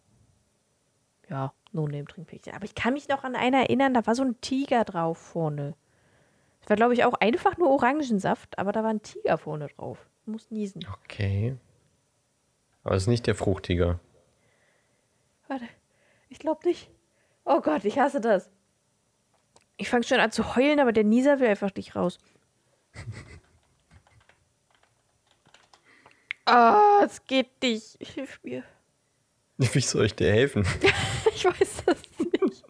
ja, 1.29 1.53
No-Name-Trinkpäckchen. 1.71 2.53
Aber 2.53 2.65
ich 2.65 2.75
kann 2.75 2.93
mich 2.93 3.07
noch 3.07 3.23
an 3.23 3.35
eine 3.35 3.57
erinnern, 3.57 3.93
da 3.93 4.05
war 4.05 4.15
so 4.15 4.23
ein 4.23 4.39
Tiger 4.41 4.83
drauf 4.83 5.17
vorne. 5.17 5.75
Es 6.61 6.69
war, 6.69 6.75
glaube 6.75 6.93
ich, 6.93 7.03
auch 7.03 7.13
einfach 7.15 7.57
nur 7.57 7.69
Orangensaft, 7.69 8.57
aber 8.59 8.71
da 8.71 8.83
war 8.83 8.89
ein 8.89 9.01
Tiger 9.01 9.37
vorne 9.37 9.67
drauf. 9.67 10.09
Ich 10.21 10.27
muss 10.27 10.51
niesen. 10.51 10.85
Okay. 11.03 11.55
Aber 12.83 12.95
es 12.95 13.03
ist 13.03 13.07
nicht 13.07 13.27
der 13.27 13.35
Fruchtiger. 13.35 13.99
Warte, 15.47 15.65
ich 16.29 16.39
glaube 16.39 16.67
nicht. 16.67 16.89
Oh 17.45 17.61
Gott, 17.61 17.85
ich 17.85 17.99
hasse 17.99 18.21
das. 18.21 18.49
Ich 19.77 19.89
fange 19.89 20.03
schon 20.03 20.19
an 20.19 20.31
zu 20.31 20.55
heulen, 20.55 20.79
aber 20.79 20.93
der 20.93 21.03
Nieser 21.03 21.39
will 21.39 21.47
einfach 21.47 21.73
nicht 21.75 21.95
raus. 21.95 22.17
Ah, 26.45 27.01
es 27.05 27.25
geht 27.25 27.49
nicht. 27.61 27.97
Hilf 27.99 28.39
mir. 28.43 28.63
Wie 29.57 29.79
soll 29.81 30.05
ich 30.05 30.15
dir 30.15 30.31
helfen? 30.31 30.65
Ich 31.35 31.43
weiß 31.43 31.83
das 31.85 31.97
nicht. 32.41 32.63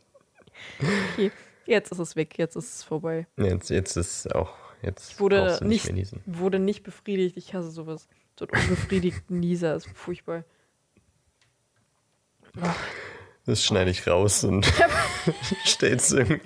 Okay, 1.13 1.31
jetzt 1.67 1.91
ist 1.91 1.99
es 1.99 2.15
weg, 2.15 2.35
jetzt 2.39 2.55
ist 2.55 2.75
es 2.77 2.83
vorbei. 2.83 3.27
Jetzt, 3.37 3.69
jetzt 3.69 3.95
ist 3.95 4.33
auch. 4.33 4.55
Jetzt 4.81 5.11
Ich 5.11 5.19
wurde 5.19 5.59
nicht, 5.61 5.89
niesen. 5.93 6.21
wurde 6.25 6.57
nicht 6.57 6.81
befriedigt. 6.83 7.37
Ich 7.37 7.53
hasse 7.53 7.69
sowas. 7.69 8.07
So 8.39 8.47
ein 8.47 8.59
unbefriedigten 8.63 9.39
Nieser 9.39 9.75
ist 9.75 9.87
furchtbar. 9.93 10.43
Das 13.45 13.63
schneide 13.63 13.91
ich 13.91 14.07
raus 14.07 14.43
und 14.43 14.65
stell's 15.63 16.11
irgendwie 16.11 16.41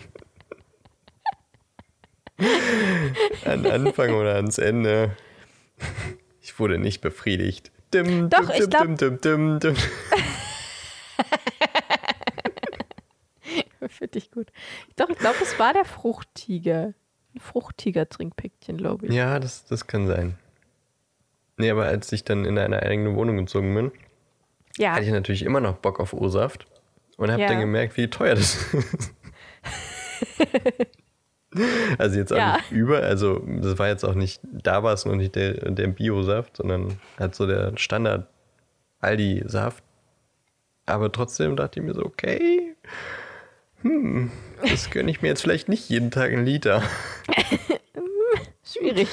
an 3.46 3.65
Anfang 3.65 4.13
oder 4.13 4.36
ans 4.36 4.58
Ende. 4.58 5.15
Wurde 6.60 6.78
nicht 6.78 7.02
befriedigt. 7.02 7.72
Dim, 7.93 8.30
Doch, 8.30 8.41
dim, 8.41 8.50
ich 8.52 8.58
dim, 8.60 8.69
glaub- 8.69 8.84
dim, 8.84 8.98
dim, 8.98 9.22
dim, 9.22 9.60
dim. 9.60 9.76
Finde 13.89 14.17
ich 14.19 14.30
gut. 14.32 14.52
Doch, 14.98 15.10
ich 15.10 15.17
glaube, 15.17 15.38
es 15.41 15.58
war 15.58 15.74
der 15.74 15.86
Fruchttiger. 15.86 16.93
Ein 17.34 17.39
Fruchttiger-Trinkpäckchen, 17.39 18.78
glaube 18.78 19.08
ich. 19.08 19.13
Ja, 19.13 19.39
das, 19.39 19.65
das 19.65 19.88
kann 19.88 20.08
sein. 20.08 20.38
Nee, 21.58 21.69
aber 21.72 21.86
als 21.86 22.12
ich 22.12 22.24
dann 22.24 22.45
in 22.45 22.58
eine 22.58 22.82
eigene 22.84 23.15
Wohnung 23.15 23.38
gezogen 23.38 23.74
bin, 23.76 23.91
Ja. 24.78 24.93
hatte 24.93 25.06
ich 25.06 25.12
natürlich 25.12 25.43
immer 25.43 25.60
noch 25.62 25.78
Bock 25.78 26.00
auf 26.00 26.13
O-Saft 26.13 26.65
und 27.17 27.32
habe 27.32 27.41
Ja. 27.41 27.48
dann 27.48 27.60
gemerkt, 27.60 27.98
wie 27.98 28.10
teuer 28.10 28.36
das 28.36 28.56
ist. 28.74 29.13
also 31.97 32.17
jetzt 32.17 32.31
auch 32.33 32.38
Ja. 32.38 32.57
nicht 32.57 32.71
über, 32.71 32.99
also 33.01 33.39
das 33.45 33.77
war 33.79 33.88
jetzt 33.88 34.03
auch 34.03 34.13
nicht, 34.15 34.41
da 34.43 34.83
war 34.83 34.93
es 34.93 35.05
noch 35.05 35.15
nicht 35.15 35.35
der, 35.35 35.71
der 35.71 35.88
Bio-Saft, 35.88 36.57
sondern 36.57 36.99
halt 37.19 37.35
so 37.35 37.47
der 37.47 37.73
Standard 37.77 38.27
Aldi-Saft. 38.99 39.83
Aber 40.85 41.12
trotzdem 41.12 41.55
dachte 41.55 41.79
ich 41.79 41.85
mir 41.85 41.93
so, 41.93 42.03
okay, 42.03 42.75
hm, 43.81 44.31
das 44.67 44.89
gönne 44.89 45.09
ich 45.12 45.21
mir 45.21 45.29
jetzt 45.29 45.41
vielleicht 45.41 45.69
nicht 45.69 45.89
jeden 45.89 46.12
Tag 46.12 46.31
einen 46.31 46.45
Liter. 46.45 46.83
Schwierig. 48.63 49.07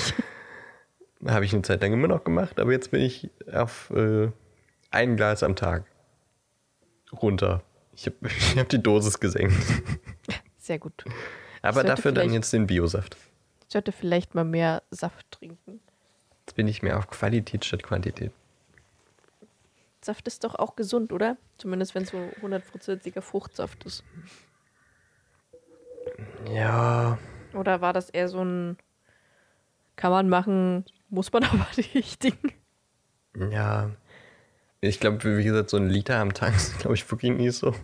Habe 1.26 1.44
ich 1.44 1.52
eine 1.52 1.62
Zeit 1.62 1.80
lang 1.82 1.92
immer 1.92 2.08
noch 2.08 2.24
gemacht, 2.24 2.58
aber 2.60 2.72
jetzt 2.72 2.90
bin 2.90 3.00
ich 3.00 3.30
auf 3.52 3.90
äh, 3.90 4.28
ein 4.90 5.16
Glas 5.16 5.42
am 5.42 5.56
Tag 5.56 5.84
runter. 7.22 7.62
Ich 7.94 8.06
habe 8.06 8.16
ich 8.26 8.58
hab 8.58 8.68
die 8.68 8.82
Dosis 8.82 9.20
gesenkt. 9.20 9.54
Sehr 10.58 10.78
gut. 10.78 11.04
Aber 11.68 11.84
dafür 11.84 12.12
dann 12.12 12.32
jetzt 12.32 12.52
den 12.52 12.66
Biosaft. 12.66 13.16
Ich 13.66 13.72
sollte 13.72 13.92
vielleicht 13.92 14.34
mal 14.34 14.44
mehr 14.44 14.82
Saft 14.90 15.30
trinken. 15.30 15.80
Jetzt 16.46 16.54
bin 16.54 16.68
ich 16.68 16.82
mehr 16.82 16.98
auf 16.98 17.08
Qualität 17.08 17.64
statt 17.64 17.82
Quantität. 17.82 18.32
Saft 20.00 20.26
ist 20.28 20.44
doch 20.44 20.54
auch 20.54 20.76
gesund, 20.76 21.12
oder? 21.12 21.36
Zumindest 21.58 21.94
wenn 21.94 22.04
es 22.04 22.10
so 22.10 22.18
100%iger 22.42 23.22
Fruchtsaft 23.22 23.84
ist. 23.84 24.04
Ja, 26.48 27.18
Oder 27.52 27.80
war 27.80 27.92
das 27.92 28.10
eher 28.10 28.28
so 28.28 28.44
ein 28.44 28.76
kann 29.96 30.12
man 30.12 30.28
machen, 30.28 30.84
muss 31.08 31.32
man 31.32 31.44
aber 31.44 31.66
nicht 31.76 32.22
Ding? 32.22 32.38
ja. 33.50 33.90
Ich 34.82 35.00
glaube, 35.00 35.38
wie 35.38 35.42
gesagt, 35.42 35.70
so 35.70 35.78
ein 35.78 35.88
Liter 35.88 36.18
am 36.20 36.34
Tag 36.34 36.54
ist, 36.56 36.78
glaube 36.78 36.94
ich, 36.94 37.10
wirklich 37.10 37.32
nie 37.32 37.50
so. 37.50 37.74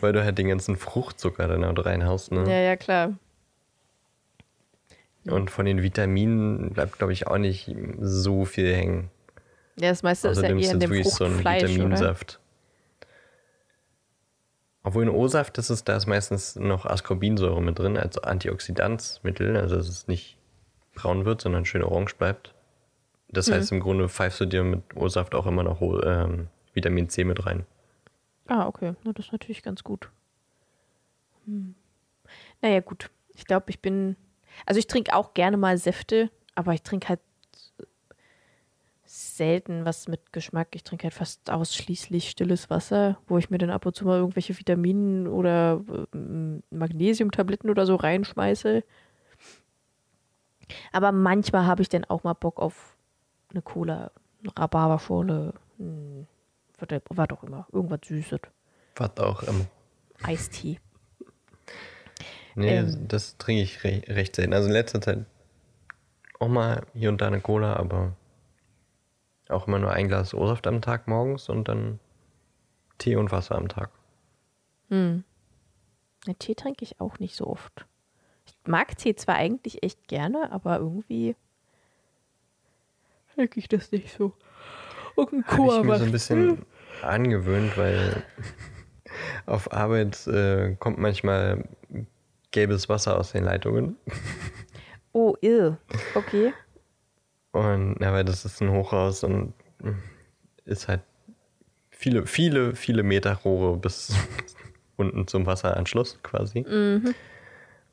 Weil 0.00 0.12
du 0.12 0.24
halt 0.24 0.38
den 0.38 0.48
ganzen 0.48 0.76
Fruchtzucker 0.76 1.46
dann 1.48 1.64
auch 1.64 1.84
reinhaust. 1.84 2.32
Ne? 2.32 2.44
Ja, 2.48 2.58
ja, 2.58 2.76
klar. 2.76 3.12
Und 5.26 5.50
von 5.50 5.66
den 5.66 5.82
Vitaminen 5.82 6.70
bleibt, 6.70 6.98
glaube 6.98 7.12
ich, 7.12 7.26
auch 7.26 7.36
nicht 7.38 7.70
so 8.00 8.44
viel 8.46 8.74
hängen. 8.74 9.10
Ja, 9.76 9.90
das 9.90 10.02
meiste 10.02 10.28
ist 10.28 10.36
ja 10.36 10.40
Außerdem 10.48 10.58
eher 10.58 10.72
in 10.72 10.80
dem 10.80 10.90
wirklich 10.90 11.08
so 11.14 11.24
ein 11.24 11.32
Fruchtfleisch, 11.32 11.62
oder? 11.64 11.72
Vitaminsaft. 11.74 12.40
Obwohl 14.82 15.02
in 15.02 15.08
O-Saft 15.10 15.58
ist 15.58 15.68
es, 15.68 15.84
da 15.84 15.96
ist 15.96 16.06
meistens 16.06 16.56
noch 16.56 16.86
Ascorbinsäure 16.86 17.60
mit 17.62 17.78
drin, 17.78 17.98
als 17.98 18.16
Antioxidanzmittel, 18.18 19.56
also 19.56 19.76
dass 19.76 19.88
es 19.88 20.08
nicht 20.08 20.38
braun 20.94 21.26
wird, 21.26 21.42
sondern 21.42 21.66
schön 21.66 21.82
orange 21.82 22.14
bleibt. 22.16 22.54
Das 23.28 23.48
Mhm. 23.48 23.52
heißt, 23.54 23.72
im 23.72 23.80
Grunde 23.80 24.08
pfeifst 24.08 24.40
du 24.40 24.46
dir 24.46 24.64
mit 24.64 24.82
O-Saft 24.96 25.34
auch 25.34 25.46
immer 25.46 25.62
noch 25.62 25.82
ähm, 25.82 26.48
Vitamin 26.72 27.10
C 27.10 27.24
mit 27.24 27.44
rein. 27.46 27.66
Ah, 28.50 28.66
okay. 28.66 28.94
Na, 29.04 29.12
das 29.12 29.26
ist 29.26 29.32
natürlich 29.32 29.62
ganz 29.62 29.84
gut. 29.84 30.10
Hm. 31.46 31.76
Naja, 32.60 32.80
gut. 32.80 33.08
Ich 33.36 33.44
glaube, 33.44 33.66
ich 33.70 33.80
bin. 33.80 34.16
Also 34.66 34.80
ich 34.80 34.88
trinke 34.88 35.14
auch 35.14 35.34
gerne 35.34 35.56
mal 35.56 35.78
Säfte, 35.78 36.30
aber 36.56 36.74
ich 36.74 36.82
trinke 36.82 37.08
halt 37.08 37.20
selten 39.04 39.84
was 39.84 40.08
mit 40.08 40.32
Geschmack. 40.32 40.68
Ich 40.74 40.82
trinke 40.82 41.04
halt 41.04 41.14
fast 41.14 41.48
ausschließlich 41.48 42.28
stilles 42.28 42.70
Wasser, 42.70 43.18
wo 43.28 43.38
ich 43.38 43.50
mir 43.50 43.58
dann 43.58 43.70
ab 43.70 43.86
und 43.86 43.94
zu 43.94 44.04
mal 44.04 44.18
irgendwelche 44.18 44.58
Vitaminen 44.58 45.28
oder 45.28 45.80
ähm, 46.12 46.64
Magnesiumtabletten 46.70 47.70
oder 47.70 47.86
so 47.86 47.94
reinschmeiße. 47.94 48.82
Aber 50.90 51.12
manchmal 51.12 51.66
habe 51.66 51.82
ich 51.82 51.88
dann 51.88 52.04
auch 52.04 52.24
mal 52.24 52.34
Bock 52.34 52.58
auf 52.58 52.96
eine 53.50 53.62
Cola, 53.62 54.10
eine 54.42 54.56
Rhabarberschorle, 54.56 55.54
hm, 55.78 56.26
was 56.80 57.30
auch 57.30 57.42
immer, 57.44 57.66
irgendwas 57.72 58.00
Süßes. 58.04 58.40
Was 58.96 59.16
auch 59.18 59.42
immer. 59.42 59.66
Eistee. 60.22 60.78
Nee, 62.54 62.78
Ähm. 62.78 63.08
das 63.08 63.36
trinke 63.38 63.62
ich 63.62 63.84
re 63.84 64.02
recht 64.08 64.36
selten. 64.36 64.52
Also 64.52 64.66
in 64.66 64.72
letzter 64.72 65.00
Zeit 65.00 65.24
auch 66.38 66.48
mal 66.48 66.84
hier 66.94 67.08
und 67.08 67.20
da 67.20 67.26
eine 67.26 67.40
Cola, 67.40 67.76
aber 67.76 68.16
auch 69.48 69.66
immer 69.66 69.78
nur 69.78 69.92
ein 69.92 70.08
Glas 70.08 70.34
O-Saft 70.34 70.66
am 70.66 70.82
Tag 70.82 71.08
morgens 71.08 71.48
und 71.48 71.68
dann 71.68 72.00
Tee 72.98 73.16
und 73.16 73.32
Wasser 73.32 73.56
am 73.56 73.68
Tag. 73.68 73.90
Hm. 74.88 75.24
Ja, 76.26 76.34
Tee 76.34 76.54
trinke 76.54 76.84
ich 76.84 77.00
auch 77.00 77.18
nicht 77.18 77.36
so 77.36 77.46
oft. 77.46 77.86
Ich 78.46 78.54
mag 78.66 78.96
Tee 78.98 79.14
zwar 79.14 79.36
eigentlich 79.36 79.82
echt 79.82 80.08
gerne, 80.08 80.52
aber 80.52 80.78
irgendwie 80.78 81.36
trinke 83.34 83.58
ich 83.58 83.68
das 83.68 83.90
nicht 83.92 84.12
so. 84.12 84.34
Und 85.20 85.32
ein 85.32 85.46
Habe 85.46 85.66
ich 85.66 85.82
mir 85.84 85.98
so 85.98 86.04
ein 86.04 86.12
bisschen 86.12 86.62
angewöhnt, 87.02 87.76
weil 87.76 88.22
auf 89.46 89.72
Arbeit 89.72 90.26
äh, 90.26 90.76
kommt 90.78 90.98
manchmal 90.98 91.64
gelbes 92.50 92.88
Wasser 92.88 93.18
aus 93.18 93.32
den 93.32 93.44
Leitungen. 93.44 93.96
Oh, 95.12 95.34
ill. 95.40 95.76
Okay. 96.14 96.52
Und 97.50 97.96
ja, 98.00 98.12
weil 98.12 98.24
das 98.24 98.44
ist 98.44 98.62
ein 98.62 98.70
Hochhaus 98.70 99.24
und 99.24 99.54
ist 100.64 100.86
halt 100.86 101.00
viele, 101.90 102.26
viele, 102.26 102.76
viele 102.76 103.02
Meter 103.02 103.34
Rohre 103.34 103.76
bis 103.76 104.14
unten 104.96 105.26
zum 105.26 105.46
Wasseranschluss 105.46 106.22
quasi. 106.22 106.60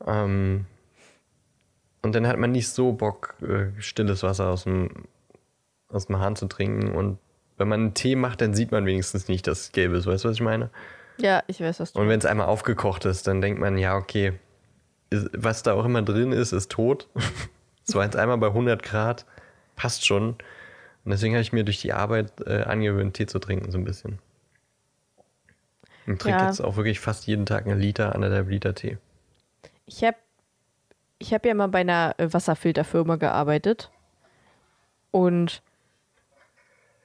Ähm, 0.06 0.66
und 2.02 2.14
dann 2.14 2.26
hat 2.26 2.38
man 2.38 2.52
nicht 2.52 2.68
so 2.68 2.92
Bock, 2.92 3.34
äh, 3.42 3.80
stilles 3.80 4.22
Wasser 4.22 4.50
aus 4.50 4.62
dem, 4.62 4.90
aus 5.88 6.06
dem 6.06 6.18
Hahn 6.18 6.36
zu 6.36 6.46
trinken. 6.46 6.92
Und 6.92 7.18
wenn 7.56 7.68
man 7.68 7.80
einen 7.80 7.94
Tee 7.94 8.16
macht, 8.16 8.40
dann 8.40 8.54
sieht 8.54 8.72
man 8.72 8.86
wenigstens 8.86 9.28
nicht, 9.28 9.46
dass 9.46 9.60
es 9.60 9.72
gelb 9.72 9.92
ist. 9.92 10.06
Weißt 10.06 10.24
du, 10.24 10.28
was 10.28 10.36
ich 10.36 10.42
meine? 10.42 10.70
Ja, 11.18 11.42
ich 11.46 11.60
weiß, 11.60 11.80
was 11.80 11.92
du 11.92 12.00
Und 12.00 12.08
wenn 12.08 12.18
es 12.18 12.26
einmal 12.26 12.46
aufgekocht 12.46 13.04
ist, 13.04 13.26
dann 13.26 13.40
denkt 13.40 13.60
man, 13.60 13.76
ja, 13.78 13.96
okay, 13.96 14.34
ist, 15.10 15.28
was 15.32 15.62
da 15.62 15.72
auch 15.74 15.84
immer 15.84 16.02
drin 16.02 16.32
ist, 16.32 16.52
ist 16.52 16.70
tot. 16.70 17.08
Es 17.86 17.94
war 17.94 18.04
jetzt 18.04 18.16
einmal 18.16 18.36
bei 18.36 18.48
100 18.48 18.82
Grad, 18.82 19.24
passt 19.74 20.04
schon. 20.06 20.32
Und 20.32 21.10
deswegen 21.10 21.32
habe 21.32 21.40
ich 21.40 21.54
mir 21.54 21.64
durch 21.64 21.80
die 21.80 21.94
Arbeit 21.94 22.32
äh, 22.46 22.64
angewöhnt, 22.64 23.14
Tee 23.16 23.24
zu 23.24 23.38
trinken, 23.38 23.72
so 23.72 23.78
ein 23.78 23.84
bisschen. 23.84 24.18
Und 26.06 26.20
trinke 26.20 26.40
Ja. 26.40 26.46
jetzt 26.48 26.60
auch 26.60 26.76
wirklich 26.76 27.00
fast 27.00 27.26
jeden 27.26 27.46
Tag 27.46 27.66
einen 27.66 27.80
Liter, 27.80 28.14
anderthalb 28.14 28.50
Liter 28.50 28.74
Tee. 28.74 28.98
Ich 29.86 30.04
habe 30.04 30.18
ich 31.18 31.32
hab 31.32 31.46
ja 31.46 31.54
mal 31.54 31.68
bei 31.68 31.80
einer 31.80 32.14
äh, 32.18 32.30
Wasserfilterfirma 32.30 33.16
gearbeitet. 33.16 33.90
Und 35.10 35.62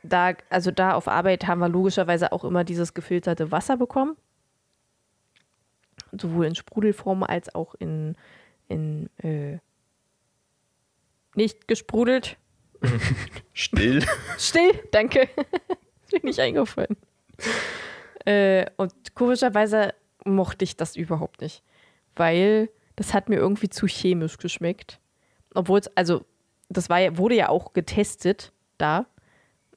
da, 0.03 0.33
also 0.49 0.71
da 0.71 0.93
auf 0.93 1.07
Arbeit 1.07 1.47
haben 1.47 1.59
wir 1.59 1.69
logischerweise 1.69 2.31
auch 2.31 2.43
immer 2.43 2.63
dieses 2.63 2.93
gefilterte 2.93 3.51
Wasser 3.51 3.77
bekommen. 3.77 4.15
Sowohl 6.11 6.45
in 6.45 6.55
Sprudelform 6.55 7.23
als 7.23 7.53
auch 7.55 7.75
in, 7.75 8.15
in 8.67 9.09
äh, 9.17 9.59
nicht 11.35 11.67
gesprudelt. 11.67 12.37
Still. 13.53 14.05
Still, 14.37 14.71
danke. 14.91 15.21
ist 16.05 16.13
mir 16.13 16.21
nicht 16.23 16.39
eingefallen. 16.39 16.97
Äh, 18.25 18.65
und 18.77 19.15
komischerweise 19.15 19.93
mochte 20.25 20.63
ich 20.63 20.77
das 20.77 20.95
überhaupt 20.95 21.41
nicht, 21.41 21.63
weil 22.15 22.69
das 22.95 23.13
hat 23.13 23.29
mir 23.29 23.37
irgendwie 23.37 23.69
zu 23.69 23.87
chemisch 23.87 24.37
geschmeckt. 24.37 24.99
Obwohl 25.53 25.79
es, 25.79 25.87
also, 25.97 26.25
das 26.69 26.89
war 26.89 27.17
wurde 27.17 27.35
ja 27.35 27.49
auch 27.49 27.73
getestet 27.73 28.51
da. 28.77 29.05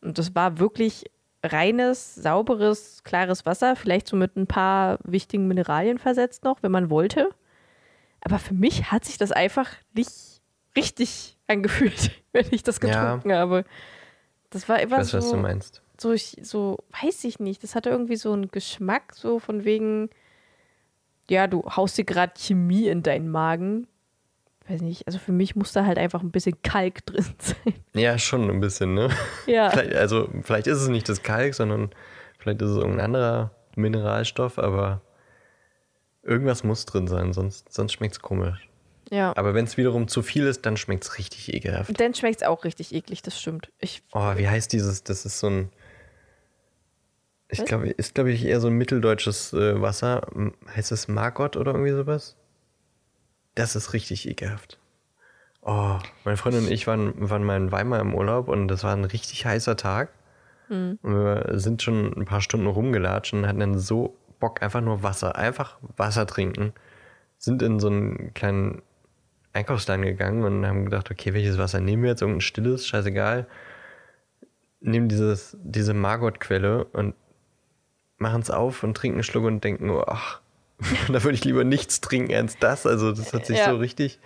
Und 0.06 0.18
das 0.18 0.34
war 0.34 0.58
wirklich 0.58 1.10
reines, 1.42 2.14
sauberes, 2.14 3.02
klares 3.04 3.44
Wasser, 3.44 3.76
vielleicht 3.76 4.08
so 4.08 4.16
mit 4.16 4.36
ein 4.36 4.46
paar 4.46 4.98
wichtigen 5.04 5.46
Mineralien 5.48 5.98
versetzt 5.98 6.44
noch, 6.44 6.62
wenn 6.62 6.72
man 6.72 6.90
wollte. 6.90 7.30
Aber 8.20 8.38
für 8.38 8.54
mich 8.54 8.90
hat 8.90 9.04
sich 9.04 9.18
das 9.18 9.32
einfach 9.32 9.70
nicht 9.94 10.40
richtig 10.76 11.36
angefühlt, 11.46 12.10
wenn 12.32 12.46
ich 12.50 12.62
das 12.62 12.80
Ja. 12.80 12.88
getrunken 13.16 13.32
habe. 13.32 13.64
Das 14.50 14.68
war 14.68 14.78
Ich 14.78 14.84
immer 14.84 14.98
weiß, 14.98 15.14
was 15.14 15.24
du 15.30 15.36
so, 15.36 15.42
meinst. 15.42 15.82
so, 16.00 16.12
ich, 16.12 16.36
so, 16.42 16.78
weiß 17.02 17.24
ich 17.24 17.40
nicht. 17.40 17.62
Das 17.62 17.74
hatte 17.74 17.90
irgendwie 17.90 18.16
so 18.16 18.32
einen 18.32 18.48
Geschmack, 18.48 19.12
so 19.14 19.38
von 19.38 19.64
wegen, 19.64 20.08
ja, 21.28 21.46
du 21.46 21.64
haust 21.64 21.98
dir 21.98 22.04
gerade 22.04 22.32
Chemie 22.36 22.86
in 22.88 23.02
deinen 23.02 23.28
Magen. 23.28 23.86
Weiß 24.68 24.80
nicht, 24.80 25.06
also 25.06 25.18
für 25.18 25.32
mich 25.32 25.54
muss 25.54 25.72
da 25.72 25.86
halt 25.86 25.98
einfach 25.98 26.22
ein 26.22 26.30
bisschen 26.30 26.60
Kalk 26.62 27.06
drin 27.06 27.26
sein. 27.38 27.74
Ja, 27.94 28.18
schon 28.18 28.50
ein 28.50 28.60
bisschen, 28.60 28.94
ne? 28.94 29.10
Ja. 29.46 29.70
Vielleicht, 29.72 29.94
also, 29.94 30.28
vielleicht 30.42 30.66
ist 30.66 30.78
es 30.80 30.88
nicht 30.88 31.08
das 31.08 31.22
Kalk, 31.22 31.54
sondern 31.54 31.90
vielleicht 32.38 32.60
ist 32.62 32.70
es 32.70 32.76
irgendein 32.76 33.06
anderer 33.06 33.50
Mineralstoff, 33.76 34.58
aber 34.58 35.02
irgendwas 36.22 36.64
muss 36.64 36.84
drin 36.84 37.06
sein, 37.06 37.32
sonst, 37.32 37.72
sonst 37.72 37.92
schmeckt 37.92 38.14
es 38.14 38.20
komisch. 38.20 38.68
Ja. 39.10 39.32
Aber 39.36 39.54
wenn 39.54 39.64
es 39.64 39.76
wiederum 39.76 40.08
zu 40.08 40.22
viel 40.22 40.46
ist, 40.46 40.66
dann 40.66 40.76
schmeckt 40.76 41.04
es 41.04 41.18
richtig 41.18 41.54
ekelhaft. 41.54 42.00
Dann 42.00 42.14
schmeckt 42.14 42.42
es 42.42 42.46
auch 42.46 42.64
richtig 42.64 42.92
eklig, 42.92 43.22
das 43.22 43.40
stimmt. 43.40 43.70
Ich, 43.78 44.02
Oh, 44.12 44.36
wie 44.36 44.48
heißt 44.48 44.72
dieses? 44.72 45.04
Das 45.04 45.24
ist 45.24 45.38
so 45.38 45.48
ein. 45.48 45.70
Ich 47.48 47.64
glaube, 47.64 47.88
ist, 47.90 48.16
glaube 48.16 48.32
ich, 48.32 48.44
eher 48.44 48.60
so 48.60 48.66
ein 48.66 48.72
mitteldeutsches 48.72 49.52
äh, 49.52 49.80
Wasser. 49.80 50.26
Heißt 50.74 50.90
es 50.90 51.06
Margot 51.06 51.56
oder 51.56 51.72
irgendwie 51.72 51.92
sowas? 51.92 52.36
Das 53.56 53.74
ist 53.74 53.92
richtig 53.92 54.28
ekelhaft. 54.28 54.78
Oh, 55.62 55.98
meine 56.24 56.36
Freundin 56.36 56.64
und 56.66 56.70
ich 56.70 56.86
waren, 56.86 57.28
waren 57.28 57.42
mal 57.42 57.56
in 57.56 57.72
Weimar 57.72 57.98
im 57.98 58.14
Urlaub 58.14 58.46
und 58.46 58.68
das 58.68 58.84
war 58.84 58.92
ein 58.92 59.04
richtig 59.04 59.44
heißer 59.44 59.76
Tag. 59.76 60.10
Und 61.02 61.14
wir 61.14 61.58
sind 61.58 61.82
schon 61.82 62.12
ein 62.16 62.24
paar 62.24 62.40
Stunden 62.40 62.66
rumgelatscht 62.66 63.32
und 63.32 63.46
hatten 63.46 63.60
dann 63.60 63.78
so 63.78 64.16
Bock, 64.38 64.62
einfach 64.62 64.80
nur 64.80 65.02
Wasser, 65.02 65.36
einfach 65.36 65.78
Wasser 65.96 66.26
trinken. 66.26 66.72
Sind 67.38 67.62
in 67.62 67.80
so 67.80 67.88
einen 67.88 68.34
kleinen 68.34 68.82
Einkaufsladen 69.52 70.04
gegangen 70.04 70.44
und 70.44 70.66
haben 70.66 70.84
gedacht, 70.84 71.10
okay, 71.10 71.34
welches 71.34 71.58
Wasser 71.58 71.80
nehmen 71.80 72.02
wir 72.02 72.10
jetzt? 72.10 72.22
Irgendein 72.22 72.42
stilles, 72.42 72.86
scheißegal. 72.86 73.46
Nehmen 74.80 75.08
dieses, 75.08 75.56
diese 75.62 75.94
Margot-Quelle 75.94 76.84
und 76.84 77.14
machen 78.18 78.42
es 78.42 78.50
auf 78.50 78.82
und 78.82 78.96
trinken 78.96 79.16
einen 79.16 79.24
Schluck 79.24 79.44
und 79.44 79.64
denken, 79.64 79.90
oh, 79.90 80.04
ach, 80.06 80.40
da 81.08 81.22
würde 81.24 81.34
ich 81.34 81.44
lieber 81.44 81.64
nichts 81.64 82.00
trinken 82.00 82.34
als 82.34 82.58
das. 82.58 82.86
Also 82.86 83.12
das 83.12 83.32
hat 83.32 83.46
sich 83.46 83.58
Ja. 83.58 83.70
so 83.70 83.76
richtig, 83.76 84.18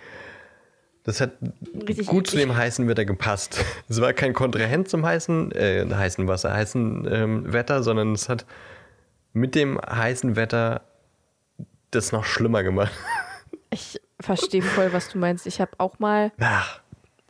das 1.03 1.21
hat 1.21 1.31
Richtig 1.87 2.07
gut 2.07 2.27
zu 2.27 2.35
eklig. 2.35 2.49
dem 2.49 2.57
heißen 2.57 2.87
Wetter 2.87 3.05
gepasst. 3.05 3.63
Es 3.89 4.01
war 4.01 4.13
kein 4.13 4.33
Kontrahent 4.33 4.89
zum 4.89 5.05
heißen, 5.05 5.51
äh, 5.53 5.85
heißen 5.89 6.27
Wasser, 6.27 6.53
heißen 6.53 7.07
ähm, 7.11 7.53
Wetter, 7.53 7.83
sondern 7.83 8.13
es 8.13 8.29
hat 8.29 8.45
mit 9.33 9.55
dem 9.55 9.79
heißen 9.79 10.35
Wetter 10.35 10.81
das 11.91 12.11
noch 12.11 12.25
schlimmer 12.25 12.63
gemacht. 12.63 12.91
ich 13.69 13.99
verstehe 14.19 14.61
voll, 14.61 14.93
was 14.93 15.09
du 15.09 15.17
meinst. 15.17 15.47
Ich 15.47 15.59
habe 15.61 15.71
auch 15.77 15.99
mal, 15.99 16.31
Ach, 16.39 16.81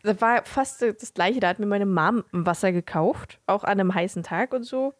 das 0.03 0.19
war 0.19 0.43
fast 0.43 0.81
das 0.81 1.13
gleiche, 1.13 1.39
da 1.39 1.49
hat 1.49 1.59
mir 1.59 1.67
meine 1.67 1.85
Mom 1.85 2.23
Wasser 2.31 2.71
gekauft, 2.71 3.39
auch 3.45 3.63
an 3.63 3.79
einem 3.79 3.93
heißen 3.93 4.23
Tag 4.23 4.51
und 4.53 4.63
so. 4.63 4.93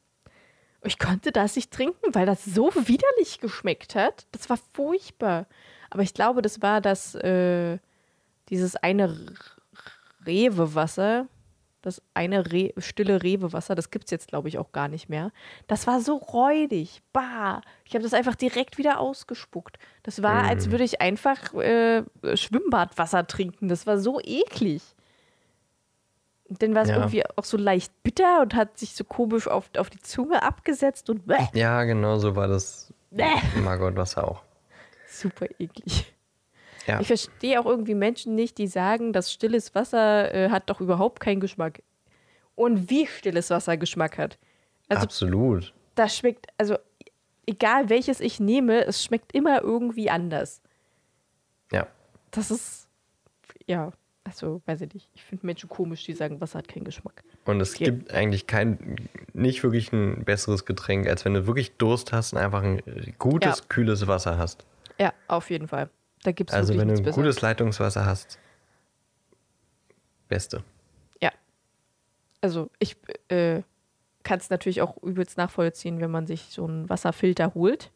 Ich 0.83 0.97
konnte 0.97 1.31
das 1.31 1.55
nicht 1.55 1.71
trinken, 1.71 2.13
weil 2.13 2.25
das 2.25 2.43
so 2.43 2.71
widerlich 2.73 3.39
geschmeckt 3.39 3.95
hat. 3.95 4.25
Das 4.31 4.49
war 4.49 4.57
furchtbar. 4.73 5.45
Aber 5.89 6.03
ich 6.03 6.13
glaube, 6.13 6.41
das 6.41 6.61
war 6.61 6.81
das, 6.81 7.15
äh, 7.15 7.77
dieses 8.49 8.75
eine 8.77 9.35
Rewe-Wasser, 10.25 11.27
das 11.81 12.01
eine 12.13 12.51
Re 12.51 12.73
stille 12.77 13.23
Rewe-Wasser, 13.23 13.75
das 13.75 13.89
gibt 13.89 14.05
es 14.05 14.11
jetzt, 14.11 14.27
glaube 14.27 14.47
ich, 14.47 14.57
auch 14.57 14.71
gar 14.71 14.87
nicht 14.87 15.09
mehr. 15.09 15.31
Das 15.67 15.87
war 15.87 15.99
so 15.99 16.15
räudig. 16.15 17.01
Bah. 17.11 17.61
Ich 17.85 17.93
habe 17.93 18.03
das 18.03 18.13
einfach 18.13 18.35
direkt 18.35 18.77
wieder 18.77 18.99
ausgespuckt. 18.99 19.77
Das 20.03 20.21
war, 20.21 20.43
als 20.43 20.71
würde 20.71 20.83
ich 20.83 21.01
einfach 21.01 21.53
äh, 21.55 22.03
Schwimmbadwasser 22.35 23.27
trinken. 23.27 23.67
Das 23.67 23.87
war 23.87 23.99
so 23.99 24.19
eklig. 24.19 24.81
Und 26.51 26.61
dann 26.61 26.75
war 26.75 26.81
es 26.83 26.89
Ja. 26.89 26.97
irgendwie 26.97 27.23
auch 27.37 27.45
so 27.45 27.55
leicht 27.55 27.93
bitter 28.03 28.41
und 28.41 28.53
hat 28.55 28.77
sich 28.77 28.93
so 28.93 29.05
komisch 29.05 29.47
auf, 29.47 29.69
auf 29.77 29.89
die 29.89 29.99
Zunge 30.01 30.43
abgesetzt 30.43 31.09
und 31.09 31.25
bäh, 31.25 31.37
ja, 31.53 31.81
genau 31.85 32.17
so 32.17 32.35
war 32.35 32.49
das 32.49 32.93
bäh. 33.09 33.23
Margot-Wasser 33.63 34.27
auch. 34.27 34.43
super 35.09 35.45
eklig. 35.59 36.13
Ja. 36.87 36.99
Ich 36.99 37.07
verstehe 37.07 37.57
auch 37.59 37.65
irgendwie 37.65 37.95
Menschen 37.95 38.35
nicht, 38.35 38.57
die 38.57 38.67
sagen, 38.67 39.13
dass 39.13 39.31
stilles 39.31 39.73
Wasser 39.75 40.33
äh, 40.33 40.49
hat 40.49 40.69
doch 40.69 40.81
überhaupt 40.81 41.21
keinen 41.21 41.39
Geschmack. 41.39 41.81
Und 42.55 42.89
wie 42.89 43.07
stilles 43.07 43.49
Wasser 43.49 43.77
Geschmack 43.77 44.17
hat. 44.17 44.37
Also 44.89 45.03
Absolut. 45.03 45.73
das 45.95 46.17
schmeckt, 46.17 46.47
also 46.57 46.75
egal 47.45 47.87
welches 47.89 48.19
ich 48.19 48.41
nehme, 48.41 48.83
es 48.85 49.03
schmeckt 49.05 49.31
immer 49.33 49.61
irgendwie 49.61 50.09
anders. 50.09 50.61
Ja. 51.71 51.87
Das 52.31 52.51
ist, 52.51 52.89
ja, 53.67 53.91
also 54.23 54.61
weiß 54.65 54.81
ich 54.81 54.93
nicht. 54.93 55.09
Ich 55.13 55.23
finde 55.23 55.45
Menschen 55.45 55.67
komisch, 55.69 56.03
die 56.05 56.13
sagen, 56.13 56.39
Wasser 56.41 56.59
hat 56.59 56.67
keinen 56.67 56.83
Geschmack. 56.85 57.23
Und 57.45 57.59
es 57.59 57.73
Okay. 57.75 57.85
gibt 57.85 58.13
eigentlich 58.13 58.47
kein, 58.47 58.95
nicht 59.33 59.63
wirklich 59.63 59.91
ein 59.91 60.23
besseres 60.23 60.65
Getränk, 60.65 61.07
als 61.07 61.25
wenn 61.25 61.33
du 61.33 61.47
wirklich 61.47 61.75
Durst 61.77 62.11
hast 62.13 62.33
und 62.33 62.39
einfach 62.39 62.61
ein 62.63 62.81
gutes, 63.17 63.59
Ja. 63.59 63.65
kühles 63.67 64.07
Wasser 64.07 64.37
hast. 64.37 64.65
Ja, 64.99 65.13
auf 65.27 65.49
jeden 65.49 65.67
Fall. 65.67 65.89
Da 66.23 66.31
gibt 66.31 66.51
es 66.51 66.55
Also 66.55 66.77
wenn 66.77 66.87
du 66.87 66.93
ein 66.95 67.11
gutes 67.11 67.41
Leitungswasser 67.41 68.05
hast, 68.05 68.37
beste. 70.27 70.63
Ja. 71.21 71.31
Also 72.41 72.69
ich 72.79 72.95
äh, 73.29 73.63
kann 74.23 74.37
es 74.39 74.49
natürlich 74.51 74.81
auch 74.81 75.01
übelst 75.01 75.37
nachvollziehen, 75.37 75.99
wenn 75.99 76.11
man 76.11 76.27
sich 76.27 76.41
so 76.51 76.65
einen 76.67 76.89
Wasserfilter 76.89 77.53
holt. 77.55 77.91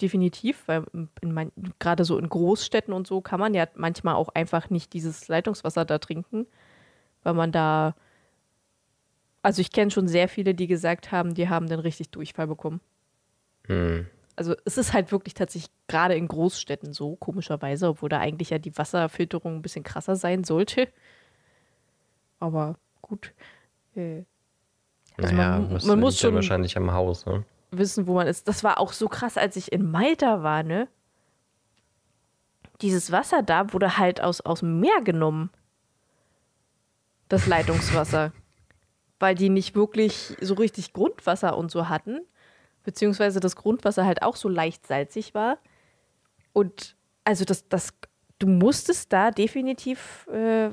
Definitiv, 0.00 0.62
weil 0.66 0.84
in 1.20 1.32
mein, 1.32 1.50
gerade 1.80 2.04
so 2.04 2.18
in 2.18 2.28
Großstädten 2.28 2.92
und 2.94 3.06
so 3.06 3.20
kann 3.20 3.40
man 3.40 3.52
ja 3.54 3.66
manchmal 3.74 4.14
auch 4.14 4.28
einfach 4.28 4.70
nicht 4.70 4.92
dieses 4.92 5.26
Leitungswasser 5.28 5.84
da 5.84 5.98
trinken, 5.98 6.46
weil 7.24 7.34
man 7.34 7.50
da. 7.50 7.94
Also 9.42 9.60
ich 9.60 9.72
kenne 9.72 9.90
schon 9.90 10.06
sehr 10.08 10.28
viele, 10.28 10.54
die 10.54 10.66
gesagt 10.66 11.10
haben, 11.10 11.34
die 11.34 11.48
haben 11.48 11.68
dann 11.68 11.80
richtig 11.80 12.10
Durchfall 12.10 12.46
bekommen. 12.46 12.80
Hm. 13.66 14.06
Also 14.36 14.54
es 14.64 14.78
ist 14.78 14.92
halt 14.92 15.10
wirklich 15.10 15.34
tatsächlich 15.34 15.72
gerade 15.88 16.14
in 16.14 16.28
Großstädten 16.28 16.92
so, 16.92 17.16
komischerweise, 17.16 17.88
obwohl 17.88 18.08
da 18.08 18.20
eigentlich 18.20 18.50
ja 18.50 18.58
die 18.58 18.76
Wasserfilterung 18.78 19.56
ein 19.56 19.62
bisschen 19.62 19.82
krasser 19.82 20.14
sein 20.14 20.44
sollte. 20.44 20.88
Aber 22.38 22.76
gut. 23.02 23.32
Äh, 23.96 24.22
Also 25.16 25.34
naja, 25.34 25.58
man- 25.58 25.86
man 25.86 26.00
muss 26.00 26.18
schon- 26.20 26.34
wahrscheinlich 26.34 26.76
am 26.76 26.92
Haus. 26.92 27.26
Ne? 27.26 27.44
Wissen, 27.70 28.06
wo 28.06 28.14
man 28.14 28.26
ist. 28.26 28.48
Das 28.48 28.64
war 28.64 28.78
auch 28.78 28.92
so 28.92 29.08
krass, 29.08 29.36
als 29.36 29.56
ich 29.56 29.72
in 29.72 29.90
Malta 29.90 30.42
war, 30.42 30.62
ne? 30.62 30.88
Dieses 32.80 33.10
Wasser 33.10 33.42
da 33.42 33.72
wurde 33.72 33.98
halt 33.98 34.20
aus, 34.20 34.40
aus 34.40 34.60
dem 34.60 34.80
Meer 34.80 35.00
genommen. 35.02 35.50
Das 37.28 37.46
Leitungswasser. 37.46 38.32
Weil 39.18 39.34
die 39.34 39.48
nicht 39.48 39.74
wirklich 39.74 40.36
so 40.40 40.54
richtig 40.54 40.92
Grundwasser 40.92 41.56
und 41.56 41.70
so 41.70 41.88
hatten. 41.88 42.20
Beziehungsweise 42.84 43.40
das 43.40 43.56
Grundwasser 43.56 44.06
halt 44.06 44.22
auch 44.22 44.36
so 44.36 44.48
leicht 44.48 44.86
salzig 44.86 45.34
war. 45.34 45.58
Und 46.52 46.96
also 47.24 47.44
das, 47.44 47.68
das, 47.68 47.92
du 48.38 48.46
musstest 48.46 49.12
da 49.12 49.30
definitiv 49.30 50.26
äh, 50.28 50.70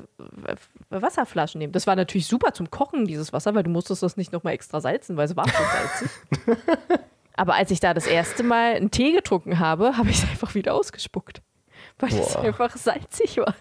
Wasserflaschen 0.90 1.58
nehmen. 1.58 1.72
Das 1.72 1.86
war 1.86 1.96
natürlich 1.96 2.26
super 2.26 2.52
zum 2.52 2.70
Kochen, 2.70 3.06
dieses 3.06 3.32
Wasser, 3.32 3.54
weil 3.54 3.64
du 3.64 3.70
musstest 3.70 4.02
das 4.02 4.16
nicht 4.16 4.32
nochmal 4.32 4.54
extra 4.54 4.80
salzen, 4.80 5.16
weil 5.16 5.26
es 5.26 5.36
war 5.36 5.48
schon 5.48 5.66
salzig. 5.66 6.10
Aber 7.36 7.54
als 7.54 7.70
ich 7.70 7.80
da 7.80 7.92
das 7.92 8.06
erste 8.06 8.42
Mal 8.42 8.74
einen 8.74 8.90
Tee 8.90 9.12
getrunken 9.12 9.58
habe, 9.58 9.96
habe 9.96 10.08
ich 10.10 10.22
es 10.22 10.28
einfach 10.28 10.54
wieder 10.54 10.74
ausgespuckt. 10.74 11.42
Weil 11.98 12.10
es 12.10 12.32
Boah. 12.32 12.42
einfach 12.42 12.76
salzig 12.76 13.36
war. 13.38 13.54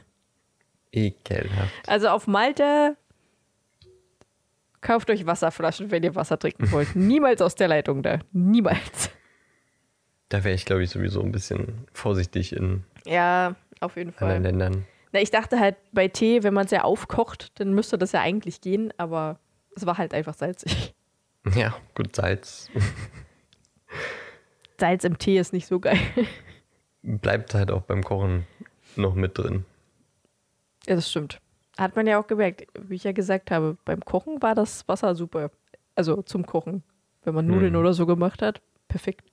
Ekelhaft. 0.91 1.88
Also 1.88 2.08
auf 2.10 2.28
Malta 2.28 2.96
kauft 4.80 5.10
euch 5.10 5.26
Wasserflaschen, 5.26 5.91
wenn 5.91 6.04
ihr 6.04 6.15
Wasser 6.15 6.39
trinken 6.39 6.72
wollt. 6.72 6.96
Niemals 6.96 7.41
aus 7.41 7.56
der 7.56 7.68
Leitung 7.68 8.02
da. 8.04 8.20
Niemals. 8.32 9.10
Da 10.36 10.43
wäre 10.43 10.54
ich, 10.54 10.65
glaube 10.65 10.84
ich, 10.84 10.89
sowieso 10.89 11.21
ein 11.21 11.32
bisschen 11.32 11.88
vorsichtig 11.93 12.54
in 12.54 12.84
Ja, 13.06 13.56
auf 13.80 13.95
jeden 13.95 14.10
anderen 14.17 14.28
Fall. 14.34 14.41
Ländern. 14.41 14.86
Na, 15.13 15.21
ich 15.21 15.32
dachte 15.32 15.62
halt 15.62 15.78
bei 15.93 16.10
Tee, 16.10 16.43
wenn 16.43 16.54
man 16.54 16.65
es 16.65 16.71
ja 16.71 16.84
aufkocht, 16.84 17.58
dann 17.58 17.74
müsste 17.74 17.98
das 17.98 18.12
ja 18.12 18.19
eigentlich 18.19 18.60
gehen, 18.60 18.91
aber 18.98 19.39
es 19.78 19.86
war 19.86 19.98
halt 19.98 20.13
einfach 20.13 20.34
salzig. 20.34 20.93
Ja, 21.56 21.74
gut, 21.93 22.13
Salz 22.17 22.69
Salz 24.78 25.06
im 25.06 25.17
Tee 25.19 25.38
ist 25.39 25.54
nicht 25.54 25.67
so 25.67 25.80
geil. 25.80 26.00
bleibt 27.04 27.54
halt 27.54 27.71
auch 27.71 27.84
beim 27.84 28.04
Kochen 28.04 28.45
noch 28.98 29.15
mit 29.15 29.38
drin. 29.38 29.63
Ja, 30.86 30.95
das 30.95 31.10
stimmt. 31.10 31.39
Hat 31.78 31.95
man 31.95 32.08
ja 32.08 32.19
auch 32.19 32.28
gemerkt, 32.28 32.67
wie 32.78 32.95
ich 32.95 33.06
ja 33.06 33.13
gesagt 33.13 33.52
habe, 33.52 33.78
beim 33.86 34.04
Kochen 34.04 34.41
war 34.41 34.54
das 34.56 34.86
Wasser 34.89 35.15
super. 35.15 35.50
Also 35.95 36.24
zum 36.24 36.45
Kochen. 36.45 36.84
Wenn 37.24 37.36
man 37.36 37.48
Nudeln 37.48 37.74
Hm. 37.76 37.80
oder 37.80 37.93
so 37.93 38.06
gemacht 38.06 38.41
hat, 38.41 38.60
perfekt. 38.89 39.24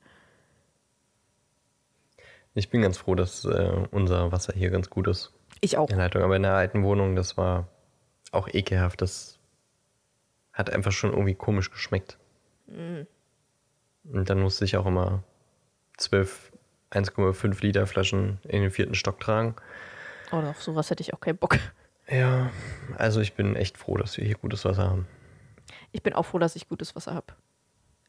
Ich 2.55 2.69
bin 2.69 2.81
ganz 2.81 2.97
froh, 2.97 3.15
dass 3.15 3.45
äh, 3.45 3.71
unser 3.91 4.31
Wasser 4.31 4.53
hier 4.53 4.69
ganz 4.69 4.89
gut 4.89 5.07
ist. 5.07 5.31
Ich 5.61 5.77
auch. 5.77 5.89
in 5.89 5.97
Leitung. 5.97 6.21
Aber 6.21 6.35
in 6.35 6.43
der 6.43 6.53
alten 6.53 6.83
Wohnung, 6.83 7.15
das 7.15 7.37
war 7.37 7.67
auch 8.31 8.47
ekelhaft. 8.47 9.01
Das 9.01 9.39
hat 10.51 10.69
einfach 10.69 10.91
schon 10.91 11.11
irgendwie 11.11 11.35
komisch 11.35 11.71
geschmeckt. 11.71 12.17
Und 12.67 13.07
dann 14.03 14.39
musste 14.41 14.65
ich 14.65 14.77
auch 14.77 14.85
immer 14.85 15.23
zwölf 15.97 16.51
1,5 16.91 17.61
Liter 17.61 17.87
Flaschen 17.87 18.39
in 18.43 18.61
den 18.61 18.71
vierten 18.71 18.95
Stock 18.95 19.19
tragen. 19.19 19.55
Oh, 20.31 20.37
auf 20.37 20.61
sowas 20.61 20.89
hätte 20.89 21.01
ich 21.01 21.13
auch 21.13 21.19
keinen 21.19 21.37
Bock. 21.37 21.57
Ja, 22.09 22.51
also 22.97 23.21
ich 23.21 23.33
bin 23.33 23.55
echt 23.55 23.77
froh, 23.77 23.97
dass 23.97 24.17
wir 24.17 24.25
hier 24.25 24.35
gutes 24.35 24.65
Wasser 24.65 24.89
haben. 24.89 25.07
Ich 25.91 26.03
bin 26.03 26.13
auch 26.13 26.23
froh, 26.23 26.39
dass 26.39 26.55
ich 26.55 26.67
gutes 26.67 26.95
Wasser 26.95 27.13
habe. 27.13 27.33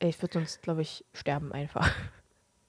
Ich 0.01 0.21
würde 0.21 0.35
sonst, 0.35 0.63
glaube 0.63 0.83
ich, 0.83 1.05
sterben 1.15 1.53
einfach. 1.53 1.91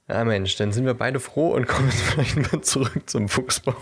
Ja, 0.08 0.24
Mensch, 0.24 0.56
dann 0.56 0.72
sind 0.72 0.86
wir 0.86 0.94
beide 0.94 1.18
froh 1.20 1.54
und 1.54 1.66
kommen 1.66 1.90
vielleicht 1.90 2.52
mal 2.52 2.60
zurück 2.60 3.08
zum 3.08 3.28
Fuchsbau. 3.28 3.74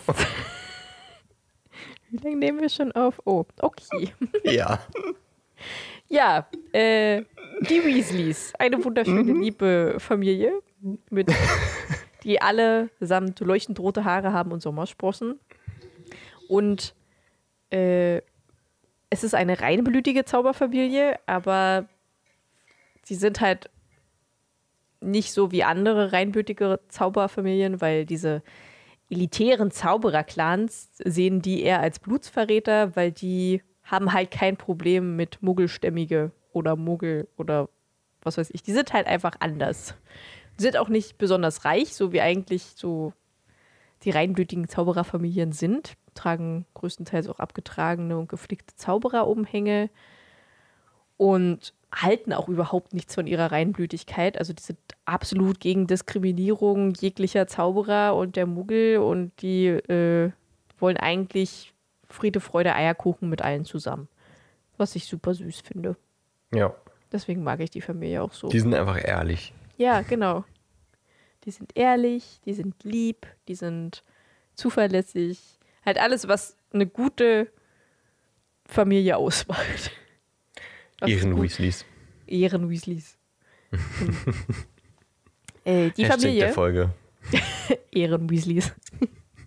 Wie 2.10 2.16
lange 2.18 2.36
nehmen 2.36 2.60
wir 2.60 2.68
schon 2.68 2.92
auf? 2.92 3.20
Oh, 3.24 3.44
okay. 3.60 4.12
ja. 4.44 4.80
Ja, 6.08 6.46
äh, 6.72 7.22
die 7.62 7.82
Weasleys. 7.84 8.52
Eine 8.58 8.84
wunderschöne, 8.84 9.32
liebe 9.32 9.96
Familie, 9.98 10.52
mit, 11.10 11.32
die 12.22 12.40
alle 12.42 12.90
samt 13.00 13.40
leuchtend 13.40 13.80
rote 13.80 14.04
Haare 14.04 14.32
haben 14.32 14.52
und 14.52 14.60
Sommersprossen. 14.60 15.40
Und 16.46 16.94
äh, 17.70 18.18
es 19.10 19.24
ist 19.24 19.34
eine 19.34 19.60
reinblütige 19.60 20.24
Zauberfamilie, 20.24 21.18
aber 21.26 21.88
sie 23.02 23.14
sind 23.14 23.40
halt 23.40 23.70
nicht 25.04 25.32
so 25.32 25.52
wie 25.52 25.64
andere 25.64 26.12
reinblütige 26.12 26.80
Zauberfamilien, 26.88 27.80
weil 27.80 28.06
diese 28.06 28.42
elitären 29.10 29.70
Zauberer-Clans 29.70 30.90
sehen 30.98 31.42
die 31.42 31.62
eher 31.62 31.80
als 31.80 31.98
Blutsverräter, 31.98 32.96
weil 32.96 33.12
die 33.12 33.62
haben 33.82 34.12
halt 34.12 34.30
kein 34.30 34.56
Problem 34.56 35.16
mit 35.16 35.42
Muggelstämmige 35.42 36.32
oder 36.52 36.76
Muggel 36.76 37.28
oder 37.36 37.68
was 38.22 38.38
weiß 38.38 38.50
ich. 38.52 38.62
Die 38.62 38.72
sind 38.72 38.92
halt 38.92 39.06
einfach 39.06 39.34
anders. 39.40 39.94
Die 40.58 40.62
sind 40.62 40.76
auch 40.76 40.88
nicht 40.88 41.18
besonders 41.18 41.64
reich, 41.64 41.94
so 41.94 42.12
wie 42.12 42.20
eigentlich 42.20 42.62
so 42.76 43.12
die 44.02 44.10
reinblütigen 44.10 44.68
Zaubererfamilien 44.68 45.52
sind. 45.52 45.94
Tragen 46.14 46.64
größtenteils 46.74 47.28
auch 47.28 47.40
abgetragene 47.40 48.16
und 48.16 48.28
geflickte 48.28 48.74
Zaubererumhänge 48.76 49.90
und 51.16 51.74
halten 51.94 52.32
auch 52.32 52.48
überhaupt 52.48 52.92
nichts 52.92 53.14
von 53.14 53.26
ihrer 53.26 53.52
Reinblütigkeit. 53.52 54.38
Also 54.38 54.52
die 54.52 54.62
sind 54.62 54.78
absolut 55.04 55.60
gegen 55.60 55.86
Diskriminierung 55.86 56.94
jeglicher 56.94 57.46
Zauberer 57.46 58.16
und 58.16 58.36
der 58.36 58.46
Muggel 58.46 58.98
und 58.98 59.32
die 59.42 59.66
äh, 59.66 60.32
wollen 60.78 60.96
eigentlich 60.96 61.72
Friede, 62.08 62.40
Freude, 62.40 62.74
Eierkuchen 62.74 63.28
mit 63.28 63.42
allen 63.42 63.64
zusammen. 63.64 64.08
Was 64.76 64.96
ich 64.96 65.06
super 65.06 65.34
süß 65.34 65.60
finde. 65.60 65.96
Ja. 66.52 66.74
Deswegen 67.12 67.44
mag 67.44 67.60
ich 67.60 67.70
die 67.70 67.80
Familie 67.80 68.22
auch 68.22 68.32
so. 68.32 68.48
Die 68.48 68.60
sind 68.60 68.74
einfach 68.74 69.02
ehrlich. 69.02 69.52
Ja, 69.76 70.02
genau. 70.02 70.44
Die 71.44 71.50
sind 71.50 71.76
ehrlich, 71.76 72.40
die 72.44 72.54
sind 72.54 72.82
lieb, 72.82 73.26
die 73.48 73.54
sind 73.54 74.02
zuverlässig. 74.54 75.40
Halt 75.84 75.98
alles, 75.98 76.26
was 76.26 76.56
eine 76.72 76.86
gute 76.86 77.48
Familie 78.66 79.16
ausmacht. 79.16 79.92
Ihren 81.06 81.40
Weasleys. 81.40 81.84
Ehren 82.26 82.70
Weasleys. 82.70 83.16
äh, 85.64 85.90
die 85.90 86.04
Hashtag 86.04 86.20
Familie. 86.20 86.40
der 86.40 86.52
Folge. 86.52 86.94
Ehren 87.92 88.30
Weasleys. 88.30 88.72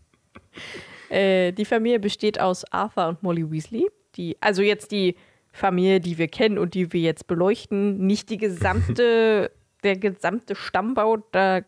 äh, 1.10 1.52
die 1.52 1.66
Familie 1.66 2.00
besteht 2.00 2.40
aus 2.40 2.66
Arthur 2.72 3.08
und 3.08 3.24
Molly 3.24 3.50
Weasley. 3.50 3.88
Die, 4.16 4.38
also 4.42 4.62
jetzt 4.62 4.92
die 4.92 5.16
Familie, 5.52 6.00
die 6.00 6.18
wir 6.18 6.28
kennen 6.28 6.58
und 6.58 6.74
die 6.74 6.94
wir 6.94 7.02
jetzt 7.02 7.28
beleuchten, 7.28 8.06
nicht 8.06 8.30
die 8.30 8.38
gesamte, 8.38 9.52
der 9.84 9.98
gesamte 9.98 10.56
Stammbau. 10.56 11.18
Da 11.32 11.62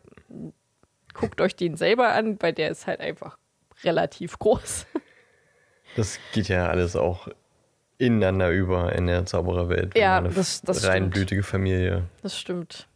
guckt 1.14 1.40
euch 1.40 1.56
den 1.56 1.76
selber 1.76 2.12
an, 2.12 2.36
weil 2.40 2.52
der 2.52 2.70
ist 2.70 2.86
halt 2.86 3.00
einfach 3.00 3.36
relativ 3.82 4.38
groß. 4.38 4.86
Das 5.96 6.20
geht 6.32 6.48
ja 6.48 6.68
alles 6.68 6.94
auch 6.94 7.28
ineinander 8.00 8.50
über 8.50 8.92
in 8.94 9.06
der 9.06 9.26
Zaubererwelt. 9.26 9.94
Wenn 9.94 10.02
Ja, 10.02 10.18
eine 10.18 10.30
das- 10.30 10.62
das 10.62 10.78
stimmt. 10.78 10.94
reinblütige 10.94 11.42
Familie 11.42 12.04
Das 12.22 12.38
stimmt. 12.38 12.88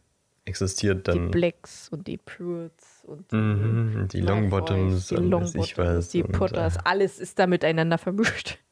existiert, 0.45 1.07
Die 1.07 1.11
dann 1.11 1.31
Blacks 1.31 1.89
und 1.89 2.07
die 2.07 2.17
Pruitts 2.17 3.03
und 3.05 3.31
die, 3.31 3.35
Mhm, 3.35 4.07
die 4.11 4.21
Longbottoms 4.21 5.07
die 5.07 5.15
und 5.15 5.31
weiß 5.31 5.55
ich 5.55 5.75
Longbottoms, 5.77 5.77
was. 5.77 6.09
die 6.09 6.23
und, 6.23 6.31
Potters, 6.31 6.77
äh, 6.77 6.81
alles 6.83 7.19
ist 7.19 7.37
da 7.39 7.47
miteinander 7.47 7.97
vermischt. 7.97 8.57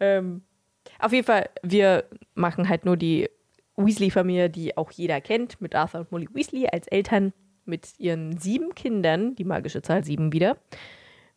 Ähm, 0.00 0.42
auf 0.98 1.12
jeden 1.12 1.24
Fall, 1.24 1.48
wir 1.62 2.04
machen 2.34 2.68
halt 2.68 2.84
nur 2.84 2.96
die 2.96 3.30
Weasley-Familie, 3.76 4.50
die 4.50 4.76
auch 4.76 4.90
jeder 4.90 5.20
kennt, 5.20 5.60
mit 5.60 5.74
Arthur 5.74 6.00
und 6.00 6.12
Molly 6.12 6.28
Weasley 6.32 6.66
als 6.66 6.86
Eltern, 6.88 7.32
mit 7.64 7.94
ihren 7.98 8.36
sieben 8.38 8.74
Kindern, 8.74 9.34
die 9.36 9.44
magische 9.44 9.82
Zahl 9.82 10.04
sieben 10.04 10.32
wieder, 10.32 10.56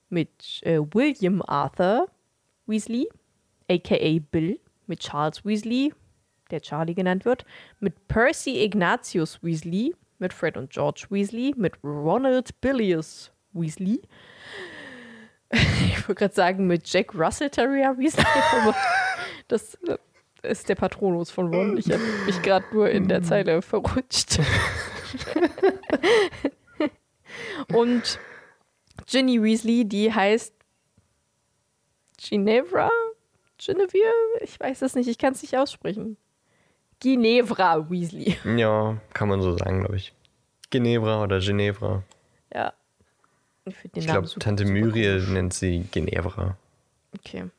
mit 0.10 0.30
äh, 0.64 0.80
William 0.80 1.42
Arthur 1.44 2.08
Weasley, 2.68 3.08
aka 3.70 4.20
Bill, 4.32 4.60
mit 4.88 5.00
Charles 5.00 5.46
Weasley, 5.46 5.94
der 6.52 6.62
Charlie 6.62 6.94
genannt 6.94 7.26
wird, 7.26 7.46
mit 7.80 8.08
Percy 8.08 8.64
Ignatius 8.64 9.42
Weasley, 9.44 9.96
mit 10.20 10.34
Fred 10.34 10.58
und 10.58 10.72
George 10.72 11.08
Weasley, 11.10 11.54
mit 11.58 11.74
Ronald 11.84 12.60
Billius 12.62 13.32
Weasley. 13.54 14.02
Ich 15.50 16.10
wollte 16.10 16.20
gerade 16.20 16.36
sagen, 16.36 16.68
mit 16.68 16.92
Jack 16.92 17.16
Russell 17.16 17.50
Terrier 17.50 17.98
Weasley, 17.98 18.26
das 19.48 19.78
ist 20.44 20.68
der 20.68 20.76
Patronus 20.76 21.32
von 21.32 21.54
Ron. 21.54 21.78
Ich 21.78 21.90
habe 21.90 22.04
mich 22.26 22.42
gerade 22.42 22.66
nur 22.74 22.90
in 22.90 23.08
der 23.08 23.24
Zeile 23.24 23.62
verrutscht. 23.62 24.40
und 27.74 28.20
Ginny 29.06 29.42
Weasley, 29.42 29.86
die 29.86 30.14
heißt 30.14 30.54
Ginevra? 32.18 32.90
Genevieve? 33.58 34.14
Ich 34.42 34.60
weiß 34.60 34.82
es 34.84 34.96
nicht, 34.96 35.08
ich 35.08 35.18
kann 35.18 35.34
es 35.34 35.42
nicht 35.42 35.58
aussprechen. 35.58 36.18
Ginevra 37.00 37.90
Weasley. 37.90 38.38
Ja, 38.58 39.00
kann 39.14 39.28
man 39.30 39.42
so 39.42 39.56
sagen, 39.58 39.82
glaube 39.82 39.96
ich. 39.98 40.14
Ginevra 40.70 41.24
oder 41.24 41.40
Ginevra. 41.40 42.04
Ja. 42.54 42.74
Ich 43.66 43.76
Ich 43.96 44.06
glaube, 44.08 44.28
Tante 44.40 44.66
Muriel 44.66 45.18
komisch. 45.20 45.30
nennt 45.30 45.54
sie 45.54 45.82
Ginevra. 45.92 46.58
Okay. 47.18 47.50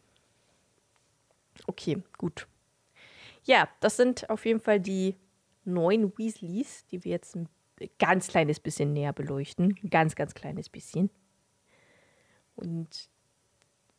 Okay, 1.67 2.03
gut. 2.17 2.47
Ja, 3.45 3.69
das 3.81 3.97
sind 3.97 4.29
auf 4.31 4.45
jeden 4.47 4.61
Fall 4.61 4.81
die 4.81 5.17
neun 5.65 6.17
Weasleys, 6.17 6.87
die 6.87 7.05
wir 7.05 7.13
jetzt 7.13 7.37
ein 7.37 7.49
ganz 7.99 8.29
kleines 8.29 8.59
bisschen 8.61 8.93
näher 8.93 9.13
beleuchten. 9.13 9.79
Ein 9.83 9.91
ganz, 9.91 10.17
ganz 10.17 10.35
kleines 10.35 10.69
bisschen. 10.69 11.11
Und 12.57 13.09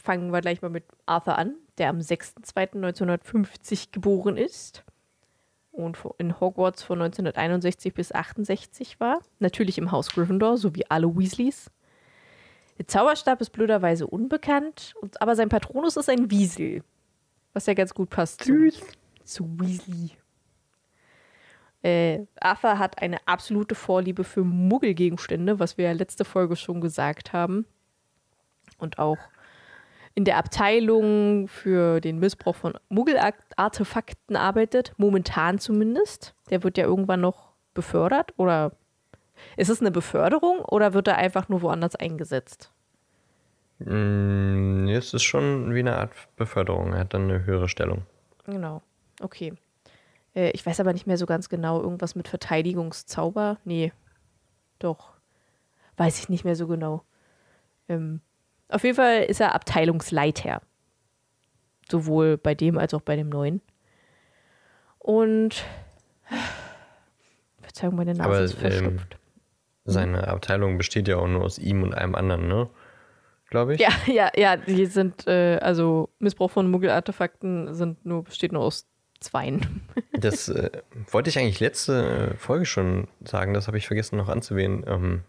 fangen 0.10 0.34
wir 0.34 0.42
gleich 0.42 0.64
mal 0.64 0.70
mit 0.70 0.86
Arthur 1.06 1.38
an, 1.38 1.54
der 1.78 1.90
am 1.90 2.00
6.2.1950 2.00 3.90
geboren 3.92 4.38
ist 4.38 4.84
und 5.72 6.00
in 6.18 6.40
Hogwarts 6.40 6.82
von 6.82 7.00
1961 7.00 7.94
bis 7.94 8.12
68 8.12 9.00
war. 9.00 9.20
Natürlich 9.38 9.78
im 9.78 9.92
Haus 9.92 10.10
Gryffindor, 10.10 10.58
so 10.58 10.74
wie 10.74 10.90
alle 10.90 11.16
Weasleys. 11.16 11.70
Der 12.80 12.88
Zauberstab 12.88 13.40
ist 13.40 13.52
blöderweise 13.52 14.08
unbekannt, 14.08 14.96
aber 15.20 15.36
sein 15.36 15.50
Patronus 15.50 15.96
ist 15.96 16.10
ein 16.10 16.32
Wiesel. 16.32 16.82
Was 17.54 17.68
ja 17.68 17.76
ganz 17.76 17.94
gut 17.94 18.10
passt 18.10 18.44
zu, 18.44 18.72
zu 19.24 19.60
Weasley. 19.60 20.14
Äh, 21.84 22.26
Arthur 22.42 22.80
hat 22.80 23.00
eine 23.00 23.20
absolute 23.28 23.76
Vorliebe 23.76 24.24
für 24.24 24.44
Muggelgegenstände, 24.44 25.60
was 25.60 25.78
wir 25.78 25.86
ja 25.86 25.92
letzte 25.92 26.26
Folge 26.26 26.56
schon 26.56 26.82
gesagt 26.82 27.32
haben. 27.32 27.68
Und 28.80 28.98
auch 28.98 29.20
in 30.20 30.26
der 30.26 30.36
Abteilung 30.36 31.48
für 31.48 32.02
den 32.02 32.20
Missbrauch 32.20 32.54
von 32.58 32.74
Muggelartefakten 32.90 34.36
arbeitet, 34.36 34.92
momentan 34.98 35.60
zumindest. 35.60 36.36
Der 36.50 36.62
wird 36.62 36.78
ja 36.78 36.84
irgendwann 36.84 37.22
noch 37.22 37.54
befördert 37.74 38.34
oder 38.36 38.74
ist 39.56 39.70
es 39.70 39.80
eine 39.80 39.92
Beförderung 39.92 40.60
oder 40.60 40.94
wird 40.94 41.08
er 41.08 41.16
einfach 41.16 41.48
nur 41.48 41.62
woanders 41.62 41.96
eingesetzt? 41.96 42.70
Mm, 43.78 44.90
Es 44.90 45.14
ist 45.14 45.24
schon 45.24 45.74
wie 45.74 45.80
eine 45.80 45.96
Art 45.96 46.12
Beförderung. 46.36 46.92
Er 46.92 47.00
hat 47.00 47.14
dann 47.14 47.30
eine 47.32 47.46
höhere 47.46 47.70
Stellung. 47.70 48.02
Genau. 48.46 48.82
Okay. 49.22 49.54
Äh, 50.36 50.50
ich 50.52 50.66
weiß 50.66 50.82
aber 50.82 50.92
nicht 50.92 51.08
mehr 51.08 51.18
so 51.18 51.28
ganz 51.28 51.48
genau. 51.48 51.82
Irgendwas 51.82 52.16
mit 52.16 52.28
Verteidigungszauber? 52.28 53.56
Nee. 53.64 53.94
Doch. 54.80 55.14
Weiß 55.96 56.20
ich 56.20 56.28
nicht 56.28 56.44
mehr 56.44 56.58
so 56.58 56.68
genau. 56.68 57.06
Ähm, 57.88 58.20
auf 58.70 58.84
jeden 58.84 58.96
Fall 58.96 59.24
ist 59.24 59.42
er 59.42 59.56
Abteilungsleiter. 59.56 60.62
Sowohl 61.90 62.38
bei 62.38 62.56
dem 62.56 62.78
als 62.78 62.94
auch 62.94 63.02
bei 63.02 63.16
dem 63.16 63.30
neuen. 63.30 63.62
Und. 65.00 65.64
Verzeihung, 67.62 67.96
meine 67.96 68.14
Nase 68.14 68.24
Aber, 68.30 68.40
ist 68.42 68.54
ähm, 68.54 68.60
verschnupft. 68.60 69.18
Seine 69.86 70.28
Abteilung 70.28 70.78
besteht 70.78 71.08
ja 71.08 71.18
auch 71.18 71.28
nur 71.28 71.44
aus 71.44 71.58
ihm 71.58 71.82
und 71.82 71.96
einem 71.96 72.14
anderen, 72.14 72.48
ne? 72.48 72.70
Glaube 73.50 73.74
ich. 73.74 73.82
Ja, 73.82 73.90
ja, 74.06 74.30
ja, 74.36 74.58
die 74.58 74.86
sind, 74.86 75.26
äh, 75.28 75.58
also 75.58 76.10
Missbrauch 76.20 76.52
von 76.52 76.70
Muggelartefakten 76.70 77.74
sind 77.74 78.06
nur, 78.06 78.24
besteht 78.24 78.52
nur 78.52 78.64
aus 78.64 78.88
zweien. 79.20 79.82
Das 80.12 80.50
äh, 80.50 80.70
wollte 81.12 81.30
ich 81.30 81.40
eigentlich 81.40 81.62
letzte 81.62 82.36
Folge 82.38 82.66
schon 82.66 83.08
sagen. 83.24 83.54
Das 83.54 83.68
habe 83.68 83.78
ich 83.78 83.88
vergessen 83.88 84.18
noch 84.18 84.28
anzuwählen. 84.28 84.84
Ähm, 84.86 85.22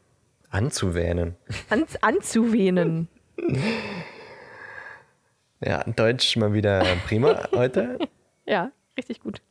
anzuwähnen. 0.49 1.37
An, 1.69 1.85
anzuwähnen. 2.01 3.07
Ja, 5.63 5.85
Deutsch 5.85 6.37
mal 6.37 6.55
wieder 6.55 6.83
prima 7.07 7.49
heute. 7.55 7.99
Ja, 8.47 8.73
richtig 8.97 9.21
gut. 9.21 9.43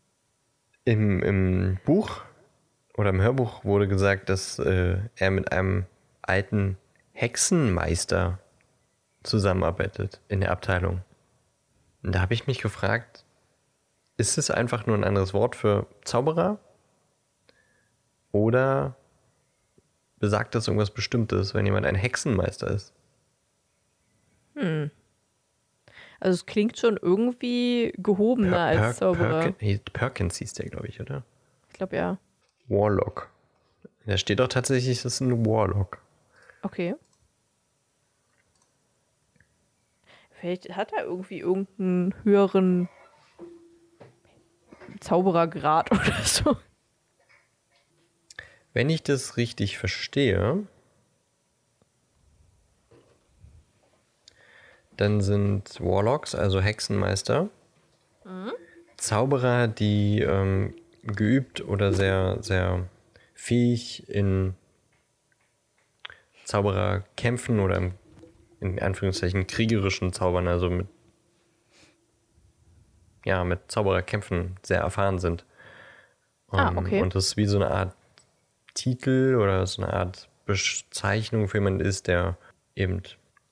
Im, 0.84 1.22
Im 1.22 1.78
Buch 1.86 2.22
oder 2.98 3.12
im 3.12 3.22
Hörbuch 3.22 3.64
wurde 3.64 3.88
gesagt, 3.88 4.28
dass 4.28 4.60
äh, 4.60 4.98
er 5.16 5.32
mit 5.32 5.52
einem 5.54 5.86
alten 6.22 6.78
Hexenmeister 7.14 8.40
zusammenarbeitet 9.24 10.20
in 10.28 10.42
der 10.42 10.52
Abteilung. 10.52 11.02
Und 12.04 12.14
da 12.16 12.22
habe 12.22 12.34
ich 12.34 12.48
mich 12.48 12.60
gefragt, 12.60 13.24
ist 14.18 14.38
es 14.38 14.52
einfach 14.52 14.86
nur 14.86 14.98
ein 14.98 15.06
anderes 15.06 15.34
Wort 15.34 15.56
für 15.56 15.88
Zauberer? 16.04 16.60
Oder 18.32 18.96
besagt 20.18 20.56
das 20.56 20.68
irgendwas 20.68 20.92
Bestimmtes, 20.92 21.54
wenn 21.54 21.66
jemand 21.66 21.86
ein 21.86 21.96
Hexenmeister 21.96 22.70
ist? 22.70 22.94
Also 26.20 26.36
es 26.36 26.45
klingt 26.45 26.78
schon 26.78 26.97
irgendwie 27.01 27.93
gehobener 27.97 28.51
Per- 28.51 28.60
als 28.62 28.78
Per- 28.80 28.93
Zauberer. 28.95 29.53
Nee, 29.62 29.80
Perkins 29.93 30.38
hieß 30.38 30.53
der, 30.53 30.66
glaube 30.70 30.88
ich, 30.88 30.99
oder? 30.99 31.24
Ich 31.70 31.74
glaube 31.74 31.95
ja. 31.95 32.18
Warlock. 32.68 33.30
Da 34.05 34.18
steht 34.18 34.39
doch 34.39 34.47
tatsächlich, 34.47 35.01
das 35.01 35.14
ist 35.16 35.20
ein 35.22 35.45
Warlock. 35.45 36.01
Okay. 36.62 36.95
Vielleicht 40.39 40.76
hat 40.76 40.93
er 40.93 41.03
irgendwie 41.03 41.39
irgendeinen 41.39 42.14
höheren 42.24 42.89
Zauberergrad 44.99 45.91
oder 45.91 46.22
so. 46.24 46.57
Wenn 48.74 48.89
ich 48.89 49.03
das 49.03 49.36
richtig 49.38 49.78
verstehe, 49.78 50.66
dann 55.00 55.22
sind 55.22 55.80
Warlocks, 55.80 56.36
also 56.36 56.60
Hexenmeister, 56.62 57.50
Zauberer, 58.97 59.68
die 59.68 60.22
ähm, 60.22 60.76
geübt 61.04 61.62
oder 61.62 61.93
sehr, 61.93 62.38
sehr 62.41 62.88
fähig 63.34 64.10
in 64.10 64.56
Zaubererkämpfen 66.43 67.60
oder 67.60 67.78
im, 67.78 67.93
in 68.60 68.80
Anführungszeichen 68.80 69.47
kriegerischen 69.47 70.12
Zaubern, 70.12 70.47
also 70.47 70.70
mit, 70.70 70.88
ja, 73.24 73.43
mit 73.43 73.72
Zaubererkämpfen 73.72 74.58
sehr 74.64 74.80
erfahren 74.82 75.20
sind. 75.20 75.45
Ah, 76.50 76.70
Ähm, 76.70 76.78
okay. 76.78 77.02
Und 77.02 77.16
das 77.16 77.28
ist 77.28 77.38
wie 77.38 77.45
so 77.45 77.58
eine 77.58 77.72
Art 77.72 77.95
Titel 78.74 79.38
oder 79.39 79.66
so 79.66 79.82
eine 79.82 79.93
Art 79.93 80.28
Bezeichnung 80.45 81.47
für 81.47 81.58
jemanden 81.58 81.82
ist, 81.82 82.08
der 82.08 82.38
eben 82.76 83.04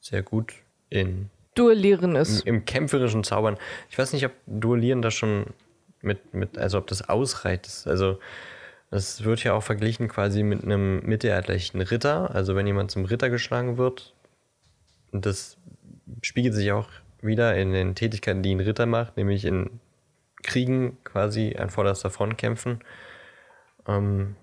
sehr 0.02 0.24
gut 0.24 0.54
in, 0.90 1.30
Duellieren 1.58 2.16
ist. 2.16 2.46
im 2.46 2.66
kämpferischen 2.66 3.24
Zaubern. 3.24 3.58
Ich 3.90 3.98
weiß 3.98 4.14
nicht, 4.14 4.26
ob 4.26 4.32
Duellieren 4.46 5.02
da 5.02 5.12
schon 5.12 5.48
mit, 6.02 6.34
mit, 6.34 6.58
also 6.58 6.78
ob 6.78 6.88
das 6.88 7.08
ausreicht. 7.08 7.68
Also 7.86 8.20
das 8.90 9.24
wird 9.24 9.44
ja 9.44 9.54
auch 9.54 9.64
verglichen 9.64 10.08
quasi 10.08 10.44
mit 10.44 10.64
einem 10.64 11.02
mittelalterlichen 11.06 11.82
Ritter. 11.82 12.34
Also 12.34 12.56
wenn 12.56 12.68
jemand 12.68 12.92
zum 12.92 13.06
Ritter 13.06 13.30
geschlagen 13.30 13.78
wird, 13.78 14.14
das 15.12 15.58
spiegelt 16.22 16.54
sich 16.54 16.72
auch 16.72 16.90
wieder 17.22 17.56
in 17.58 17.74
den 17.74 17.96
Tätigkeiten, 17.96 18.44
die 18.44 18.54
ein 18.54 18.60
Ritter 18.60 18.86
macht, 18.86 19.18
nämlich 19.18 19.46
in 19.46 19.80
Kriegen 20.44 20.98
quasi 21.04 21.56
an 21.58 21.70
vorderster 21.70 22.10
Front 22.10 22.38
kämpfen. 22.38 22.80
Ähm, 23.88 24.36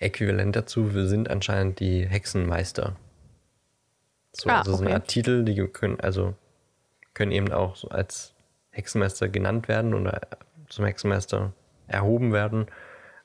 äquivalent 0.00 0.56
dazu 0.56 0.90
sind 1.06 1.30
anscheinend 1.30 1.80
die 1.80 2.06
Hexenmeister. 2.06 2.96
So, 4.32 4.50
Ah, 4.50 4.58
also 4.58 4.72
so 4.72 4.78
eine 4.78 4.86
okay. 4.88 4.94
Art 4.94 5.08
Titel, 5.08 5.44
die 5.44 5.66
können 5.68 6.00
also 6.00 6.34
können 7.14 7.32
eben 7.32 7.52
auch 7.52 7.76
so 7.76 7.88
als 7.88 8.34
Hexenmeister 8.70 9.28
genannt 9.28 9.68
werden 9.68 9.94
oder 9.94 10.20
zum 10.68 10.86
Hexenmeister 10.86 11.52
erhoben 11.86 12.32
werden, 12.32 12.66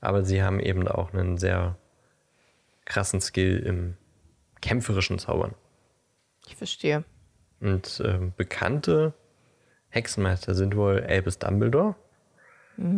aber 0.01 0.25
sie 0.25 0.43
haben 0.43 0.59
eben 0.59 0.87
auch 0.87 1.13
einen 1.13 1.37
sehr 1.37 1.77
krassen 2.85 3.21
Skill 3.21 3.59
im 3.59 3.95
kämpferischen 4.61 5.19
Zaubern. 5.19 5.53
Ich 6.47 6.55
verstehe. 6.55 7.03
Und 7.61 8.01
ähm, 8.05 8.33
bekannte 8.35 9.13
Hexenmeister 9.89 10.53
sind 10.53 10.75
wohl 10.75 11.03
Albus 11.07 11.39
Dumbledore. 11.39 11.95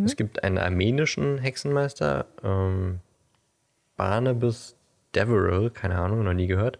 Es 0.04 0.14
gibt 0.14 0.44
einen 0.44 0.58
armenischen 0.58 1.38
Hexenmeister, 1.38 2.26
ähm, 2.44 3.00
Barnabas 3.96 4.76
Deverell, 5.14 5.70
keine 5.70 5.98
Ahnung, 5.98 6.22
noch 6.22 6.34
nie 6.34 6.48
gehört. 6.48 6.78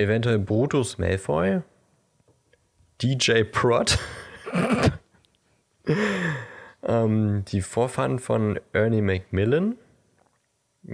Eventuell 0.00 0.38
Brutus 0.38 0.96
Malfoy, 0.98 1.62
DJ 3.02 3.42
Prot, 3.42 3.98
ähm, 6.84 7.44
die 7.46 7.60
Vorfahren 7.60 8.20
von 8.20 8.60
Ernie 8.72 9.02
Macmillan, 9.02 9.76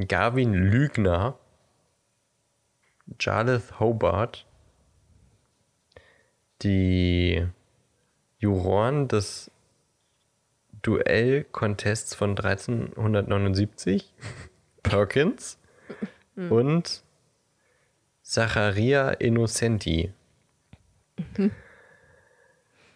Gavin 0.09 0.55
Lügner, 0.55 1.38
Jarlath 3.20 3.78
Hobart, 3.78 4.46
die 6.62 7.46
Juroren 8.38 9.07
des 9.09 9.50
Duell-Contests 10.80 12.14
von 12.14 12.30
1379, 12.30 14.14
Perkins 14.82 15.59
und 16.36 17.03
Zacharia 18.25 19.11
Innocenti. 19.11 20.12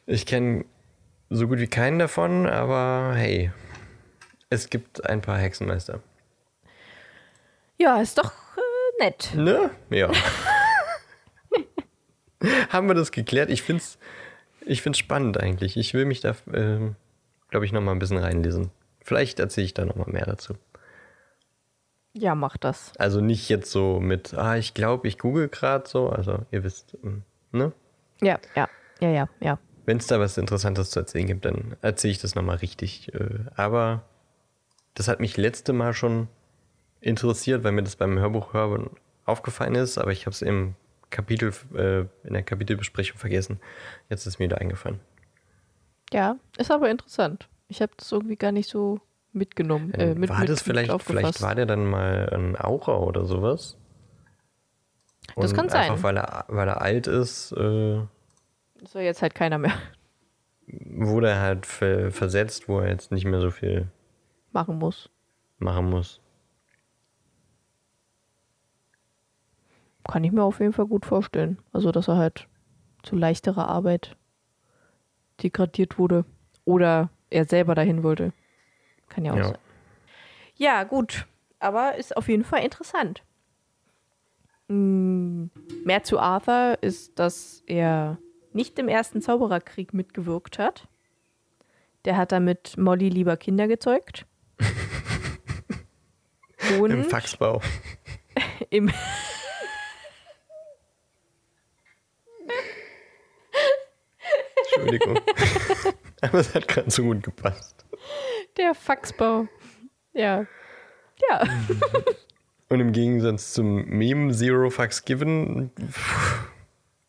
Ich 0.06 0.26
kenne 0.26 0.64
so 1.30 1.46
gut 1.46 1.58
wie 1.58 1.68
keinen 1.68 1.98
davon, 1.98 2.46
aber 2.46 3.12
hey, 3.14 3.52
es 4.50 4.70
gibt 4.70 5.04
ein 5.06 5.20
paar 5.20 5.38
Hexenmeister. 5.38 6.00
Ja, 7.76 8.00
ist 8.00 8.18
doch 8.18 8.32
äh, 8.56 9.04
nett. 9.04 9.32
Ne? 9.36 9.70
Ja. 9.90 10.10
Haben 12.70 12.88
wir 12.88 12.94
das 12.94 13.12
geklärt? 13.12 13.50
Ich 13.50 13.62
finde 13.62 13.82
es 13.82 13.98
ich 14.64 14.82
find's 14.82 14.98
spannend 14.98 15.38
eigentlich. 15.38 15.76
Ich 15.76 15.94
will 15.94 16.04
mich 16.04 16.20
da, 16.20 16.34
ähm, 16.52 16.96
glaube 17.50 17.64
ich, 17.64 17.72
noch 17.72 17.80
mal 17.80 17.92
ein 17.92 17.98
bisschen 17.98 18.18
reinlesen. 18.18 18.70
Vielleicht 19.02 19.40
erzähle 19.40 19.66
ich 19.66 19.74
da 19.74 19.84
noch 19.84 19.96
mal 19.96 20.10
mehr 20.10 20.26
dazu. 20.26 20.54
Ja, 22.18 22.34
mach 22.34 22.56
das. 22.56 22.92
Also 22.98 23.20
nicht 23.20 23.48
jetzt 23.48 23.70
so 23.70 24.00
mit, 24.00 24.34
ah, 24.34 24.56
ich 24.56 24.74
glaube, 24.74 25.06
ich 25.06 25.18
google 25.18 25.48
gerade 25.48 25.88
so. 25.88 26.08
Also 26.08 26.40
ihr 26.50 26.64
wisst, 26.64 26.96
ähm, 27.04 27.22
ne? 27.52 27.72
Ja, 28.20 28.38
ja, 28.56 28.68
ja, 29.00 29.10
ja, 29.10 29.28
ja. 29.40 29.58
Wenn 29.86 29.98
es 29.98 30.08
da 30.08 30.18
was 30.18 30.36
Interessantes 30.36 30.90
zu 30.90 30.98
erzählen 30.98 31.28
gibt, 31.28 31.44
dann 31.44 31.76
erzähle 31.80 32.10
ich 32.10 32.18
das 32.18 32.34
noch 32.34 32.42
mal 32.42 32.56
richtig. 32.56 33.14
Äh, 33.14 33.44
aber 33.54 34.02
das 34.94 35.06
hat 35.06 35.20
mich 35.20 35.36
letzte 35.36 35.72
Mal 35.72 35.94
schon 35.94 36.26
interessiert, 37.00 37.62
weil 37.62 37.72
mir 37.72 37.84
das 37.84 37.94
beim 37.94 38.18
Hörbuch 38.18 38.52
hören 38.52 38.90
aufgefallen 39.24 39.76
ist, 39.76 39.98
aber 39.98 40.10
ich 40.10 40.26
habe 40.26 40.32
es 40.32 40.42
im 40.42 40.74
Kapitel, 41.10 41.52
äh, 41.74 42.00
in 42.26 42.32
der 42.32 42.42
Kapitelbesprechung 42.42 43.18
vergessen. 43.18 43.60
Jetzt 44.08 44.26
ist 44.26 44.40
mir 44.40 44.46
wieder 44.46 44.58
eingefallen. 44.58 44.98
Ja, 46.12 46.36
ist 46.56 46.72
aber 46.72 46.90
interessant. 46.90 47.48
Ich 47.68 47.80
habe 47.80 47.92
das 47.96 48.10
irgendwie 48.10 48.36
gar 48.36 48.52
nicht 48.52 48.68
so 48.68 49.00
mitgenommen. 49.32 49.92
Äh, 49.94 50.14
mit, 50.14 50.30
war 50.30 50.40
mit, 50.40 50.48
das 50.48 50.62
vielleicht, 50.62 50.90
aufgefasst. 50.90 51.18
vielleicht 51.18 51.42
war 51.42 51.54
der 51.54 51.66
dann 51.66 51.86
mal 51.86 52.28
ein 52.32 52.56
Aura 52.56 52.98
oder 52.98 53.24
sowas? 53.24 53.76
Das 55.36 55.50
Und 55.50 55.56
kann 55.56 55.68
sein. 55.68 55.90
Einfach 55.90 56.02
weil 56.02 56.16
er, 56.16 56.44
weil 56.48 56.68
er 56.68 56.80
alt 56.80 57.06
ist, 57.06 57.52
äh, 57.52 58.00
Das 58.80 58.92
soll 58.92 59.02
jetzt 59.02 59.22
halt 59.22 59.34
keiner 59.34 59.58
mehr 59.58 59.74
wurde 60.68 61.28
er 61.28 61.40
halt 61.40 61.66
ver 61.66 62.10
versetzt, 62.10 62.68
wo 62.68 62.80
er 62.80 62.88
jetzt 62.88 63.10
nicht 63.12 63.24
mehr 63.24 63.40
so 63.40 63.50
viel 63.50 63.88
machen 64.52 64.78
muss. 64.78 65.10
machen 65.58 65.90
muss. 65.90 66.20
Kann 70.04 70.24
ich 70.24 70.32
mir 70.32 70.42
auf 70.42 70.60
jeden 70.60 70.72
Fall 70.72 70.86
gut 70.86 71.04
vorstellen. 71.04 71.58
Also, 71.72 71.92
dass 71.92 72.08
er 72.08 72.16
halt 72.16 72.48
zu 73.02 73.14
leichterer 73.14 73.68
Arbeit 73.68 74.16
degradiert 75.42 75.98
wurde. 75.98 76.24
Oder 76.64 77.10
er 77.30 77.44
selber 77.44 77.74
dahin 77.74 78.02
wollte. 78.02 78.32
Kann 79.08 79.24
ja 79.24 79.32
auch 79.32 79.36
Ja. 79.36 79.44
sein. 79.44 79.58
Ja, 80.56 80.84
gut. 80.84 81.26
Aber 81.60 81.96
ist 81.96 82.16
auf 82.16 82.28
jeden 82.28 82.44
Fall 82.44 82.62
interessant. 82.62 83.22
Mm, 84.68 85.46
Mehr 85.84 86.02
zu 86.04 86.18
Arthur 86.18 86.78
ist, 86.82 87.18
dass 87.18 87.62
er 87.66 88.18
nicht 88.52 88.78
im 88.78 88.88
ersten 88.88 89.22
Zaubererkrieg 89.22 89.94
mitgewirkt 89.94 90.58
hat. 90.58 90.88
Der 92.04 92.16
hat 92.16 92.32
damit 92.32 92.76
Molly 92.76 93.08
lieber 93.08 93.36
Kinder 93.36 93.66
gezeugt. 93.68 94.26
Und 96.80 96.90
Im 96.90 97.04
Faxbau. 97.04 97.60
im 98.70 98.90
Entschuldigung. 104.64 105.18
Aber 106.20 106.38
es 106.40 106.54
hat 106.54 106.68
gerade 106.68 106.90
so 106.90 107.02
gut 107.04 107.22
gepasst. 107.22 107.77
Der 108.58 108.74
Faxbau. 108.74 109.48
Ja. 110.12 110.46
Ja. 111.30 111.42
Und 112.68 112.80
im 112.80 112.92
Gegensatz 112.92 113.54
zum 113.54 113.86
Meme 113.86 114.32
Zero 114.34 114.68
Fucks 114.68 115.04
Given, 115.04 115.70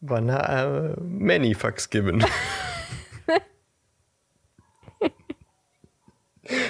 Wann 0.01 0.29
uh, 0.29 0.95
many 1.01 1.53
fucks 1.53 1.89
given. 1.89 2.23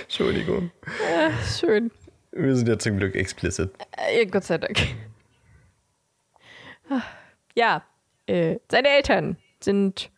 Entschuldigung. 0.01 0.71
Ja, 1.11 1.31
schön. 1.43 1.91
Wir 2.31 2.55
sind 2.55 2.67
ja 2.67 2.79
zum 2.79 2.97
Glück 2.97 3.15
explicit. 3.15 3.71
Äh, 3.97 4.25
Gott 4.25 4.45
sei 4.45 4.57
Dank. 4.57 4.79
Ja, 7.55 7.85
äh, 8.25 8.57
seine 8.69 8.89
Eltern 8.89 9.37
sind 9.59 10.09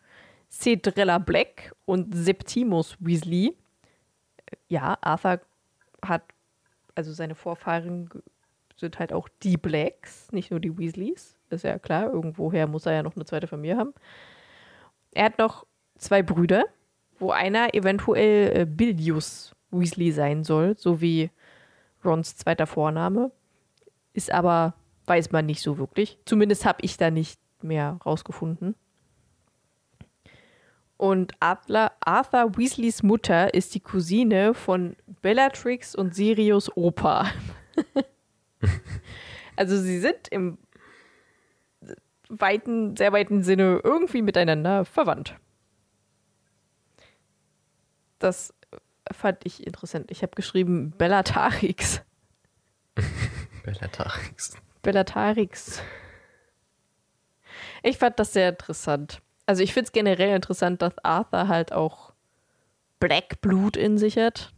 Cedrella 0.50 1.18
Black 1.18 1.74
und 1.84 2.14
Septimus 2.14 2.96
Weasley. 2.98 3.54
Ja, 4.72 4.96
Arthur 5.02 5.38
hat, 6.02 6.22
also 6.94 7.12
seine 7.12 7.34
Vorfahren 7.34 8.08
sind 8.74 8.98
halt 8.98 9.12
auch 9.12 9.28
die 9.42 9.58
Blacks, 9.58 10.32
nicht 10.32 10.50
nur 10.50 10.60
die 10.60 10.78
Weasleys. 10.78 11.36
Ist 11.50 11.64
ja 11.64 11.78
klar, 11.78 12.10
irgendwoher 12.10 12.66
muss 12.66 12.86
er 12.86 12.94
ja 12.94 13.02
noch 13.02 13.14
eine 13.14 13.26
zweite 13.26 13.46
Familie 13.46 13.76
haben. 13.76 13.92
Er 15.12 15.26
hat 15.26 15.36
noch 15.36 15.66
zwei 15.98 16.22
Brüder, 16.22 16.64
wo 17.18 17.32
einer 17.32 17.74
eventuell 17.74 18.60
äh, 18.60 18.64
Billius 18.64 19.54
Weasley 19.70 20.10
sein 20.10 20.42
soll, 20.42 20.74
so 20.78 21.02
wie 21.02 21.30
Rons 22.02 22.38
zweiter 22.38 22.66
Vorname. 22.66 23.30
Ist 24.14 24.32
aber, 24.32 24.72
weiß 25.04 25.32
man 25.32 25.44
nicht 25.44 25.60
so 25.60 25.76
wirklich. 25.76 26.16
Zumindest 26.24 26.64
habe 26.64 26.78
ich 26.80 26.96
da 26.96 27.10
nicht 27.10 27.38
mehr 27.60 27.98
rausgefunden. 28.06 28.74
Und 31.02 31.32
Arthur, 31.40 31.90
Weasleys 32.56 33.02
Mutter 33.02 33.54
ist 33.54 33.74
die 33.74 33.80
Cousine 33.80 34.54
von 34.54 34.94
Bellatrix 35.20 35.96
und 35.96 36.14
Sirius 36.14 36.70
Opa. 36.76 37.28
also 39.56 39.76
sie 39.76 39.98
sind 39.98 40.28
im 40.28 40.58
weiten, 42.28 42.96
sehr 42.96 43.12
weiten 43.12 43.42
Sinne 43.42 43.80
irgendwie 43.82 44.22
miteinander 44.22 44.84
verwandt. 44.84 45.34
Das 48.20 48.54
fand 49.10 49.44
ich 49.44 49.66
interessant. 49.66 50.08
Ich 50.12 50.22
habe 50.22 50.36
geschrieben 50.36 50.92
Bellatarix. 50.96 52.00
Bellatarix. 53.64 54.54
Bellatarix. 54.82 55.82
Ich 57.82 57.98
fand 57.98 58.20
das 58.20 58.34
sehr 58.34 58.50
interessant. 58.50 59.20
Also 59.46 59.62
ich 59.62 59.72
finde 59.72 59.86
es 59.86 59.92
generell 59.92 60.34
interessant, 60.34 60.82
dass 60.82 60.96
Arthur 61.04 61.48
halt 61.48 61.72
auch 61.72 62.12
Black 63.00 63.40
Blut 63.40 63.76
in 63.76 63.98
sich 63.98 64.16
hat. 64.16 64.52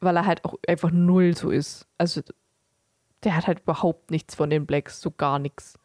Weil 0.00 0.16
er 0.16 0.26
halt 0.26 0.44
auch 0.44 0.54
einfach 0.68 0.90
null 0.90 1.36
so 1.36 1.50
ist. 1.50 1.86
Also 1.96 2.20
der 3.24 3.36
hat 3.36 3.46
halt 3.46 3.60
überhaupt 3.60 4.10
nichts 4.10 4.34
von 4.34 4.50
den 4.50 4.66
Blacks, 4.66 5.00
so 5.00 5.10
gar 5.10 5.38
nichts. 5.38 5.78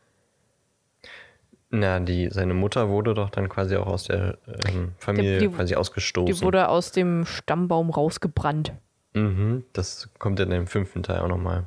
Na, 1.72 2.00
die, 2.00 2.30
seine 2.32 2.54
Mutter 2.54 2.90
wurde 2.90 3.14
doch 3.14 3.30
dann 3.30 3.48
quasi 3.48 3.76
auch 3.76 3.88
aus 3.88 4.06
der 4.06 4.40
ähm, 4.68 4.94
Familie 4.98 5.40
die, 5.40 5.48
die, 5.48 5.54
quasi 5.54 5.76
ausgestoßen. 5.76 6.34
Die 6.34 6.42
wurde 6.42 6.68
aus 6.68 6.92
dem 6.92 7.26
Stammbaum 7.26 7.92
rausgebrannt. 7.92 8.74
Mhm, 9.14 9.64
das 9.74 10.10
kommt 10.18 10.40
in 10.40 10.50
dem 10.50 10.68
fünften 10.68 11.04
Teil 11.04 11.20
auch 11.20 11.28
nochmal. 11.28 11.66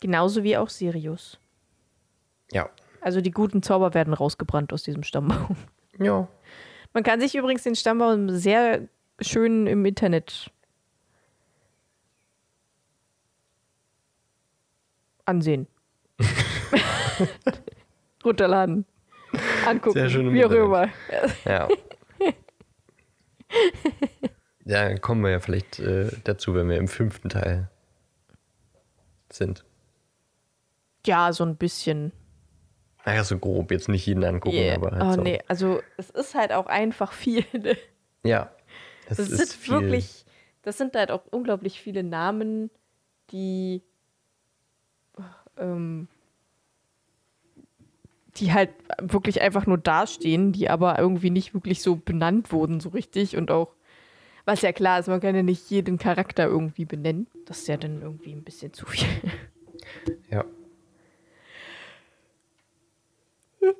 Genauso 0.00 0.42
wie 0.44 0.56
auch 0.56 0.68
Sirius. 0.68 1.38
Ja. 2.52 2.70
Also 3.00 3.20
die 3.20 3.30
guten 3.30 3.62
Zauber 3.62 3.94
werden 3.94 4.12
rausgebrannt 4.12 4.72
aus 4.72 4.82
diesem 4.82 5.02
Stammbaum. 5.02 5.56
Ja. 5.98 6.28
Man 6.92 7.02
kann 7.02 7.20
sich 7.20 7.34
übrigens 7.34 7.62
den 7.62 7.74
Stammbaum 7.74 8.30
sehr 8.30 8.88
schön 9.20 9.66
im 9.66 9.84
Internet 9.84 10.50
ansehen. 15.24 15.66
Runterladen. 18.24 18.84
Angucken. 19.66 19.94
Sehr 19.94 20.10
schön 20.10 20.32
wie 20.32 20.44
auch 20.44 20.50
immer. 20.50 20.88
Ja. 21.44 21.68
ja, 24.64 24.98
kommen 24.98 25.22
wir 25.22 25.30
ja 25.30 25.40
vielleicht 25.40 25.78
äh, 25.78 26.10
dazu, 26.24 26.54
wenn 26.54 26.68
wir 26.68 26.76
im 26.76 26.88
fünften 26.88 27.28
Teil 27.28 27.70
sind. 29.30 29.64
Ja, 31.06 31.32
so 31.32 31.44
ein 31.44 31.56
bisschen. 31.56 32.12
Naja, 33.04 33.24
so 33.24 33.38
grob, 33.38 33.70
jetzt 33.70 33.88
nicht 33.88 34.06
jeden 34.06 34.24
angucken, 34.24 34.56
yeah. 34.56 34.76
aber 34.76 34.90
halt 34.90 35.02
Oh 35.02 35.12
so. 35.14 35.22
nee, 35.22 35.40
also 35.48 35.80
es 35.96 36.10
ist 36.10 36.34
halt 36.34 36.52
auch 36.52 36.66
einfach 36.66 37.12
viel. 37.12 37.44
Ne? 37.52 37.76
Ja. 38.22 38.50
Es 39.08 39.16
das 39.16 39.30
ist 39.30 39.54
viel. 39.54 39.74
wirklich, 39.74 40.24
das 40.62 40.76
sind 40.76 40.94
halt 40.94 41.10
auch 41.10 41.22
unglaublich 41.30 41.80
viele 41.80 42.02
Namen, 42.02 42.70
die 43.30 43.82
ähm, 45.58 46.08
die 48.36 48.52
halt 48.52 48.70
wirklich 49.00 49.40
einfach 49.42 49.66
nur 49.66 49.78
dastehen, 49.78 50.52
die 50.52 50.70
aber 50.70 50.98
irgendwie 50.98 51.30
nicht 51.30 51.54
wirklich 51.54 51.82
so 51.82 51.96
benannt 51.96 52.52
wurden, 52.52 52.80
so 52.80 52.90
richtig. 52.90 53.36
Und 53.36 53.50
auch, 53.50 53.74
was 54.44 54.62
ja 54.62 54.72
klar 54.72 55.00
ist, 55.00 55.08
man 55.08 55.20
kann 55.20 55.34
ja 55.34 55.42
nicht 55.42 55.70
jeden 55.70 55.98
Charakter 55.98 56.46
irgendwie 56.46 56.84
benennen. 56.84 57.26
Das 57.46 57.60
ist 57.60 57.68
ja 57.68 57.76
dann 57.76 58.02
irgendwie 58.02 58.32
ein 58.32 58.42
bisschen 58.42 58.72
zu 58.72 58.86
viel. 58.86 59.08
Ja. 60.30 60.44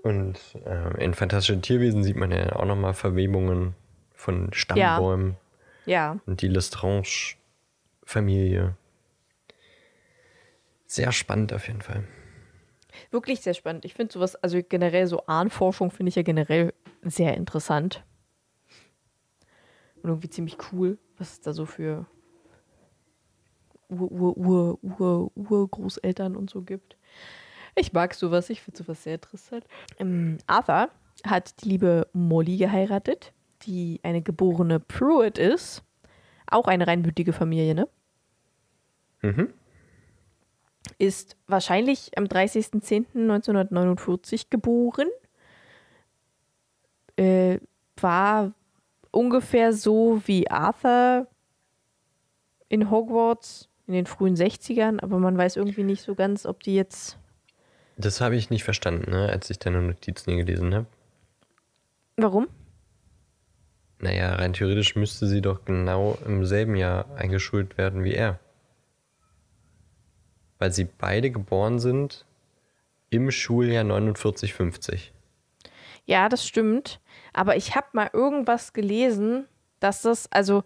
Und 0.03 0.39
äh, 0.65 1.05
in 1.05 1.15
Fantastischen 1.15 1.63
Tierwesen 1.63 2.03
sieht 2.03 2.17
man 2.17 2.33
ja 2.33 2.57
auch 2.57 2.65
nochmal 2.65 2.95
Verwebungen 2.95 3.77
von 4.15 4.53
Stammbäumen. 4.53 5.37
Ja. 5.87 6.15
ja. 6.15 6.21
Und 6.27 6.43
die 6.43 6.49
Lestrange-Familie. 6.49 8.75
Sehr 10.87 11.13
spannend 11.13 11.53
auf 11.53 11.69
jeden 11.69 11.83
Fall. 11.83 12.03
Wirklich 13.11 13.41
sehr 13.41 13.55
spannend. 13.55 13.85
Ich 13.85 13.95
finde 13.95 14.13
sowas, 14.13 14.37
also 14.37 14.61
generell 14.63 15.07
so 15.07 15.27
Ahnforschung 15.27 15.91
finde 15.91 16.11
ich 16.11 16.17
ja 16.17 16.23
generell 16.23 16.73
sehr 17.03 17.37
interessant. 17.37 18.05
Und 20.03 20.11
irgendwie 20.11 20.31
ziemlich 20.31 20.57
cool, 20.73 20.99
was 21.19 21.33
es 21.33 21.41
da 21.41 21.53
so 21.53 21.67
für 21.67 22.07
Ur-Ur-Ur-Ur-Urgroßeltern 23.89 26.37
und 26.37 26.49
so 26.51 26.63
gibt. 26.63 26.97
Ich 27.75 27.93
mag 27.93 28.15
sowas, 28.15 28.51
ich 28.51 28.61
finde 28.61 28.79
sowas 28.79 29.03
sehr 29.03 29.15
interessant. 29.15 29.65
Ähm, 29.99 30.39
Arthur 30.47 30.91
hat 31.25 31.63
die 31.63 31.69
liebe 31.69 32.07
Molly 32.13 32.57
geheiratet, 32.57 33.33
die 33.63 34.01
eine 34.03 34.23
geborene 34.23 34.81
Pruitt 34.81 35.39
ist. 35.39 35.83
Auch 36.47 36.67
eine 36.67 36.87
reinblütige 36.87 37.33
Familie, 37.33 37.75
ne? 37.75 37.89
Mhm 39.23 39.53
ist 40.99 41.37
wahrscheinlich 41.47 42.11
am 42.17 42.25
30.10.1949 42.25 44.47
geboren. 44.51 45.07
Äh, 47.17 47.59
war 47.97 48.53
ungefähr 49.11 49.73
so 49.73 50.21
wie 50.27 50.49
Arthur 50.51 51.27
in 52.69 52.91
Hogwarts 52.91 53.71
in 53.87 53.95
den 53.95 54.05
frühen 54.07 54.37
60ern, 54.37 55.03
aber 55.03 55.19
man 55.19 55.39
weiß 55.39 55.57
irgendwie 55.57 55.85
nicht 55.85 56.03
so 56.03 56.15
ganz, 56.15 56.47
ob 56.47 56.63
die 56.63 56.75
jetzt. 56.75 57.19
Das 58.01 58.21
habe 58.21 58.37
ich 58.37 58.51
nicht 58.51 58.65
verstanden, 58.65 59.11
ne, 59.11 59.29
als 59.29 59.51
ich 59.51 59.59
deine 59.59 59.83
Notizen 59.83 60.31
hier 60.31 60.45
gelesen 60.45 60.75
habe. 60.75 60.87
Warum? 62.17 62.49
Naja, 63.99 64.35
rein 64.35 64.55
theoretisch 64.55 64.97
müsste 64.97 65.27
sie 65.27 65.43
doch 65.43 65.65
genau 65.65 66.19
im 66.25 66.45
selben 66.47 66.77
Jahr 66.77 67.07
eingeschult 67.17 67.77
werden 67.77 68.05
wie 68.05 68.15
er 68.15 68.41
weil 70.61 70.71
sie 70.71 70.85
beide 70.85 71.33
geboren 71.33 71.81
sind 71.81 72.25
im 73.09 73.33
Schuljahr 73.33 73.85
4950. 73.85 75.13
Ja, 76.05 76.29
das 76.29 76.47
stimmt. 76.47 77.01
Aber 77.33 77.57
ich 77.57 77.75
habe 77.75 77.89
mal 77.93 78.11
irgendwas 78.13 78.73
gelesen, 78.73 79.47
dass 79.81 80.03
das, 80.03 80.31
also 80.31 80.63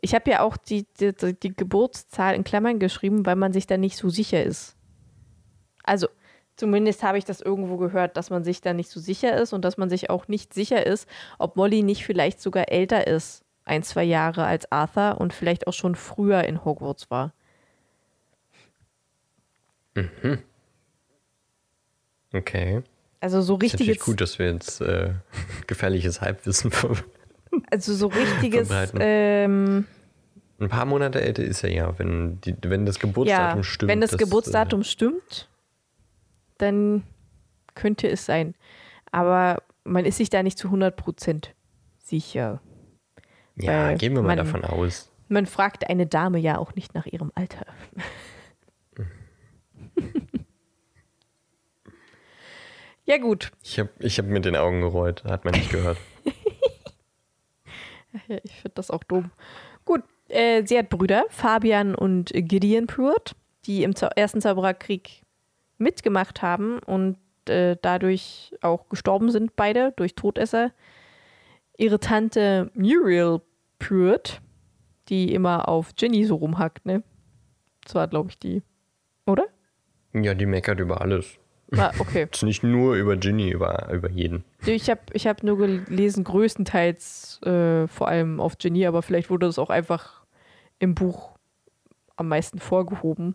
ich 0.00 0.14
habe 0.14 0.30
ja 0.30 0.40
auch 0.40 0.56
die, 0.56 0.86
die, 0.98 1.12
die, 1.14 1.54
Geburtszahl 1.54 2.34
in 2.34 2.42
Klammern 2.42 2.78
geschrieben, 2.78 3.26
weil 3.26 3.36
man 3.36 3.52
sich 3.52 3.66
da 3.66 3.76
nicht 3.76 3.96
so 3.96 4.08
sicher 4.08 4.42
ist. 4.42 4.76
Also 5.84 6.08
zumindest 6.56 7.02
habe 7.02 7.18
ich 7.18 7.24
das 7.24 7.40
irgendwo 7.40 7.76
gehört, 7.76 8.16
dass 8.16 8.30
man 8.30 8.44
sich 8.44 8.60
da 8.60 8.72
nicht 8.72 8.90
so 8.90 9.00
sicher 9.00 9.36
ist 9.36 9.52
und 9.52 9.64
dass 9.64 9.76
man 9.76 9.90
sich 9.90 10.10
auch 10.10 10.28
nicht 10.28 10.54
sicher 10.54 10.86
ist, 10.86 11.08
ob 11.38 11.56
Molly 11.56 11.82
nicht 11.82 12.04
vielleicht 12.04 12.40
sogar 12.40 12.70
älter 12.70 13.06
ist, 13.06 13.44
ein, 13.64 13.82
zwei 13.82 14.04
Jahre 14.04 14.44
als 14.44 14.70
Arthur 14.70 15.20
und 15.20 15.32
vielleicht 15.32 15.66
auch 15.66 15.72
schon 15.72 15.94
früher 15.94 16.44
in 16.44 16.64
Hogwarts 16.64 17.10
war. 17.10 17.32
Mhm. 19.94 20.38
Okay. 22.32 22.82
Also 23.20 23.40
so 23.40 23.54
richtiges. 23.54 23.96
Ist 23.96 24.04
gut, 24.04 24.20
dass 24.20 24.38
wir 24.38 24.52
jetzt 24.52 24.80
äh, 24.80 25.14
gefährliches 25.66 26.20
Halbwissen 26.20 26.70
Also 27.70 27.94
so 27.94 28.08
richtiges. 28.08 28.68
Ähm, 28.98 29.86
Ein 30.58 30.68
paar 30.68 30.84
Monate 30.84 31.20
älter 31.20 31.42
ist 31.44 31.62
er 31.62 31.70
ja, 31.70 31.98
wenn, 31.98 32.40
die, 32.42 32.54
wenn 32.64 32.84
das 32.84 32.98
Geburtsdatum 32.98 33.60
ja, 33.60 33.64
stimmt. 33.64 33.90
Wenn 33.90 34.00
das, 34.00 34.10
das 34.10 34.18
Geburtsdatum 34.18 34.80
äh, 34.80 34.84
stimmt, 34.84 35.48
dann 36.58 37.04
könnte 37.74 38.08
es 38.08 38.26
sein. 38.26 38.54
Aber 39.10 39.62
man 39.84 40.04
ist 40.04 40.16
sich 40.16 40.30
da 40.30 40.42
nicht 40.42 40.58
zu 40.58 40.68
100% 40.68 41.48
sicher. 41.98 42.60
Ja, 43.56 43.94
gehen 43.94 44.14
wir 44.14 44.22
mal 44.22 44.36
man, 44.36 44.38
davon 44.38 44.64
aus. 44.64 45.10
Man 45.28 45.46
fragt 45.46 45.88
eine 45.88 46.06
Dame 46.06 46.38
ja 46.38 46.58
auch 46.58 46.74
nicht 46.74 46.94
nach 46.94 47.06
ihrem 47.06 47.30
Alter. 47.34 47.66
Ja, 53.06 53.18
gut. 53.18 53.52
Ich 53.62 53.78
habe 53.78 53.90
ich 53.98 54.18
hab 54.18 54.26
mit 54.26 54.44
den 54.44 54.56
Augen 54.56 54.80
gerollt, 54.80 55.24
hat 55.24 55.44
man 55.44 55.54
nicht 55.54 55.70
gehört. 55.70 55.98
Ich 58.44 58.52
finde 58.52 58.76
das 58.76 58.92
auch 58.92 59.02
dumm. 59.02 59.32
Gut, 59.84 60.02
äh, 60.28 60.64
sie 60.64 60.78
hat 60.78 60.88
Brüder, 60.88 61.24
Fabian 61.30 61.96
und 61.96 62.30
Gideon 62.32 62.86
Pruitt, 62.86 63.34
die 63.66 63.82
im 63.82 63.92
Ersten 64.14 64.40
Zaubererkrieg 64.40 65.23
mitgemacht 65.78 66.42
haben 66.42 66.78
und 66.80 67.16
äh, 67.48 67.76
dadurch 67.80 68.54
auch 68.60 68.88
gestorben 68.88 69.30
sind, 69.30 69.56
beide 69.56 69.92
durch 69.96 70.14
Todesser. 70.14 70.72
Ihre 71.76 71.98
Tante 71.98 72.70
Muriel 72.74 73.40
Pruitt, 73.78 74.40
die 75.08 75.34
immer 75.34 75.68
auf 75.68 75.94
Ginny 75.96 76.24
so 76.24 76.36
rumhackt, 76.36 76.86
ne? 76.86 77.02
Das 77.84 77.94
war, 77.94 78.08
glaube 78.08 78.30
ich, 78.30 78.38
die. 78.38 78.62
Oder? 79.26 79.46
Ja, 80.14 80.34
die 80.34 80.46
meckert 80.46 80.80
über 80.80 81.00
alles. 81.00 81.38
Ah, 81.76 81.92
okay. 81.98 82.28
Nicht 82.42 82.62
nur 82.62 82.94
über 82.94 83.16
Ginny, 83.16 83.50
über, 83.50 83.90
über 83.92 84.10
jeden. 84.10 84.44
Ich 84.64 84.88
habe 84.88 85.00
ich 85.12 85.26
hab 85.26 85.42
nur 85.42 85.58
gelesen, 85.58 86.24
größtenteils 86.24 87.42
äh, 87.42 87.88
vor 87.88 88.08
allem 88.08 88.40
auf 88.40 88.58
Ginny, 88.58 88.86
aber 88.86 89.02
vielleicht 89.02 89.30
wurde 89.30 89.46
das 89.46 89.58
auch 89.58 89.70
einfach 89.70 90.24
im 90.78 90.94
Buch 90.94 91.32
am 92.16 92.28
meisten 92.28 92.58
vorgehoben. 92.58 93.34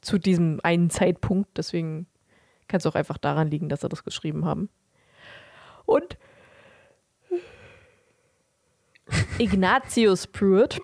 Zu 0.00 0.18
diesem 0.18 0.60
einen 0.62 0.90
Zeitpunkt. 0.90 1.56
Deswegen 1.56 2.06
kann 2.68 2.78
es 2.78 2.86
auch 2.86 2.94
einfach 2.94 3.18
daran 3.18 3.50
liegen, 3.50 3.68
dass 3.68 3.80
sie 3.80 3.88
das 3.88 4.04
geschrieben 4.04 4.44
haben. 4.44 4.68
Und 5.86 6.18
Ignatius 9.38 10.26
Pruitt, 10.26 10.80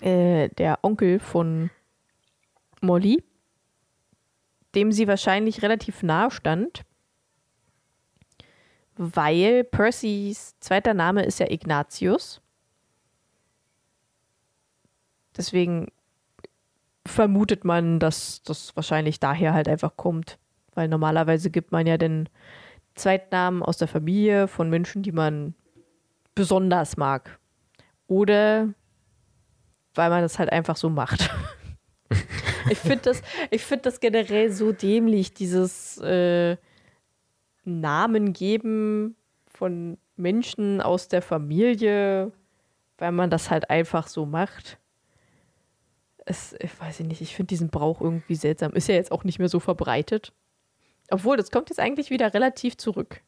äh, 0.00 0.48
der 0.50 0.80
Onkel 0.82 1.20
von 1.20 1.70
Molly, 2.80 3.22
dem 4.74 4.90
sie 4.90 5.06
wahrscheinlich 5.06 5.62
relativ 5.62 6.02
nahe 6.02 6.30
stand, 6.30 6.82
weil 8.96 9.64
Percys 9.64 10.58
zweiter 10.60 10.94
Name 10.94 11.24
ist 11.24 11.38
ja 11.40 11.50
Ignatius. 11.50 12.40
Deswegen 15.36 15.88
vermutet 17.06 17.64
man, 17.64 17.98
dass 17.98 18.42
das 18.42 18.74
wahrscheinlich 18.76 19.20
daher 19.20 19.54
halt 19.54 19.68
einfach 19.68 19.96
kommt. 19.96 20.38
Weil 20.74 20.88
normalerweise 20.88 21.50
gibt 21.50 21.72
man 21.72 21.86
ja 21.86 21.98
den 21.98 22.28
Zweitnamen 22.94 23.62
aus 23.62 23.78
der 23.78 23.88
Familie 23.88 24.48
von 24.48 24.70
Menschen, 24.70 25.02
die 25.02 25.12
man 25.12 25.54
besonders 26.34 26.96
mag. 26.96 27.38
Oder 28.06 28.68
weil 29.94 30.10
man 30.10 30.22
das 30.22 30.38
halt 30.38 30.50
einfach 30.50 30.76
so 30.76 30.88
macht. 30.88 31.30
ich 32.70 32.78
finde 32.78 33.02
das, 33.04 33.22
ich 33.50 33.64
find 33.64 33.84
das 33.86 34.00
generell 34.00 34.50
so 34.50 34.72
dämlich, 34.72 35.34
dieses 35.34 35.98
äh, 35.98 36.56
Namen 37.64 38.32
geben 38.32 39.16
von 39.46 39.98
Menschen 40.16 40.80
aus 40.80 41.08
der 41.08 41.22
Familie, 41.22 42.32
weil 42.98 43.12
man 43.12 43.30
das 43.30 43.50
halt 43.50 43.70
einfach 43.70 44.06
so 44.06 44.26
macht. 44.26 44.78
Es, 46.24 46.54
ich 46.60 46.78
weiß 46.80 47.00
nicht, 47.00 47.20
ich 47.20 47.34
finde 47.34 47.48
diesen 47.48 47.68
Brauch 47.68 48.00
irgendwie 48.00 48.36
seltsam. 48.36 48.72
Ist 48.72 48.88
ja 48.88 48.94
jetzt 48.94 49.12
auch 49.12 49.24
nicht 49.24 49.38
mehr 49.38 49.48
so 49.48 49.60
verbreitet. 49.60 50.32
Obwohl, 51.10 51.36
das 51.36 51.50
kommt 51.50 51.68
jetzt 51.68 51.80
eigentlich 51.80 52.10
wieder 52.10 52.32
relativ 52.32 52.76
zurück. 52.76 53.20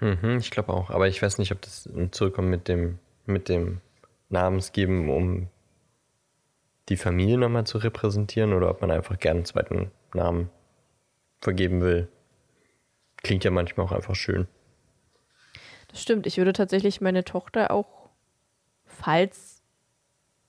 Mhm, 0.00 0.38
ich 0.38 0.50
glaube 0.50 0.72
auch. 0.72 0.90
Aber 0.90 1.08
ich 1.08 1.20
weiß 1.20 1.38
nicht, 1.38 1.52
ob 1.52 1.60
das 1.62 1.88
zurückkommt 2.10 2.48
mit 2.48 2.68
dem, 2.68 2.98
mit 3.26 3.48
dem 3.48 3.80
Namensgeben, 4.28 5.08
um 5.10 5.48
die 6.88 6.96
Familie 6.96 7.38
nochmal 7.38 7.66
zu 7.66 7.78
repräsentieren 7.78 8.52
oder 8.52 8.70
ob 8.70 8.80
man 8.80 8.90
einfach 8.90 9.18
gerne 9.18 9.38
einen 9.38 9.46
zweiten 9.46 9.90
Namen 10.12 10.50
vergeben 11.40 11.80
will. 11.80 12.08
Klingt 13.18 13.44
ja 13.44 13.50
manchmal 13.50 13.86
auch 13.86 13.92
einfach 13.92 14.14
schön. 14.14 14.46
Das 15.88 16.02
stimmt. 16.02 16.26
Ich 16.26 16.36
würde 16.36 16.52
tatsächlich 16.52 17.00
meine 17.00 17.24
Tochter 17.24 17.70
auch, 17.70 18.10
falls 18.84 19.53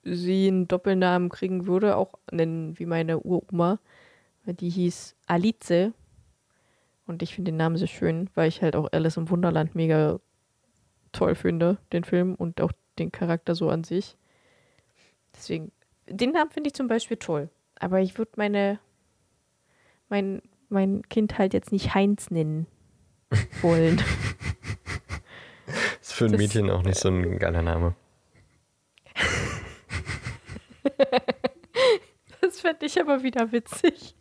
sie 0.05 0.47
einen 0.47 0.67
Doppelnamen 0.67 1.29
kriegen 1.29 1.65
würde, 1.67 1.97
auch 1.97 2.13
nennen 2.31 2.77
wie 2.79 2.85
meine 2.85 3.19
Uroma. 3.19 3.79
Die 4.45 4.69
hieß 4.69 5.15
Alice. 5.25 5.91
Und 7.07 7.21
ich 7.23 7.35
finde 7.35 7.51
den 7.51 7.57
Namen 7.57 7.77
sehr 7.77 7.87
schön, 7.87 8.29
weil 8.35 8.47
ich 8.47 8.61
halt 8.61 8.75
auch 8.75 8.91
Alice 8.91 9.17
im 9.17 9.29
Wunderland 9.29 9.75
mega 9.75 10.19
toll 11.11 11.35
finde, 11.35 11.77
den 11.91 12.03
Film 12.03 12.35
und 12.35 12.61
auch 12.61 12.71
den 12.99 13.11
Charakter 13.11 13.55
so 13.55 13.69
an 13.69 13.83
sich. 13.83 14.15
Deswegen, 15.35 15.71
den 16.07 16.31
Namen 16.31 16.51
finde 16.51 16.67
ich 16.69 16.73
zum 16.73 16.87
Beispiel 16.87 17.17
toll. 17.17 17.49
Aber 17.79 17.99
ich 18.01 18.17
würde 18.17 18.31
meine, 18.37 18.79
mein, 20.09 20.41
mein 20.69 21.01
Kind 21.09 21.37
halt 21.37 21.53
jetzt 21.53 21.71
nicht 21.71 21.93
Heinz 21.93 22.31
nennen 22.31 22.67
wollen. 23.61 24.01
Ist 26.01 26.13
für 26.13 26.25
ein 26.25 26.31
Das- 26.33 26.39
Mädchen 26.41 26.69
auch 26.69 26.83
nicht 26.83 26.97
so 26.99 27.09
ein 27.09 27.39
geiler 27.39 27.61
Name. 27.61 27.95
Das 32.41 32.59
fände 32.59 32.85
ich 32.85 32.99
aber 33.01 33.23
wieder 33.23 33.51
witzig. 33.51 34.15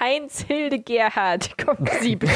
Heinz 0.00 0.42
Hilde 0.42 0.80
Gerhard, 0.80 1.56
kommen 1.64 1.88
Sie 2.00 2.16
bitte. 2.16 2.32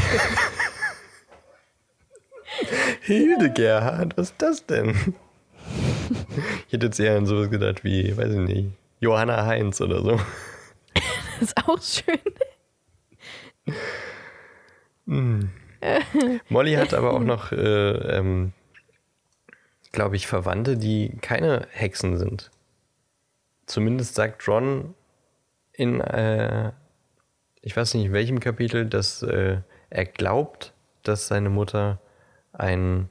Hilde 3.01 3.51
Gerhard, 3.51 4.17
was 4.17 4.31
ist 4.31 4.41
das 4.41 4.67
denn? 4.67 5.15
Ich 6.67 6.73
hätte 6.73 6.87
jetzt 6.87 7.01
eher 7.01 7.17
an 7.17 7.27
sowas 7.27 7.51
gedacht 7.51 7.83
wie, 7.85 8.17
weiß 8.17 8.33
ich 8.35 8.39
nicht, 8.39 8.71
Johanna 9.01 9.45
Heinz 9.45 9.81
oder 9.81 10.03
so. 10.03 10.21
Das 11.41 11.43
ist 11.43 11.57
auch 11.69 11.83
schön. 11.83 12.19
Molly 16.49 16.75
hat 16.75 16.95
aber 16.95 17.15
auch 17.15 17.25
noch, 17.25 17.53
äh, 17.53 18.17
ähm, 18.17 18.53
glaube 19.93 20.17
ich, 20.17 20.27
Verwandte, 20.27 20.77
die 20.77 21.17
keine 21.21 21.67
Hexen 21.71 22.19
sind. 22.19 22.51
Zumindest 23.67 24.15
sagt 24.15 24.47
Ron 24.49 24.95
in, 25.73 26.01
äh, 26.01 26.73
ich 27.61 27.77
weiß 27.77 27.95
nicht 27.95 28.07
in 28.07 28.13
welchem 28.13 28.41
Kapitel, 28.41 28.87
dass 28.87 29.23
äh, 29.23 29.61
er 29.91 30.05
glaubt, 30.05 30.75
dass 31.03 31.29
seine 31.29 31.51
Mutter 31.51 32.01
ein 32.53 33.09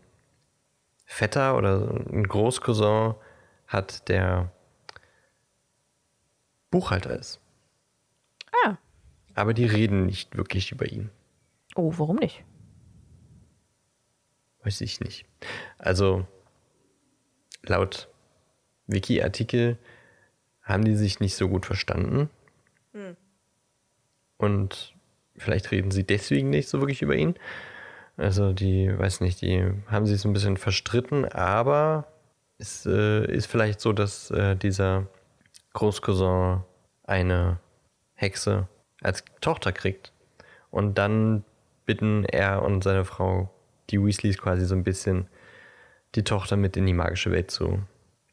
Vetter 1.05 1.55
oder 1.57 1.89
ein 2.11 2.28
Großcousin 2.28 3.15
hat, 3.67 4.09
der 4.09 4.51
Buchhalter 6.69 7.17
ist. 7.17 7.39
Ah. 8.65 8.78
Aber 9.36 9.53
die 9.53 9.65
reden 9.65 10.05
nicht 10.05 10.36
wirklich 10.36 10.71
über 10.71 10.86
ihn. 10.86 11.09
Oh, 11.75 11.93
warum 11.97 12.17
nicht? 12.17 12.43
Weiß 14.63 14.82
ich 14.82 14.99
nicht. 14.99 15.25
Also, 15.78 16.28
laut 17.70 18.07
Wiki-Artikel 18.88 19.78
haben 20.63 20.84
die 20.84 20.95
sich 20.95 21.20
nicht 21.20 21.36
so 21.36 21.47
gut 21.47 21.65
verstanden. 21.65 22.30
Und 24.38 24.93
vielleicht 25.38 25.72
reden 25.72 25.91
sie 25.91 26.03
deswegen 26.03 26.49
nicht 26.49 26.70
so 26.70 26.80
wirklich 26.80 27.01
über 27.01 27.15
ihn. 27.15 27.36
Also, 28.18 28.53
die, 28.53 28.97
weiß 28.97 29.22
nicht, 29.22 29.41
die 29.41 29.72
haben 29.88 30.07
sich 30.07 30.20
so 30.20 30.30
ein 30.30 30.34
bisschen 30.34 30.57
verstritten, 30.57 31.26
aber 31.26 32.07
es 32.57 32.86
äh, 32.86 33.26
ist 33.32 33.45
vielleicht 33.45 33.80
so, 33.80 33.93
dass 33.93 34.32
äh, 34.32 34.55
dieser 34.55 35.07
Großcousin 35.74 36.63
eine 37.03 37.59
Hexe 38.15 38.68
als 39.01 39.24
Tochter 39.41 39.72
kriegt. 39.72 40.11
Und 40.72 40.97
dann 40.97 41.43
bitten 41.86 42.26
er 42.26 42.63
und 42.63 42.84
seine 42.84 43.05
Frau, 43.05 43.51
die 43.91 44.03
Weasleys, 44.03 44.39
quasi 44.39 44.65
so 44.65 44.76
ein 44.76 44.84
bisschen 44.84 45.28
die 46.16 46.24
Tochter 46.24 46.58
mit 46.58 46.78
in 46.78 46.86
die 46.86 46.93
magische 46.93 47.32
Welt 47.32 47.51
zu, 47.51 47.80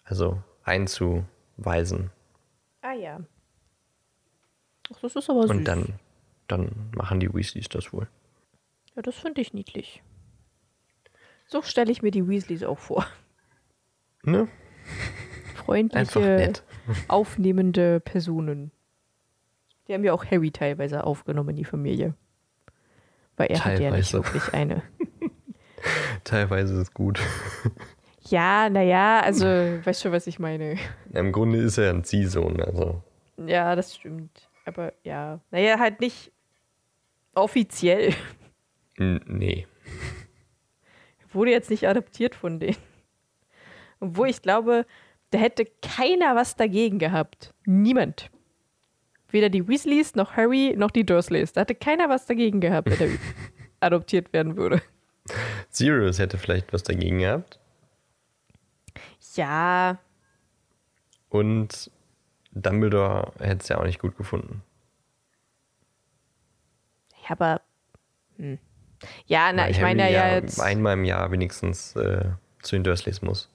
also 0.04 0.42
einzuweisen. 0.62 2.10
Ah 2.82 2.92
ja. 2.92 3.20
Ach, 4.92 5.00
das 5.00 5.16
ist 5.16 5.30
aber 5.30 5.42
süß. 5.42 5.50
Und 5.50 5.64
dann, 5.64 5.94
dann 6.48 6.90
machen 6.94 7.20
die 7.20 7.32
Weasleys 7.32 7.68
das 7.68 7.92
wohl. 7.92 8.08
Ja, 8.94 9.02
das 9.02 9.16
finde 9.16 9.40
ich 9.40 9.54
niedlich. 9.54 10.02
So 11.46 11.62
stelle 11.62 11.92
ich 11.92 12.02
mir 12.02 12.10
die 12.10 12.26
Weasleys 12.26 12.62
auch 12.62 12.78
vor. 12.78 13.06
Ne? 14.22 14.48
Freundliche, 15.54 16.52
aufnehmende 17.08 18.00
Personen. 18.00 18.70
Die 19.86 19.94
haben 19.94 20.04
ja 20.04 20.12
auch 20.12 20.24
Harry 20.24 20.50
teilweise 20.50 21.04
aufgenommen 21.04 21.50
in 21.50 21.56
die 21.56 21.64
Familie. 21.64 22.14
Weil 23.36 23.48
er 23.48 23.64
hat 23.64 23.80
ja 23.80 23.90
nicht 23.90 24.10
Teilweise. 24.10 24.34
wirklich 24.34 24.54
eine. 24.54 24.82
Teilweise 26.24 26.74
ist 26.74 26.80
es 26.88 26.94
gut. 26.94 27.20
Ja, 28.30 28.70
naja, 28.70 29.20
also, 29.20 29.44
weißt 29.44 30.00
schon, 30.00 30.12
was 30.12 30.26
ich 30.26 30.38
meine. 30.38 30.78
Im 31.12 31.30
Grunde 31.30 31.58
ist 31.58 31.76
er 31.76 31.90
ein 31.90 32.04
Ziehsohn, 32.04 32.58
also. 32.62 33.02
Ja, 33.36 33.76
das 33.76 33.94
stimmt. 33.96 34.48
Aber 34.64 34.94
ja, 35.02 35.40
naja, 35.50 35.78
halt 35.78 36.00
nicht 36.00 36.32
offiziell. 37.34 38.14
n- 38.96 39.20
Nee. 39.26 39.66
Wurde 41.34 41.50
jetzt 41.50 41.68
nicht 41.68 41.86
adoptiert 41.86 42.34
von 42.34 42.60
denen. 42.60 42.78
Obwohl 44.00 44.30
ich 44.30 44.40
glaube, 44.40 44.86
da 45.30 45.36
hätte 45.38 45.66
keiner 45.82 46.34
was 46.34 46.56
dagegen 46.56 46.98
gehabt. 46.98 47.52
Niemand. 47.66 48.30
Weder 49.28 49.50
die 49.50 49.68
Weasleys, 49.68 50.14
noch 50.14 50.32
Harry, 50.34 50.72
noch 50.78 50.90
die 50.92 51.04
Dursleys. 51.04 51.52
Da 51.52 51.60
hatte 51.60 51.74
keiner 51.74 52.08
was 52.08 52.24
dagegen 52.24 52.60
gehabt, 52.60 52.88
wenn 52.98 53.10
er 53.10 53.18
adoptiert 53.80 54.32
werden 54.32 54.56
würde. 54.56 54.80
Sirius 55.70 56.18
hätte 56.18 56.38
vielleicht 56.38 56.72
was 56.72 56.82
dagegen 56.82 57.18
gehabt. 57.18 57.58
Ja, 59.34 59.98
Und 61.28 61.90
Dumbledore 62.52 63.32
hätte 63.40 63.62
es 63.62 63.68
ja 63.68 63.78
auch 63.78 63.84
nicht 63.84 63.98
gut 63.98 64.16
gefunden. 64.16 64.62
ja 67.24 67.30
aber. 67.30 67.60
Hm. 68.36 68.58
Ja, 69.26 69.52
na, 69.52 69.64
Weil 69.64 69.70
ich 69.72 69.80
meine 69.80 70.02
Harry 70.04 70.14
ja 70.14 70.34
jetzt. 70.36 70.60
einmal 70.60 70.94
im 70.94 71.04
Jahr 71.04 71.30
wenigstens 71.30 71.94
äh, 71.96 72.30
zu 72.62 72.76
den 72.76 72.84
Dursleys 72.84 73.22
muss. 73.22 73.50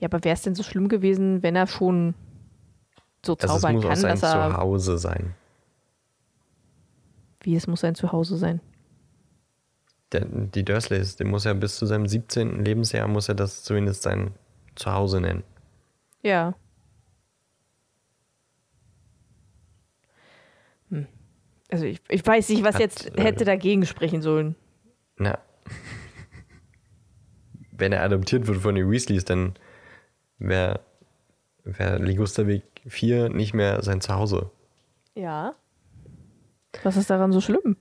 Ja, 0.00 0.08
aber 0.08 0.22
wäre 0.24 0.34
es 0.34 0.42
denn 0.42 0.54
so 0.54 0.62
schlimm 0.62 0.88
gewesen, 0.88 1.42
wenn 1.42 1.56
er 1.56 1.66
schon 1.66 2.14
so 3.24 3.34
Also 3.34 3.46
es 3.46 3.60
zaubern 3.62 3.76
muss 3.76 3.84
auch 3.84 3.88
kann, 3.90 3.96
sein 3.98 4.10
dass 4.10 4.22
er. 4.22 4.50
Zuhause 4.50 4.98
sein. 4.98 5.34
Wie, 7.40 7.54
es 7.56 7.66
muss 7.66 7.80
sein 7.80 7.94
Zuhause 7.94 8.36
sein. 8.36 8.60
Der, 10.14 10.26
die 10.26 10.64
Dursleys, 10.64 11.16
der 11.16 11.26
muss 11.26 11.42
ja 11.42 11.52
bis 11.54 11.76
zu 11.76 11.86
seinem 11.86 12.06
17. 12.06 12.64
Lebensjahr 12.64 13.08
muss 13.08 13.28
er 13.28 13.34
das 13.34 13.64
zumindest 13.64 14.02
sein 14.02 14.30
Zuhause 14.76 15.20
nennen. 15.20 15.42
Ja. 16.22 16.54
Hm. 20.90 21.08
Also 21.68 21.86
ich, 21.86 22.00
ich 22.08 22.24
weiß 22.24 22.48
nicht, 22.50 22.62
was 22.62 22.76
Hat, 22.76 22.80
jetzt 22.80 23.18
äh, 23.18 23.20
hätte 23.20 23.44
dagegen 23.44 23.84
sprechen 23.86 24.22
sollen. 24.22 24.54
Na. 25.16 25.36
Wenn 27.72 27.90
er 27.90 28.04
adoptiert 28.04 28.46
wird 28.46 28.58
von 28.58 28.76
den 28.76 28.88
Weasleys, 28.88 29.24
dann 29.24 29.54
wäre 30.38 30.78
wär 31.64 31.98
Ligusterweg 31.98 32.62
4 32.86 33.30
nicht 33.30 33.52
mehr 33.52 33.82
sein 33.82 34.00
Zuhause. 34.00 34.52
Ja. 35.16 35.56
Was 36.84 36.96
ist 36.96 37.10
daran 37.10 37.32
so 37.32 37.40
schlimm? 37.40 37.76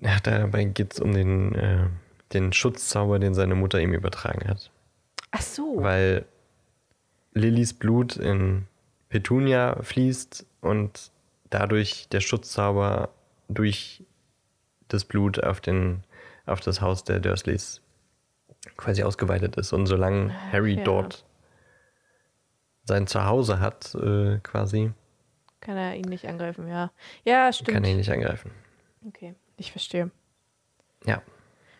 Ja, 0.00 0.18
dabei 0.22 0.64
geht 0.64 0.94
es 0.94 1.00
um 1.00 1.12
den, 1.12 1.54
äh, 1.54 1.86
den 2.32 2.52
Schutzzauber, 2.52 3.18
den 3.18 3.34
seine 3.34 3.54
Mutter 3.54 3.80
ihm 3.80 3.94
übertragen 3.94 4.48
hat. 4.48 4.70
Ach 5.30 5.42
so. 5.42 5.76
Weil 5.78 6.24
Lillys 7.32 7.74
Blut 7.74 8.16
in 8.16 8.66
Petunia 9.08 9.82
fließt 9.82 10.46
und 10.60 11.10
dadurch 11.50 12.08
der 12.08 12.20
Schutzzauber 12.20 13.10
durch 13.48 14.04
das 14.88 15.04
Blut 15.04 15.42
auf, 15.42 15.60
den, 15.60 16.04
auf 16.46 16.60
das 16.60 16.80
Haus 16.80 17.04
der 17.04 17.20
Dursleys 17.20 17.80
quasi 18.76 19.02
ausgeweitet 19.02 19.56
ist. 19.56 19.72
Und 19.72 19.86
solange 19.86 20.32
Harry 20.52 20.76
ja. 20.76 20.84
dort 20.84 21.24
sein 22.84 23.06
Zuhause 23.06 23.60
hat, 23.60 23.94
äh, 23.94 24.38
quasi, 24.42 24.92
Kann 25.60 25.76
er 25.76 25.94
ihn 25.96 26.08
nicht 26.08 26.26
angreifen, 26.26 26.68
ja. 26.68 26.90
Ja, 27.24 27.52
stimmt. 27.52 27.68
kann 27.68 27.84
er 27.84 27.90
ihn 27.90 27.98
nicht 27.98 28.10
angreifen. 28.10 28.50
Okay, 29.06 29.34
ich 29.58 29.72
verstehe. 29.72 30.10
Ja, 31.06 31.22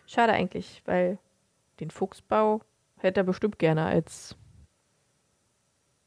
Schade 0.07 0.33
eigentlich, 0.33 0.81
weil 0.85 1.17
den 1.79 1.91
Fuchsbau 1.91 2.61
hätte 2.97 3.19
er 3.19 3.23
bestimmt 3.23 3.59
gerne 3.59 3.85
als 3.85 4.35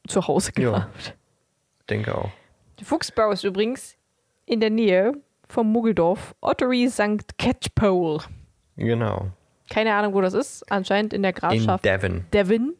Zuhause 0.07 0.51
Ja. 0.57 0.71
gehabt. 0.71 1.15
denke 1.89 2.15
auch. 2.15 2.29
Der 2.79 2.85
Fuchsbau 2.85 3.31
ist 3.31 3.43
übrigens 3.43 3.95
in 4.45 4.59
der 4.59 4.69
Nähe 4.69 5.13
vom 5.47 5.71
Muggeldorf 5.71 6.35
Ottery 6.41 6.89
St. 6.89 7.37
Catchpole. 7.37 8.19
Genau. 8.75 9.31
Keine 9.69 9.93
Ahnung, 9.95 10.13
wo 10.13 10.21
das 10.21 10.33
ist. 10.33 10.69
Anscheinend 10.71 11.13
in 11.13 11.21
der 11.21 11.31
In 11.31 11.35
Grafschaft 11.35 11.85
Devon. 11.85 12.25
Devon. 12.33 12.73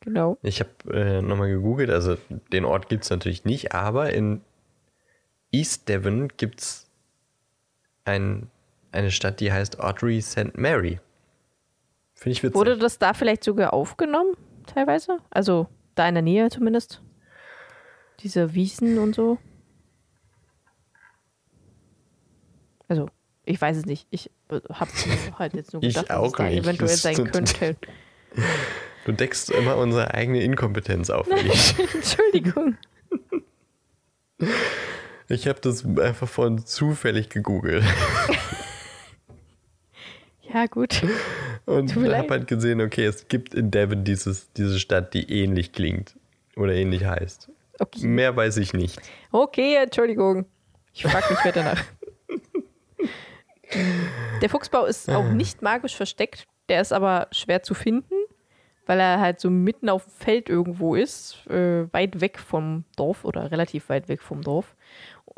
Genau. 0.00 0.38
Ich 0.42 0.60
habe 0.60 0.70
äh, 0.94 1.22
nochmal 1.22 1.48
gegoogelt, 1.48 1.90
also 1.90 2.16
den 2.52 2.64
Ort 2.64 2.88
gibt 2.88 3.04
es 3.04 3.10
natürlich 3.10 3.44
nicht, 3.44 3.72
aber 3.72 4.12
in 4.12 4.42
East 5.50 5.88
Devon 5.88 6.28
gibt 6.36 6.60
es 6.60 6.87
ein, 8.08 8.50
eine 8.92 9.10
Stadt, 9.10 9.40
die 9.40 9.52
heißt 9.52 9.78
Audrey 9.80 10.20
St. 10.20 10.56
Mary. 10.56 11.00
Finde 12.14 12.32
ich 12.32 12.42
witzig. 12.42 12.54
Wurde 12.56 12.76
das 12.78 12.98
da 12.98 13.14
vielleicht 13.14 13.44
sogar 13.44 13.72
aufgenommen, 13.72 14.34
teilweise? 14.66 15.18
Also 15.30 15.68
da 15.94 16.08
in 16.08 16.14
der 16.14 16.22
Nähe 16.22 16.48
zumindest? 16.50 17.00
Diese 18.20 18.54
Wiesen 18.54 18.98
und 18.98 19.14
so? 19.14 19.38
Also, 22.88 23.08
ich 23.44 23.60
weiß 23.60 23.76
es 23.76 23.86
nicht. 23.86 24.06
Ich 24.10 24.30
habe 24.50 24.90
halt 25.38 25.54
jetzt 25.54 25.72
nur 25.72 25.82
gedacht, 25.82 26.08
dass 26.08 26.22
es 26.26 26.32
da 26.32 26.44
nicht. 26.48 26.58
eventuell 26.64 26.88
Das 26.88 27.02
sein 27.02 27.30
könnte. 27.30 27.76
du 29.04 29.12
deckst 29.12 29.50
immer 29.50 29.76
unsere 29.76 30.14
eigene 30.14 30.42
Inkompetenz 30.42 31.10
auf. 31.10 31.28
Ich, 31.44 31.78
Entschuldigung. 31.94 32.76
ich 35.28 35.46
habe 35.48 35.60
das 35.60 35.84
einfach 35.84 36.28
von 36.28 36.64
zufällig 36.64 37.28
gegoogelt 37.28 37.84
Ja, 40.52 40.64
gut. 40.66 41.02
und 41.66 41.94
habe 41.94 42.26
halt 42.30 42.46
gesehen, 42.46 42.80
okay, 42.80 43.04
es 43.04 43.28
gibt 43.28 43.54
in 43.54 43.70
Devon 43.70 44.02
dieses, 44.04 44.50
diese 44.54 44.80
Stadt, 44.80 45.12
die 45.12 45.30
ähnlich 45.30 45.72
klingt 45.72 46.16
oder 46.56 46.72
ähnlich 46.72 47.04
heißt. 47.04 47.50
Okay, 47.78 48.06
Mehr 48.06 48.34
weiß 48.34 48.56
ich 48.56 48.72
nicht. 48.72 48.98
okay 49.30 49.76
Entschuldigung. 49.76 50.46
Ich 50.94 51.02
frage 51.02 51.26
mich 51.34 51.44
weiter 51.44 51.62
nach. 51.62 51.84
Der 54.40 54.48
Fuchsbau 54.48 54.86
ist 54.86 55.10
auch 55.10 55.28
nicht 55.32 55.62
magisch 55.62 55.94
versteckt. 55.96 56.46
Der 56.68 56.80
ist 56.80 56.92
aber 56.92 57.28
schwer 57.30 57.62
zu 57.62 57.74
finden, 57.74 58.14
weil 58.86 59.00
er 59.00 59.20
halt 59.20 59.40
so 59.40 59.50
mitten 59.50 59.88
auf 59.90 60.04
dem 60.04 60.12
Feld 60.12 60.48
irgendwo 60.48 60.94
ist, 60.94 61.46
äh, 61.48 61.92
weit 61.92 62.20
weg 62.20 62.38
vom 62.38 62.84
Dorf 62.96 63.24
oder 63.24 63.50
relativ 63.50 63.88
weit 63.90 64.08
weg 64.08 64.22
vom 64.22 64.42
Dorf. 64.42 64.74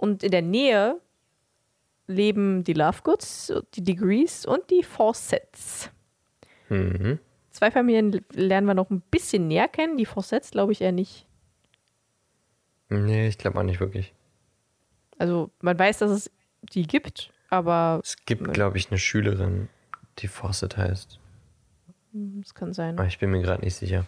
Und 0.01 0.23
in 0.23 0.31
der 0.31 0.41
Nähe 0.41 0.99
leben 2.07 2.65
die 2.65 2.73
Lovegoods, 2.73 3.53
die 3.75 3.85
Degrees 3.85 4.47
und 4.47 4.71
die 4.71 4.83
Fawcetts. 4.83 5.91
Mhm. 6.71 7.19
Zwei 7.51 7.71
Familien 7.71 8.25
lernen 8.33 8.67
wir 8.67 8.73
noch 8.73 8.89
ein 8.89 9.03
bisschen 9.11 9.47
näher 9.47 9.69
kennen. 9.69 9.99
Die 9.99 10.07
Fawcetts 10.07 10.53
glaube 10.53 10.73
ich 10.73 10.81
eher 10.81 10.93
nicht. 10.93 11.27
Nee, 12.89 13.29
ich 13.29 13.37
glaube 13.37 13.59
auch 13.59 13.63
nicht 13.63 13.81
wirklich. 13.81 14.15
Also 15.19 15.51
man 15.61 15.79
weiß, 15.79 15.99
dass 15.99 16.11
es 16.11 16.31
die 16.63 16.87
gibt, 16.87 17.31
aber 17.51 18.01
Es 18.03 18.17
gibt, 18.25 18.51
glaube 18.55 18.79
ich, 18.79 18.89
eine 18.89 18.99
Schülerin, 18.99 19.69
die 20.19 20.29
Fawcett 20.29 20.79
heißt. 20.79 21.21
es 22.43 22.55
kann 22.55 22.73
sein. 22.73 22.99
Aber 22.99 23.07
ich 23.07 23.19
bin 23.19 23.31
mir 23.31 23.43
gerade 23.43 23.63
nicht 23.63 23.75
sicher. 23.75 24.07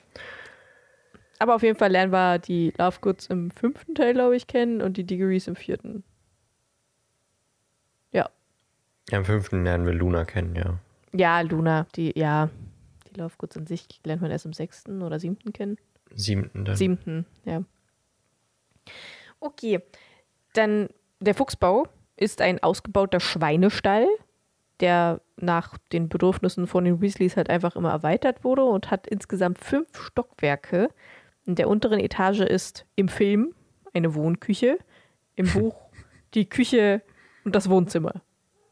Aber 1.43 1.57
auf 1.57 1.64
jeden 1.64 1.76
Fall 1.76 1.90
lernen 1.90 2.12
wir 2.12 2.38
die 2.38 2.72
Lovegoods 2.78 3.26
im 3.26 3.51
fünften 3.51 3.97
Teil, 3.97 4.14
glaube 4.14 4.36
ich, 4.36 4.47
kennen 4.47 4.80
und 4.80 4.97
die 4.97 5.03
Degrees 5.03 5.49
im 5.49 5.57
vierten. 5.57 6.05
Ja. 8.12 8.30
Ja, 9.11 9.18
Am 9.18 9.24
fünften 9.24 9.64
lernen 9.64 9.84
wir 9.84 9.93
Luna 9.93 10.24
kennen, 10.24 10.55
ja. 10.55 10.78
Ja, 11.12 11.40
Luna, 11.40 11.88
die, 11.97 12.16
ja, 12.16 12.49
die 13.11 13.18
Lovegoods 13.18 13.57
an 13.57 13.66
sich 13.66 13.88
lernt 14.05 14.22
man 14.22 14.30
erst 14.30 14.47
im 14.47 14.53
sechsten 14.53 15.03
oder 15.03 15.18
siebten 15.18 15.53
kennen. 15.53 15.78
Siebten 16.14 16.64
dann. 16.64 16.76
Siebten, 16.76 17.26
ja. 17.45 17.64
Okay, 19.40 19.80
dann 20.55 20.90
der 21.18 21.34
Fuchsbau 21.34 21.88
ist 22.16 22.40
ein 22.40 22.62
ausgebauter 22.62 23.18
Schweinestall, 23.18 24.07
der 24.78 25.20
nach 25.36 25.76
den 25.93 26.09
Bedürfnissen 26.09 26.68
von 26.68 26.84
den 26.84 27.01
Weasleys 27.01 27.36
halt 27.36 27.51
einfach 27.51 27.74
immer 27.74 27.90
erweitert 27.90 28.45
wurde 28.45 28.62
und 28.62 28.93
hat 28.93 29.09
insgesamt 29.09 29.59
fünf 29.59 29.88
Stockwerke. 30.01 30.88
In 31.45 31.55
der 31.55 31.68
unteren 31.68 31.99
Etage 31.99 32.40
ist 32.40 32.86
im 32.95 33.09
Film 33.09 33.55
eine 33.95 34.14
Wohnküche, 34.14 34.78
im 35.34 35.47
Buch 35.53 35.76
die 36.34 36.49
Küche 36.49 37.03
und 37.45 37.55
das 37.55 37.68
Wohnzimmer. 37.68 38.22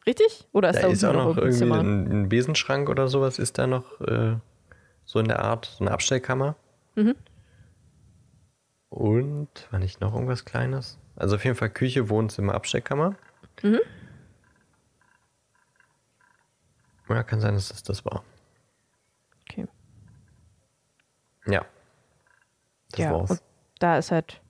Richtig? 0.07 0.49
Oder 0.53 0.71
ist 0.71 0.77
da, 0.77 0.83
Da 0.83 0.89
ist 0.89 1.05
auch 1.05 1.12
noch 1.12 1.37
irgendwie 1.37 1.71
ein, 1.71 2.23
ein 2.23 2.29
Besenschrank 2.29 2.89
oder 2.89 3.09
sowas, 3.09 3.39
ist 3.39 3.59
da 3.59 3.66
noch 3.66 4.01
äh, 4.01 4.37
so 5.05 5.18
in 5.18 5.29
der 5.29 5.41
Art, 5.41 5.66
so 5.66 5.85
eine 5.85 5.93
Abstellkammer. 5.93 6.57
Mhm. 6.95 7.14
Und 8.89 9.68
war 9.71 9.79
nicht 9.79 10.01
noch 10.01 10.14
irgendwas 10.14 10.45
Kleines? 10.45 10.99
Also 11.16 11.37
auf 11.37 11.45
jeden 11.45 11.57
Fall 11.57 11.71
Küche, 11.71 12.09
Wohnzimmer, 12.09 12.55
Abstellkammer. 12.55 13.14
Mhm. 13.62 13.81
Ja, 17.09 17.23
kann 17.25 17.41
sein, 17.41 17.55
dass 17.55 17.68
das 17.68 17.83
das 17.83 18.05
war. 18.05 18.25
Okay. 19.43 19.66
Ja. 21.47 21.64
Das 22.93 23.01
ja, 23.01 23.12
war's. 23.12 23.30
und 23.30 23.41
da 23.78 23.99
ist 23.99 24.11
halt, 24.11 24.41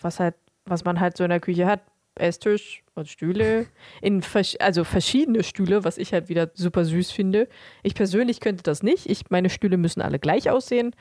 was 0.00 0.20
halt, 0.20 0.34
was 0.64 0.84
man 0.84 1.00
halt 1.00 1.16
so 1.16 1.24
in 1.24 1.30
der 1.30 1.40
Küche 1.40 1.66
hat, 1.66 1.80
Esstisch 2.16 2.82
und 2.94 3.08
Stühle, 3.08 3.66
in 4.00 4.22
vers 4.22 4.56
also 4.60 4.84
verschiedene 4.84 5.42
Stühle, 5.42 5.84
was 5.84 5.98
ich 5.98 6.12
halt 6.12 6.28
wieder 6.28 6.50
super 6.54 6.84
süß 6.84 7.10
finde. 7.10 7.48
Ich 7.82 7.94
persönlich 7.94 8.40
könnte 8.40 8.62
das 8.62 8.82
nicht. 8.82 9.08
Ich, 9.10 9.30
meine 9.30 9.50
Stühle 9.50 9.76
müssen 9.76 10.00
alle 10.00 10.18
gleich 10.18 10.48
aussehen. 10.48 10.94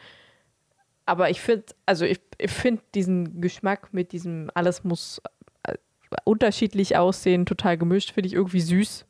Aber 1.05 1.29
ich 1.29 1.41
finde, 1.41 1.65
also 1.85 2.05
ich, 2.05 2.19
ich 2.37 2.51
finde 2.51 2.81
diesen 2.95 3.41
Geschmack 3.41 3.93
mit 3.93 4.11
diesem, 4.11 4.49
alles 4.53 4.83
muss 4.83 5.21
äh, 5.63 5.75
unterschiedlich 6.23 6.97
aussehen, 6.97 7.45
total 7.45 7.77
gemischt, 7.77 8.11
finde 8.11 8.27
ich 8.27 8.33
irgendwie 8.33 8.61
süß. 8.61 9.05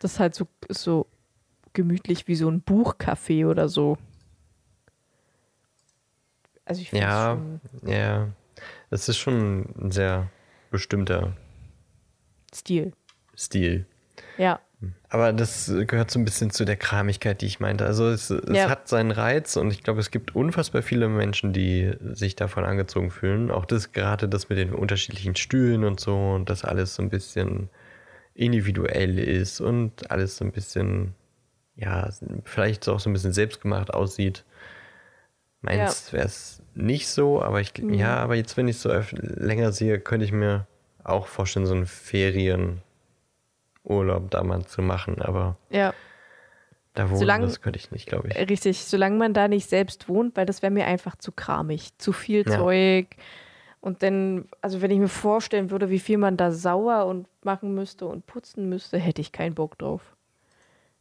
Das 0.00 0.12
ist 0.12 0.20
halt 0.20 0.34
so, 0.34 0.46
so 0.68 1.06
gemütlich 1.72 2.28
wie 2.28 2.36
so 2.36 2.48
ein 2.48 2.62
Buchcafé 2.62 3.48
oder 3.48 3.68
so. 3.68 3.96
Also 6.64 6.80
ich 6.80 6.90
finde 6.90 7.04
Ja, 7.04 7.38
schon. 7.82 7.90
ja. 7.90 8.28
Das 8.90 9.08
ist 9.08 9.18
schon 9.18 9.66
ein 9.78 9.90
sehr 9.90 10.30
bestimmter 10.70 11.36
Stil. 12.54 12.92
Stil. 13.36 13.86
Ja. 14.38 14.60
Aber 15.08 15.32
das 15.32 15.72
gehört 15.86 16.10
so 16.10 16.18
ein 16.18 16.24
bisschen 16.24 16.50
zu 16.50 16.64
der 16.64 16.76
Kramigkeit, 16.76 17.40
die 17.40 17.46
ich 17.46 17.58
meinte. 17.58 17.86
Also 17.86 18.08
es, 18.08 18.30
es 18.30 18.56
Ja. 18.56 18.68
hat 18.68 18.86
seinen 18.86 19.10
Reiz 19.12 19.56
und 19.56 19.70
ich 19.72 19.82
glaube, 19.82 20.00
es 20.00 20.10
gibt 20.10 20.34
unfassbar 20.36 20.82
viele 20.82 21.08
Menschen, 21.08 21.52
die 21.52 21.92
sich 22.12 22.36
davon 22.36 22.64
angezogen 22.64 23.10
fühlen. 23.10 23.50
Auch 23.50 23.64
das 23.64 23.92
gerade 23.92 24.28
das 24.28 24.48
mit 24.50 24.58
den 24.58 24.72
unterschiedlichen 24.74 25.36
Stühlen 25.36 25.84
und 25.84 26.00
so 26.00 26.32
und 26.34 26.50
dass 26.50 26.64
alles 26.64 26.94
so 26.96 27.02
ein 27.02 27.08
bisschen 27.08 27.70
individuell 28.34 29.18
ist 29.18 29.60
und 29.60 30.10
alles 30.10 30.36
so 30.36 30.44
ein 30.44 30.52
bisschen, 30.52 31.14
ja, 31.76 32.10
vielleicht 32.44 32.88
auch 32.88 33.00
so 33.00 33.08
ein 33.08 33.12
bisschen 33.14 33.32
selbstgemacht 33.32 33.92
aussieht. 33.94 34.44
Meins 35.64 36.12
wäre 36.12 36.26
es 36.26 36.62
nicht 36.74 37.08
so, 37.08 37.42
aber 37.42 37.60
ich, 37.60 37.72
ja, 37.78 38.16
aber 38.16 38.34
jetzt, 38.34 38.56
wenn 38.56 38.68
ich 38.68 38.78
so 38.78 38.90
öf- 38.90 39.14
länger 39.16 39.72
sehe, 39.72 39.98
könnte 40.00 40.24
ich 40.24 40.32
mir 40.32 40.66
auch 41.04 41.26
vorstellen, 41.26 41.66
so 41.66 41.74
einen 41.74 41.86
Ferienurlaub 41.86 42.80
da 44.30 44.42
mal 44.42 44.64
zu 44.66 44.82
machen, 44.82 45.20
aber 45.22 45.56
Ja. 45.70 45.94
da 46.94 47.08
wohnen, 47.10 47.18
Solange- 47.18 47.46
das 47.46 47.60
könnte 47.60 47.78
ich 47.78 47.90
nicht, 47.90 48.06
glaube 48.06 48.28
ich. 48.28 48.36
Richtig, 48.48 48.84
solange 48.84 49.16
man 49.16 49.34
da 49.34 49.48
nicht 49.48 49.68
selbst 49.68 50.08
wohnt, 50.08 50.36
weil 50.36 50.46
das 50.46 50.62
wäre 50.62 50.70
mir 50.72 50.86
einfach 50.86 51.16
zu 51.16 51.32
kramig, 51.32 51.96
zu 51.98 52.12
viel 52.12 52.44
Ja. 52.48 52.56
Zeug. 52.58 53.08
Und 53.80 54.02
dann, 54.02 54.46
also 54.62 54.80
wenn 54.80 54.90
ich 54.90 54.98
mir 54.98 55.08
vorstellen 55.08 55.70
würde, 55.70 55.90
wie 55.90 55.98
viel 55.98 56.16
man 56.16 56.36
da 56.38 56.50
sauer 56.52 57.04
und 57.06 57.26
machen 57.44 57.74
müsste 57.74 58.06
und 58.06 58.26
putzen 58.26 58.68
müsste, 58.68 58.96
hätte 58.98 59.20
ich 59.20 59.30
keinen 59.32 59.54
Bock 59.54 59.76
drauf. 59.78 60.16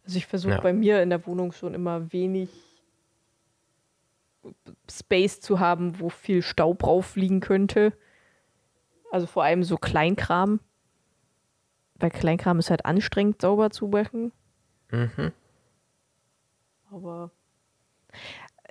Also 0.05 0.18
ich 0.18 0.26
versuche 0.26 0.55
Ja. 0.55 0.59
bei 0.61 0.74
mir 0.74 1.01
in 1.01 1.09
der 1.09 1.26
Wohnung 1.26 1.53
schon 1.53 1.74
immer 1.74 2.11
wenig 2.11 2.49
Space 4.89 5.39
zu 5.39 5.60
haben, 5.60 6.00
wo 6.00 6.10
viel 6.10 6.41
Staub 6.41 6.80
drauf 6.80 7.16
liegen 7.16 7.39
könnte. 7.39 7.94
Also 9.12 9.28
vor 9.28 9.44
allem 9.44 9.64
so 9.64 9.78
Kleinkram. 9.78 10.60
Weil 12.00 12.10
Kleinkram 12.10 12.60
ist 12.60 12.70
halt 12.70 12.86
anstrengend, 12.86 13.41
sauber 13.41 13.70
zu 13.70 13.88
machen. 13.88 14.32
Mhm. 14.91 15.32
Aber 16.91 17.32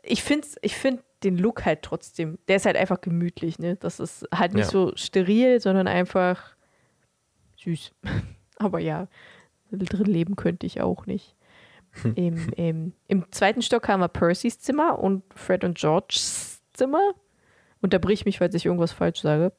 ich 0.03 0.23
finde 0.23 0.47
ich 0.63 0.77
find 0.77 1.03
den 1.23 1.39
Look 1.39 1.65
halt 1.65 1.83
trotzdem, 1.83 2.39
der 2.49 2.57
ist 2.57 2.67
halt 2.67 2.77
einfach 2.77 3.01
gemütlich, 3.01 3.59
ne? 3.59 3.77
Das 3.77 4.01
ist 4.01 4.27
halt 4.35 4.55
nicht 4.55 4.65
Ja. 4.67 4.71
so 4.71 4.93
steril, 4.97 5.61
sondern 5.61 5.87
einfach 5.87 6.57
süß. 7.59 7.93
Aber 8.59 8.81
ja, 8.81 9.07
drin 9.71 10.05
leben 10.07 10.37
könnte 10.37 10.67
ich 10.67 10.81
auch 10.81 11.07
nicht. 11.07 11.37
Im, 12.15 12.49
im, 12.57 12.93
Im 13.09 13.31
zweiten 13.33 13.61
Stock 13.63 13.87
haben 13.89 14.01
wir 14.01 14.09
Percys 14.09 14.59
Zimmer 14.59 14.99
und 14.99 15.23
Fred 15.35 15.63
und 15.63 15.77
Georges 15.79 16.63
Zimmer. 16.73 17.13
Unterbrich 17.83 18.25
mich, 18.25 18.39
falls 18.39 18.55
ich 18.55 18.65
irgendwas 18.67 18.93
falsch 18.93 19.21
sage. 19.21 19.53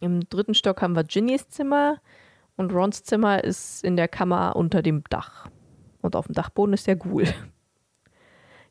Im 0.00 0.28
dritten 0.28 0.54
Stock 0.54 0.82
haben 0.82 0.94
wir 0.94 1.04
Ginnys 1.04 1.48
Zimmer 1.48 2.00
und 2.56 2.72
Rons 2.72 3.04
Zimmer 3.04 3.42
ist 3.42 3.82
in 3.84 3.96
der 3.96 4.08
Kammer 4.08 4.54
unter 4.56 4.82
dem 4.82 5.02
Dach. 5.10 5.48
Und 6.02 6.14
auf 6.16 6.26
dem 6.26 6.34
Dachboden 6.34 6.74
ist 6.74 6.86
der 6.86 6.96
Ghoul. 6.96 7.26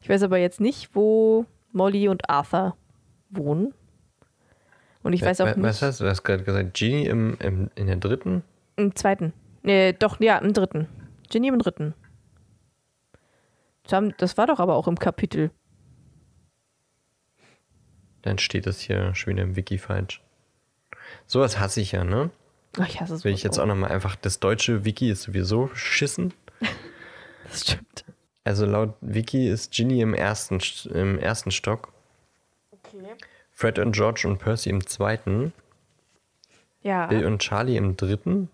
Ich 0.01 0.09
weiß 0.09 0.21
aber 0.23 0.37
jetzt 0.37 0.59
nicht, 0.61 0.95
wo 0.95 1.45
Molly 1.71 2.07
und 2.07 2.29
Arthur 2.29 2.75
wohnen. 3.29 3.73
Und 5.01 5.13
ich 5.13 5.21
weiß 5.21 5.41
auch 5.41 5.47
Wa- 5.47 5.55
nicht. 5.55 5.63
Was 5.63 5.81
hast 5.81 5.99
du? 5.99 6.03
Du 6.03 6.09
hast 6.09 6.23
gerade 6.23 6.43
gesagt, 6.43 6.75
Genie 6.77 7.05
im, 7.07 7.37
im, 7.39 7.69
in 7.75 7.87
der 7.87 7.95
dritten? 7.95 8.43
Im 8.75 8.95
zweiten. 8.95 9.33
Nee, 9.63 9.93
doch, 9.93 10.19
ja, 10.19 10.37
im 10.37 10.53
dritten. 10.53 10.87
Ginny 11.29 11.47
im 11.47 11.57
dritten. 11.59 11.93
Das, 13.87 14.37
war 14.37 14.47
doch 14.47 14.59
aber 14.59 14.75
auch 14.75 14.87
im 14.87 14.97
Kapitel. 14.97 15.51
Dann 18.21 18.37
steht 18.37 18.65
das 18.65 18.79
hier 18.79 19.13
schon 19.15 19.33
wieder 19.33 19.43
im 19.43 19.55
Wiki 19.55 19.77
falsch. 19.77 20.21
Sowas 21.27 21.59
hasse 21.59 21.81
ich 21.81 21.91
ja, 21.91 22.03
ne? 22.03 22.29
Ach, 22.79 22.87
ich 22.87 23.01
hasse 23.01 23.15
es. 23.15 23.23
Will 23.23 23.33
ich 23.33 23.43
jetzt 23.43 23.59
auch 23.59 23.65
nochmal 23.65 23.91
einfach, 23.91 24.15
das 24.15 24.39
deutsche 24.39 24.85
Wiki 24.85 25.09
ist 25.09 25.23
sowieso 25.23 25.69
schissen. 25.73 26.33
Das 27.49 27.61
stimmt. 27.61 28.05
Also 28.45 28.65
laut 28.65 28.95
Wiki 29.01 29.47
ist 29.49 29.71
Ginny 29.73 29.99
im 30.01 30.13
ersten, 30.15 30.57
St- 30.59 30.89
im 30.89 31.19
ersten 31.19 31.51
Stock, 31.51 31.91
Okay. 32.71 33.15
Fred 33.51 33.77
und 33.79 33.91
George 33.91 34.23
und 34.27 34.39
Percy 34.39 34.69
im 34.69 34.87
zweiten, 34.87 35.53
Ja. 36.81 37.05
Bill 37.07 37.25
und 37.25 37.39
Charlie 37.39 37.75
im 37.77 37.95
dritten, 37.97 38.49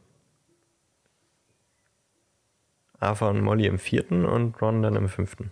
Arthur 2.99 3.29
und 3.29 3.41
Molly 3.41 3.67
im 3.67 3.79
vierten 3.79 4.25
und 4.25 4.61
Ron 4.61 4.81
dann 4.81 4.95
im 4.95 5.09
fünften. 5.09 5.51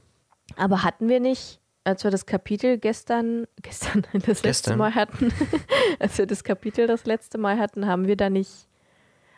Aber 0.55 0.83
hatten 0.83 1.09
wir 1.09 1.19
nicht, 1.19 1.59
als 1.83 2.03
wir 2.03 2.11
das 2.11 2.25
Kapitel 2.25 2.77
gestern, 2.77 3.47
gestern, 3.61 4.05
das 4.13 4.25
letzte 4.25 4.47
Gestern? 4.47 4.77
Mal 4.77 4.95
hatten, 4.95 5.33
als 5.99 6.17
wir 6.17 6.25
das 6.25 6.43
Kapitel 6.43 6.87
das 6.87 7.05
letzte 7.05 7.37
Mal 7.37 7.59
hatten, 7.59 7.87
haben 7.87 8.07
wir 8.07 8.15
da 8.15 8.29
nicht, 8.29 8.67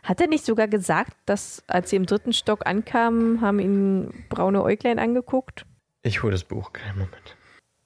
hat 0.03 0.21
er 0.21 0.27
nicht 0.27 0.45
sogar 0.45 0.67
gesagt, 0.67 1.17
dass 1.25 1.63
als 1.67 1.89
sie 1.89 1.95
im 1.95 2.05
dritten 2.05 2.33
Stock 2.33 2.65
ankamen, 2.65 3.41
haben 3.41 3.59
ihn 3.59 4.25
braune 4.29 4.63
Äuglein 4.63 4.99
angeguckt? 4.99 5.65
Ich 6.01 6.23
hole 6.23 6.31
das 6.31 6.43
Buch, 6.43 6.73
keinen 6.73 6.99
Moment. 6.99 7.35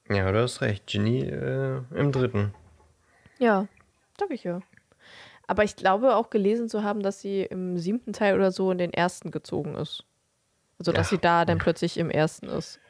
Ja, 0.08 0.30
du 0.30 0.42
hast 0.42 0.60
recht, 0.60 0.86
Ginny 0.86 1.20
äh, 1.20 1.80
im 1.94 2.12
dritten. 2.12 2.54
Ja, 3.38 3.66
sag 4.18 4.30
ich 4.30 4.44
ja. 4.44 4.60
Aber 5.46 5.64
ich 5.64 5.76
glaube 5.76 6.16
auch 6.16 6.30
gelesen 6.30 6.68
zu 6.68 6.82
haben, 6.82 7.02
dass 7.02 7.20
sie 7.20 7.42
im 7.42 7.78
siebten 7.78 8.12
Teil 8.12 8.34
oder 8.34 8.50
so 8.50 8.70
in 8.70 8.78
den 8.78 8.92
ersten 8.92 9.30
gezogen 9.30 9.74
ist. 9.74 10.04
Also, 10.78 10.92
dass 10.92 11.06
Ach. 11.06 11.10
sie 11.10 11.18
da 11.18 11.44
dann 11.44 11.58
plötzlich 11.58 11.98
im 11.98 12.10
ersten 12.10 12.48
ist. 12.48 12.80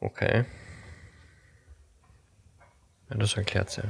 Okay. 0.00 0.44
Ja, 3.10 3.16
das 3.16 3.36
erklärt's 3.36 3.76
ja. 3.76 3.84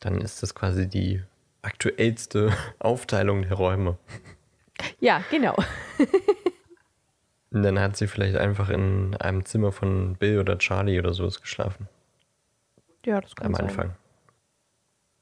Dann 0.00 0.20
ist 0.20 0.42
das 0.42 0.54
quasi 0.54 0.88
die 0.88 1.22
aktuellste 1.62 2.52
Aufteilung 2.78 3.42
der 3.42 3.54
Räume. 3.54 3.98
Ja, 5.00 5.22
genau. 5.30 5.56
Und 7.50 7.62
dann 7.62 7.78
hat 7.80 7.96
sie 7.96 8.06
vielleicht 8.06 8.36
einfach 8.36 8.68
in 8.68 9.16
einem 9.16 9.44
Zimmer 9.46 9.72
von 9.72 10.16
Bill 10.16 10.38
oder 10.38 10.58
Charlie 10.58 10.98
oder 10.98 11.14
sowas 11.14 11.40
geschlafen. 11.40 11.88
Ja, 13.04 13.20
das 13.20 13.34
kann 13.34 13.46
Am 13.46 13.54
sein. 13.54 13.64
Anfang. 13.64 13.96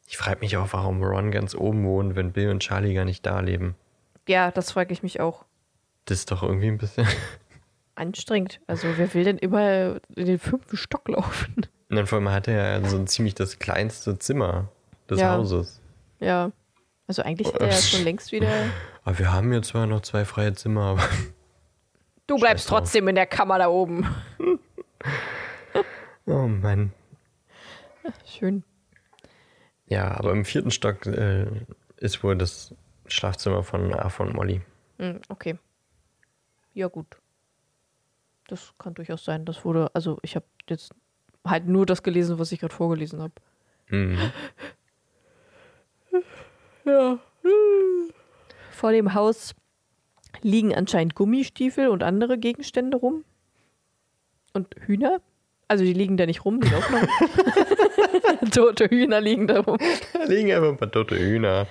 Ich 0.06 0.16
frage 0.16 0.40
mich 0.40 0.56
auch, 0.56 0.68
warum 0.72 1.02
Ron 1.02 1.30
ganz 1.30 1.54
oben 1.54 1.84
wohnt, 1.84 2.14
wenn 2.16 2.32
Bill 2.32 2.50
und 2.50 2.60
Charlie 2.60 2.94
gar 2.94 3.04
nicht 3.04 3.24
da 3.24 3.40
leben. 3.40 3.74
Ja, 4.28 4.50
das 4.50 4.72
frage 4.72 4.92
ich 4.92 5.02
mich 5.02 5.20
auch. 5.20 5.44
Das 6.04 6.18
ist 6.18 6.30
doch 6.30 6.42
irgendwie 6.42 6.68
ein 6.68 6.78
bisschen. 6.78 7.06
Anstrengend. 7.94 8.60
Also, 8.66 8.88
wer 8.96 9.12
will 9.14 9.24
denn 9.24 9.38
immer 9.38 10.00
in 10.16 10.26
den 10.26 10.38
fünften 10.38 10.76
Stock 10.76 11.08
laufen? 11.08 11.54
Und 11.88 11.96
dann 11.96 12.06
vor 12.06 12.18
allem 12.18 12.28
hat 12.30 12.48
er 12.48 12.80
ja 12.80 12.88
so 12.88 12.96
ein 12.96 13.06
ziemlich 13.06 13.34
das 13.34 13.58
kleinste 13.58 14.18
Zimmer 14.18 14.68
des 15.08 15.20
Ja. 15.20 15.36
Hauses. 15.36 15.80
Ja. 16.18 16.50
Also, 17.06 17.22
eigentlich 17.22 17.48
hätte 17.48 17.60
er 17.60 17.70
ja 17.70 17.76
schon 17.80 18.02
längst 18.04 18.32
wieder. 18.32 18.50
Aber 19.04 19.18
wir 19.18 19.32
haben 19.32 19.50
hier 19.52 19.62
zwar 19.62 19.86
noch 19.86 20.00
zwei 20.00 20.24
freie 20.24 20.54
Zimmer, 20.54 20.82
aber 20.92 21.02
Du 22.26 22.36
bleibst 22.36 22.64
Scheiß 22.64 22.70
trotzdem 22.70 23.06
in 23.08 23.14
der 23.16 23.26
Kammer 23.26 23.58
da 23.58 23.68
oben. 23.68 24.06
Oh 26.26 26.46
Mann. 26.46 26.92
Schön. 28.24 28.64
Ja, 29.86 30.12
aber 30.18 30.32
im 30.32 30.44
vierten 30.44 30.70
Stock 30.70 31.06
äh, 31.06 31.46
ist 31.98 32.22
wohl 32.22 32.36
das 32.36 32.74
Schlafzimmer 33.06 33.62
von 33.62 33.94
Arthur 33.94 34.26
und 34.26 34.34
Molly. 34.34 34.62
Hm, 34.98 35.20
okay. 35.28 35.58
Ja, 36.72 36.88
gut. 36.88 37.06
Das 38.48 38.74
kann 38.78 38.94
durchaus 38.94 39.24
sein. 39.24 39.44
Das 39.44 39.64
wurde, 39.64 39.90
also 39.94 40.18
ich 40.22 40.36
habe 40.36 40.46
jetzt 40.68 40.92
halt 41.46 41.66
nur 41.66 41.86
das 41.86 42.02
gelesen, 42.02 42.38
was 42.38 42.52
ich 42.52 42.60
gerade 42.60 42.74
vorgelesen 42.74 43.22
habe. 43.22 43.34
Mhm. 43.88 44.18
Ja. 46.86 47.18
Vor 48.70 48.92
dem 48.92 49.14
Haus 49.14 49.54
liegen 50.42 50.74
anscheinend 50.74 51.14
Gummistiefel 51.14 51.88
und 51.88 52.02
andere 52.02 52.38
Gegenstände 52.38 52.98
rum. 52.98 53.24
Und 54.52 54.74
Hühner. 54.80 55.20
Also 55.66 55.82
die 55.82 55.94
liegen 55.94 56.18
da 56.18 56.26
nicht 56.26 56.44
rum, 56.44 56.60
die 56.60 56.68
laufen 56.68 56.92
noch. 56.92 57.08
Tote 58.50 58.86
Hühner 58.88 59.20
liegen 59.20 59.46
da 59.46 59.60
rum. 59.60 59.78
Da 60.12 60.24
liegen 60.24 60.52
einfach 60.52 60.68
ein 60.68 60.76
paar 60.76 60.90
tote 60.90 61.18
Hühner. 61.18 61.66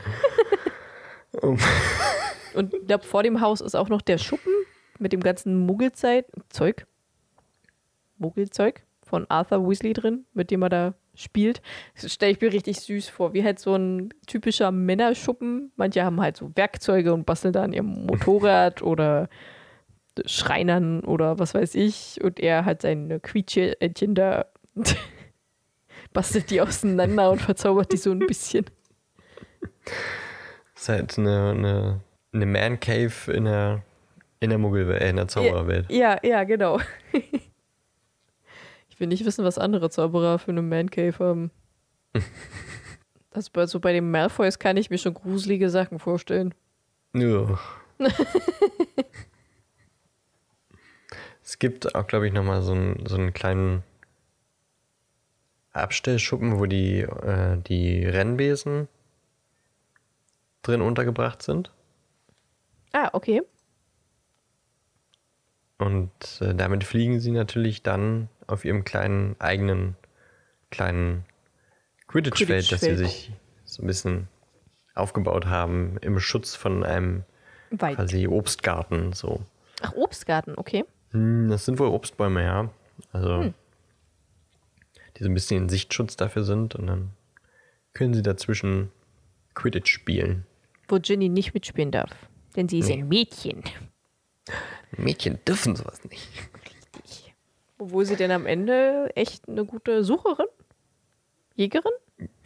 Und 1.42 2.74
ich 2.74 2.86
glaube, 2.88 3.04
vor 3.04 3.24
dem 3.24 3.42
Haus 3.42 3.62
ist 3.62 3.76
auch 3.76 3.90
noch 3.90 4.02
der 4.02 4.18
Schuppen 4.18 4.54
mit 5.00 5.14
dem 5.14 5.22
ganzen 5.22 5.58
Muggelzeit 5.58 6.28
Zeug. 6.50 6.86
Muggelzeug 8.18 8.84
von 9.02 9.26
Arthur 9.30 9.68
Weasley 9.68 9.94
drin, 9.94 10.26
mit 10.34 10.52
dem 10.52 10.62
er 10.62 10.70
da 10.70 10.94
spielt. 11.16 11.62
Das 12.00 12.12
stelle 12.12 12.32
ich 12.32 12.42
mir 12.42 12.54
richtig 12.54 12.80
süß 12.80 13.10
vor, 13.10 13.34
wie 13.34 13.44
halt 13.44 13.60
so 13.60 13.76
ein 13.76 14.10
typischer 14.28 14.72
Männerschuppen. 14.72 15.72
Manche 15.76 16.04
haben 16.04 16.22
halt 16.22 16.38
so 16.38 16.52
Werkzeuge 16.56 17.14
und 17.14 17.26
basteln 17.26 17.54
da 17.54 17.64
an 17.64 17.74
ihrem 17.74 18.06
Motorrad 18.06 18.82
oder 18.84 19.30
Schreinern 20.26 21.02
oder 21.02 21.40
was 21.40 21.54
weiß 21.54 21.76
ich. 21.76 22.24
Und 22.24 22.40
er 22.40 22.66
hat 22.66 22.82
seine 22.82 23.20
Quietscheentchen 23.20 24.16
da 24.16 24.46
bastelt 26.14 26.50
die 26.50 26.62
auseinander 26.62 27.32
und 27.32 27.42
verzaubert 27.42 27.92
die 27.92 27.98
so 27.98 28.12
ein 28.12 28.20
bisschen. 28.20 28.66
ist 30.76 30.90
halt 30.90 31.18
eine, 31.18 31.52
eine, 31.52 32.00
eine 32.34 32.46
Man 32.46 32.80
Cave 32.80 33.32
in 33.32 33.46
der, 33.46 33.84
in 34.40 34.50
der 34.50 34.60
Muggelwelt, 34.60 35.02
äh, 35.02 35.10
in 35.10 35.16
der 35.18 35.28
Zaubererwelt. 35.28 35.92
Ja, 35.92 36.18
ja, 36.24 36.44
genau. 36.44 36.80
Ich 38.90 39.00
will 39.00 39.08
nicht 39.08 39.26
wissen, 39.26 39.44
was 39.44 39.58
andere 39.58 39.90
Zauberer 39.90 40.38
für 40.40 40.52
eine 40.52 40.62
Man 40.62 40.90
Cave 40.92 41.18
haben. 41.20 41.52
Das 43.32 43.50
bei, 43.50 43.66
so 43.66 43.80
bei 43.80 43.92
den 43.92 44.12
Malfoys 44.12 44.60
kann 44.60 44.78
ich 44.78 44.92
mir 44.92 45.00
schon 45.00 45.16
gruselige 45.16 45.70
Sachen 45.72 45.98
vorstellen. 45.98 46.54
Ja. 47.16 47.60
es 51.44 51.60
gibt 51.60 51.96
auch, 51.96 52.08
glaube 52.08 52.28
ich, 52.28 52.34
nochmal 52.34 52.62
so, 52.62 52.74
einen- 52.74 53.06
so 53.08 53.16
einen 53.16 53.34
kleinen 53.34 53.84
Abstellschuppen, 55.74 56.60
wo 56.60 56.66
die, 56.66 57.00
äh, 57.02 57.58
die 57.68 58.06
Rennbesen 58.06 58.88
drin 60.62 60.82
untergebracht 60.82 61.42
sind. 61.42 61.72
Ah, 62.94 63.10
okay. 63.14 63.42
Und 65.80 66.12
äh, 66.42 66.54
damit 66.56 66.84
fliegen 66.84 67.20
sie 67.20 67.32
natürlich 67.32 67.84
dann 67.84 68.30
auf 68.48 68.64
ihrem 68.64 68.84
kleinen 68.86 69.36
eigenen 69.40 69.96
kleinen 70.70 71.26
Quidditch-Feld, 72.08 72.72
das 72.72 72.82
sie 72.82 72.96
sich 72.96 73.32
so 73.66 73.84
ein 73.84 73.88
bisschen 73.88 74.28
aufgebaut 74.96 75.46
haben 75.48 75.98
im 76.02 76.20
Schutz 76.20 76.56
von 76.56 76.84
einem 76.84 77.24
Weit. 77.72 77.96
quasi 77.96 78.28
Obstgarten. 78.28 79.14
So. 79.14 79.42
Ach, 79.82 79.94
Obstgarten, 79.96 80.54
okay. 80.56 80.86
Hm, 81.12 81.50
Das 81.50 81.66
sind 81.66 81.80
wohl 81.80 81.88
Obstbäume, 81.90 82.44
ja. 82.44 82.70
Also 83.12 83.54
die 85.24 85.28
so 85.28 85.32
ein 85.32 85.34
bisschen 85.34 85.64
in 85.64 85.70
Sichtschutz 85.70 86.16
dafür 86.18 86.44
sind 86.44 86.76
und 86.76 86.88
dann 86.88 87.12
können 87.94 88.14
sie 88.14 88.22
dazwischen 88.22 88.92
Quidditch 89.54 89.92
spielen. 89.92 90.46
Wo 90.88 91.00
Ginny 91.00 91.30
nicht 91.30 91.54
mitspielen 91.54 91.92
darf. 91.92 92.12
Denn 92.56 92.68
sie 92.68 92.80
ist 92.80 92.88
Nee. 92.90 92.96
ein 92.96 93.08
Mädchen. 93.08 93.64
Mädchen 94.98 95.40
dürfen 95.48 95.76
sowas 95.76 96.04
nicht. 96.06 96.28
Richtig. 96.66 97.34
Obwohl 97.80 98.06
sie 98.06 98.16
denn 98.16 98.32
am 98.32 98.46
Ende 98.46 99.10
echt 99.16 99.48
eine 99.48 99.66
gute 99.66 100.04
Sucherin? 100.04 100.46
Jägerin? 101.56 101.92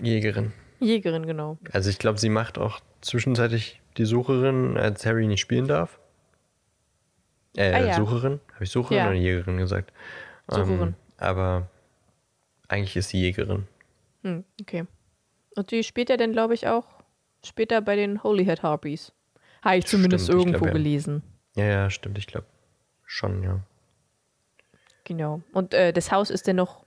Jägerin. 0.02 0.54
Jägerin, 0.80 1.26
genau. 1.26 1.58
Also 1.74 1.90
ich 1.90 1.98
glaube, 1.98 2.20
sie 2.20 2.30
macht 2.30 2.58
auch 2.58 2.80
zwischenzeitlich 3.02 3.82
die 3.98 4.06
Sucherin, 4.06 4.78
als 4.78 5.06
Harry 5.06 5.26
nicht 5.28 5.42
spielen 5.42 5.68
darf. 5.68 6.00
Äh, 7.56 7.74
Ah, 7.74 7.80
ja. 7.88 7.94
Sucherin? 7.96 8.40
Habe 8.54 8.64
ich 8.64 8.70
Sucherin 8.70 8.98
Ja. 8.98 9.08
oder 9.08 9.16
Jägerin 9.16 9.58
gesagt? 9.58 9.92
Sucherin. 10.48 10.80
Ähm, 10.90 10.96
aber 11.18 11.70
eigentlich 12.68 12.96
ist 12.96 13.10
sie 13.10 13.22
Jägerin. 13.22 13.68
Hm, 14.24 14.44
okay. 14.62 14.86
Und 15.56 15.72
die 15.72 15.84
spielt 15.84 16.10
ja 16.10 16.18
dann, 16.18 16.32
glaube 16.32 16.54
ich, 16.54 16.68
auch 16.68 16.86
später 17.44 17.82
bei 17.82 17.96
den 17.96 18.24
Holyhead 18.24 18.64
Harpies. 18.64 19.12
Habe 19.64 19.78
ich 19.78 19.86
zumindest 19.86 20.26
Stimmt, 20.26 20.40
ich 20.40 20.46
irgendwo 20.46 20.66
glaub, 20.66 20.68
ja. 20.68 20.74
gelesen. 20.74 21.24
Ja, 21.56 21.66
ja, 21.66 21.90
stimmt, 21.90 22.18
ich 22.18 22.28
glaube. 22.28 22.46
Schon, 23.06 23.44
ja. 23.44 23.62
Genau. 25.04 25.42
Und 25.54 25.74
äh, 25.74 25.94
das 25.94 26.12
Haus 26.12 26.30
ist 26.30 26.48
dann 26.48 26.58
noch. 26.58 26.86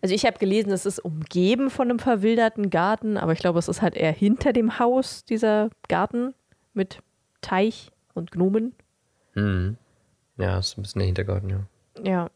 Also 0.00 0.14
ich 0.14 0.26
habe 0.26 0.38
gelesen, 0.38 0.72
es 0.72 0.84
ist 0.84 0.98
umgeben 0.98 1.70
von 1.70 1.88
einem 1.88 2.00
verwilderten 2.00 2.70
Garten, 2.70 3.16
aber 3.16 3.32
ich 3.32 3.38
glaube, 3.38 3.60
es 3.60 3.68
ist 3.68 3.82
halt 3.82 3.94
eher 3.94 4.10
hinter 4.10 4.52
dem 4.52 4.80
Haus, 4.80 5.24
dieser 5.24 5.70
Garten 5.86 6.34
mit 6.74 7.02
Teich 7.40 7.92
und 8.14 8.32
Gnomen. 8.32 8.74
Mhm. 9.34 9.76
Ja, 10.38 10.58
ist 10.58 10.76
ein 10.76 10.82
bisschen 10.82 10.98
der 10.98 11.06
Hintergarten, 11.06 11.50
ja. 11.50 11.66
Ja. 12.02 12.30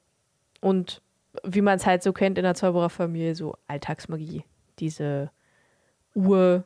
Und 0.61 1.03
wie 1.45 1.61
man 1.61 1.77
es 1.77 1.87
halt 1.87 2.03
so 2.03 2.13
kennt 2.13 2.39
in 2.39 2.45
der 2.45 2.55
Zaubererfamilie, 2.55 3.35
so 3.35 3.57
Alltagsmagie. 3.67 4.45
Diese 4.79 5.31
Uhr, 6.15 6.65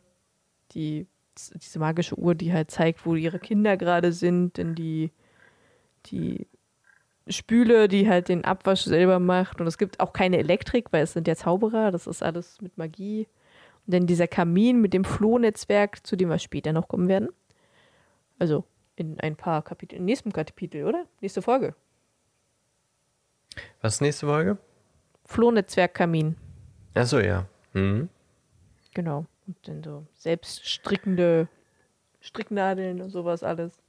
die, 0.72 1.06
diese 1.54 1.78
magische 1.78 2.18
Uhr, 2.18 2.34
die 2.34 2.52
halt 2.52 2.70
zeigt, 2.70 3.06
wo 3.06 3.14
ihre 3.14 3.38
Kinder 3.38 3.76
gerade 3.76 4.12
sind, 4.12 4.56
denn 4.56 4.74
die, 4.74 5.10
die 6.06 6.46
Spüle, 7.28 7.88
die 7.88 8.08
halt 8.08 8.28
den 8.28 8.44
Abwasch 8.44 8.82
selber 8.82 9.18
macht. 9.18 9.60
Und 9.60 9.66
es 9.66 9.78
gibt 9.78 10.00
auch 10.00 10.12
keine 10.12 10.38
Elektrik, 10.38 10.92
weil 10.92 11.04
es 11.04 11.12
sind 11.12 11.28
ja 11.28 11.36
Zauberer, 11.36 11.90
das 11.90 12.06
ist 12.06 12.22
alles 12.22 12.60
mit 12.60 12.76
Magie. 12.78 13.28
Und 13.86 13.94
dann 13.94 14.06
dieser 14.06 14.28
Kamin 14.28 14.80
mit 14.80 14.92
dem 14.92 15.04
Flohnetzwerk, 15.04 16.06
zu 16.06 16.16
dem 16.16 16.28
wir 16.28 16.38
später 16.38 16.72
noch 16.72 16.88
kommen 16.88 17.08
werden. 17.08 17.28
Also 18.38 18.64
in 18.96 19.18
ein 19.20 19.36
paar 19.36 19.62
Kapitel, 19.62 19.96
im 19.96 20.04
nächsten 20.04 20.32
Kapitel, 20.32 20.84
oder? 20.84 21.06
Nächste 21.20 21.42
Folge. 21.42 21.74
Was 23.80 23.94
ist 23.94 24.00
nächste 24.00 24.26
Folge? 24.26 24.58
Flohnetzwerkkamin. 25.24 26.36
Achso, 26.94 27.18
ja. 27.18 27.46
Mhm. 27.72 28.08
Genau. 28.94 29.26
Und 29.46 29.56
dann 29.68 29.82
so 29.82 30.06
selbststrickende 30.14 31.48
Stricknadeln 32.20 33.00
und 33.00 33.11
sowas 33.11 33.42
alles. 33.42 33.82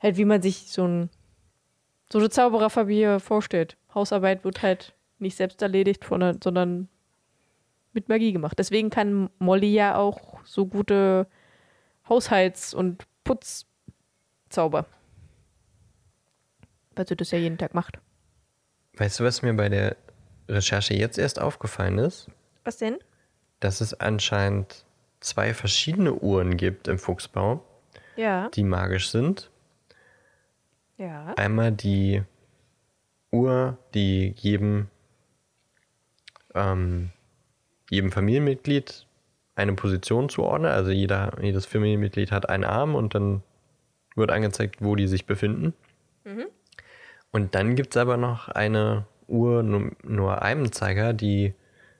Halt, 0.00 0.16
wie 0.16 0.24
man 0.24 0.42
sich 0.42 0.70
so, 0.70 0.86
ein, 0.86 1.10
so 2.12 2.18
eine 2.18 2.30
Zaubererfamilie 2.30 3.20
vorstellt. 3.20 3.76
Hausarbeit 3.94 4.44
wird 4.44 4.62
halt 4.62 4.94
nicht 5.18 5.36
selbst 5.36 5.60
erledigt, 5.62 6.04
von 6.04 6.20
der, 6.20 6.36
sondern 6.42 6.88
mit 7.92 8.08
Magie 8.08 8.32
gemacht. 8.32 8.58
Deswegen 8.58 8.90
kann 8.90 9.30
Molly 9.38 9.72
ja 9.72 9.96
auch 9.96 10.40
so 10.44 10.66
gute 10.66 11.26
Haushalts- 12.08 12.74
und 12.74 13.06
Putzzauber. 13.24 14.86
Weil 16.94 17.08
sie 17.08 17.16
das 17.16 17.30
ja 17.32 17.38
jeden 17.38 17.58
Tag 17.58 17.74
macht. 17.74 17.98
Weißt 18.98 19.20
du, 19.20 19.24
was 19.24 19.42
mir 19.42 19.54
bei 19.54 19.68
der 19.68 19.96
Recherche 20.48 20.94
jetzt 20.94 21.18
erst 21.18 21.40
aufgefallen 21.40 21.98
ist? 21.98 22.28
Was 22.64 22.78
denn? 22.78 22.98
Dass 23.60 23.80
es 23.80 23.94
anscheinend 23.94 24.84
zwei 25.20 25.54
verschiedene 25.54 26.14
Uhren 26.14 26.56
gibt 26.56 26.88
im 26.88 26.98
Fuchsbau, 26.98 27.62
Ja. 28.16 28.48
die 28.50 28.64
magisch 28.64 29.10
sind. 29.10 29.50
Ja. 30.96 31.34
Einmal 31.36 31.72
die 31.72 32.22
Uhr, 33.30 33.78
die 33.94 34.34
jedem, 34.36 34.88
ähm, 36.54 37.10
jedem 37.90 38.10
Familienmitglied 38.10 39.06
eine 39.54 39.74
Position 39.74 40.28
zuordnet. 40.28 40.72
Also 40.72 40.90
jeder, 40.90 41.36
jedes 41.40 41.66
Familienmitglied 41.66 42.32
hat 42.32 42.48
einen 42.48 42.64
Arm 42.64 42.94
und 42.94 43.14
dann 43.14 43.42
wird 44.16 44.30
angezeigt, 44.30 44.82
wo 44.82 44.96
die 44.96 45.06
sich 45.06 45.26
befinden. 45.26 45.74
Und 47.30 47.54
dann 47.54 47.74
gibt 47.76 47.94
es 47.94 48.00
aber 48.00 48.16
noch 48.16 48.48
eine 48.48 49.06
Uhr, 49.26 49.62
nur, 49.62 49.90
nur 50.02 50.42
einem 50.42 50.72
Zeiger, 50.72 51.12
die 51.12 51.54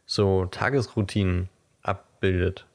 so 0.06 0.46
Tagesroutinen 0.46 1.48
abbildet. 1.82 2.66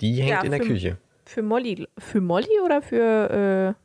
Die 0.00 0.14
hängt 0.22 0.30
Ja, 0.30 0.40
in 0.42 0.50
der 0.50 0.60
für- 0.60 0.66
Küche. 0.68 0.96
Für 1.26 1.42
Molly. 1.42 1.88
Für 1.98 2.20
Molly 2.20 2.60
oder 2.64 2.82
für 2.82 3.74
äh, 3.76 3.80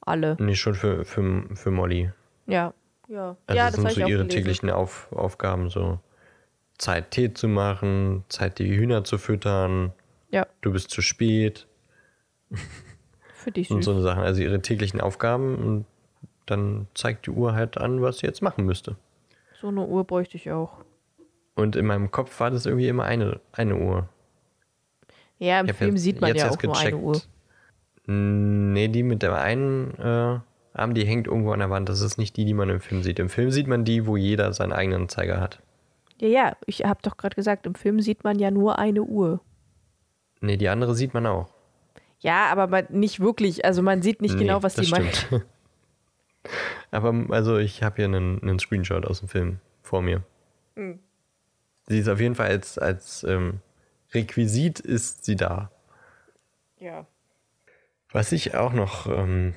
alle? 0.00 0.36
Nee, 0.40 0.54
schon 0.54 0.74
für, 0.74 1.04
für, 1.04 1.44
für 1.54 1.70
Molly. 1.70 2.10
Ja. 2.46 2.72
Ja, 3.08 3.36
Also 3.46 3.56
ja 3.58 3.66
das 3.70 3.76
sind 3.76 3.90
so 3.92 4.00
ihre 4.00 4.08
gelesen. 4.10 4.28
täglichen 4.28 4.70
Auf, 4.70 5.10
Aufgaben, 5.12 5.70
so 5.70 5.98
Zeit 6.76 7.10
Tee 7.10 7.32
zu 7.32 7.48
machen, 7.48 8.22
Zeit 8.28 8.58
die 8.58 8.68
Hühner 8.76 9.02
zu 9.02 9.16
füttern, 9.16 9.92
Ja, 10.30 10.46
du 10.60 10.72
bist 10.72 10.90
zu 10.90 11.00
spät 11.00 11.66
für 13.34 13.50
dich 13.50 13.70
und 13.70 13.78
süß. 13.78 13.84
so 13.86 13.90
eine 13.92 14.02
Sachen. 14.02 14.22
Also 14.22 14.42
ihre 14.42 14.60
täglichen 14.60 15.00
Aufgaben 15.00 15.56
und 15.56 15.86
dann 16.50 16.86
zeigt 16.94 17.26
die 17.26 17.30
Uhr 17.30 17.54
halt 17.54 17.78
an, 17.78 18.02
was 18.02 18.18
sie 18.18 18.26
jetzt 18.26 18.42
machen 18.42 18.64
müsste. 18.64 18.96
So 19.60 19.68
eine 19.68 19.84
Uhr 19.86 20.04
bräuchte 20.04 20.36
ich 20.36 20.50
auch. 20.50 20.78
Und 21.54 21.74
in 21.76 21.86
meinem 21.86 22.10
Kopf 22.10 22.38
war 22.40 22.50
das 22.50 22.66
irgendwie 22.66 22.88
immer 22.88 23.04
eine, 23.04 23.40
eine 23.52 23.76
Uhr. 23.76 24.08
Ja, 25.38 25.60
im 25.60 25.66
Ich 25.66 25.72
Film 25.72 25.94
jetzt- 25.94 26.02
sieht 26.04 26.20
man 26.20 26.34
ja 26.34 26.50
auch 26.50 26.62
nur 26.62 26.76
eine 26.78 26.96
Uhr. 26.96 27.20
Nee, 28.06 28.88
die 28.88 29.02
mit 29.02 29.22
dem 29.22 29.32
einen 29.32 29.94
äh, 29.98 30.38
Arm, 30.72 30.94
die 30.94 31.04
hängt 31.04 31.26
irgendwo 31.26 31.52
an 31.52 31.58
der 31.58 31.70
Wand. 31.70 31.88
Das 31.88 32.00
ist 32.00 32.16
nicht 32.18 32.36
die, 32.36 32.44
die 32.44 32.54
man 32.54 32.70
im 32.70 32.80
Film 32.80 33.02
sieht. 33.02 33.18
Im 33.18 33.28
Film 33.28 33.50
sieht 33.50 33.66
man 33.66 33.84
die, 33.84 34.06
wo 34.06 34.16
jeder 34.16 34.52
seinen 34.52 34.72
eigenen 34.72 35.08
Zeiger 35.08 35.40
hat. 35.40 35.60
Ja, 36.20 36.28
ja, 36.28 36.56
ich 36.66 36.84
habe 36.84 37.00
doch 37.02 37.16
gerade 37.16 37.36
gesagt, 37.36 37.66
im 37.66 37.74
Film 37.74 38.00
sieht 38.00 38.24
man 38.24 38.38
ja 38.38 38.50
nur 38.50 38.78
eine 38.78 39.02
Uhr. 39.02 39.40
Nee, 40.40 40.56
die 40.56 40.68
andere 40.68 40.94
sieht 40.94 41.14
man 41.14 41.26
auch. 41.26 41.48
Ja, 42.20 42.46
aber 42.50 42.66
man, 42.66 42.86
nicht 42.90 43.20
wirklich. 43.20 43.64
Also 43.64 43.82
man 43.82 44.02
sieht 44.02 44.22
nicht 44.22 44.34
Nee, 44.34 44.40
genau, 44.42 44.62
was 44.62 44.74
die 44.74 44.88
macht. 44.90 45.16
stimmt. 45.16 45.44
Aber 46.90 47.14
also 47.30 47.58
ich 47.58 47.82
habe 47.82 47.96
hier 47.96 48.04
einen, 48.06 48.42
einen 48.42 48.58
Screenshot 48.58 49.06
aus 49.06 49.20
dem 49.20 49.28
Film 49.28 49.60
vor 49.82 50.02
mir. 50.02 50.22
Hm. 50.76 50.98
Sie 51.88 51.98
ist 51.98 52.08
auf 52.08 52.20
jeden 52.20 52.34
Fall 52.34 52.48
als, 52.48 52.78
als 52.78 53.24
ähm, 53.24 53.60
Requisit 54.12 54.80
ist 54.80 55.24
sie 55.24 55.36
da. 55.36 55.70
Ja. 56.78 57.06
Was 58.10 58.32
ich 58.32 58.54
auch 58.54 58.72
noch 58.72 59.06
ähm, 59.06 59.54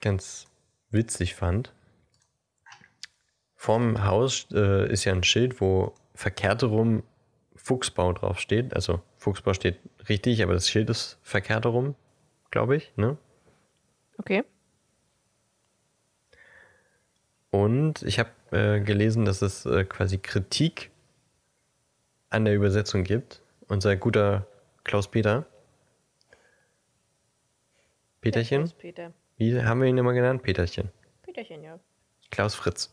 ganz 0.00 0.46
witzig 0.90 1.34
fand, 1.34 1.72
vorm 3.54 4.04
Haus 4.04 4.48
äh, 4.52 4.90
ist 4.90 5.04
ja 5.04 5.12
ein 5.12 5.22
Schild, 5.22 5.60
wo 5.60 5.94
verkehrt 6.14 6.62
rum 6.64 7.02
Fuchsbau 7.54 8.12
draufsteht. 8.12 8.74
Also 8.74 9.02
Fuchsbau 9.16 9.54
steht 9.54 9.78
richtig, 10.08 10.42
aber 10.42 10.54
das 10.54 10.68
Schild 10.68 10.90
ist 10.90 11.18
verkehrt 11.22 11.66
rum, 11.66 11.94
glaube 12.50 12.76
ich. 12.76 12.92
Ne? 12.96 13.16
Okay. 14.18 14.44
Und 17.50 18.02
ich 18.02 18.18
habe 18.18 18.30
äh, 18.52 18.80
gelesen, 18.80 19.24
dass 19.24 19.42
es 19.42 19.66
äh, 19.66 19.84
quasi 19.84 20.18
Kritik 20.18 20.90
an 22.30 22.44
der 22.44 22.54
Übersetzung 22.54 23.04
gibt. 23.04 23.42
Unser 23.68 23.96
guter 23.96 24.46
Klaus 24.84 25.08
Peter. 25.08 25.46
Peterchen? 28.20 28.70
Peter. 28.78 29.12
Wie 29.36 29.60
haben 29.62 29.80
wir 29.80 29.88
ihn 29.88 29.98
immer 29.98 30.12
genannt? 30.12 30.42
Peterchen. 30.42 30.90
Peterchen, 31.22 31.62
ja. 31.62 31.78
Klaus 32.30 32.54
Fritz. 32.54 32.92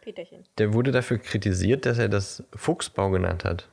Peterchen. 0.00 0.44
Der 0.58 0.72
wurde 0.72 0.90
dafür 0.90 1.18
kritisiert, 1.18 1.86
dass 1.86 1.98
er 1.98 2.08
das 2.08 2.42
Fuchsbau 2.54 3.10
genannt 3.10 3.44
hat. 3.44 3.68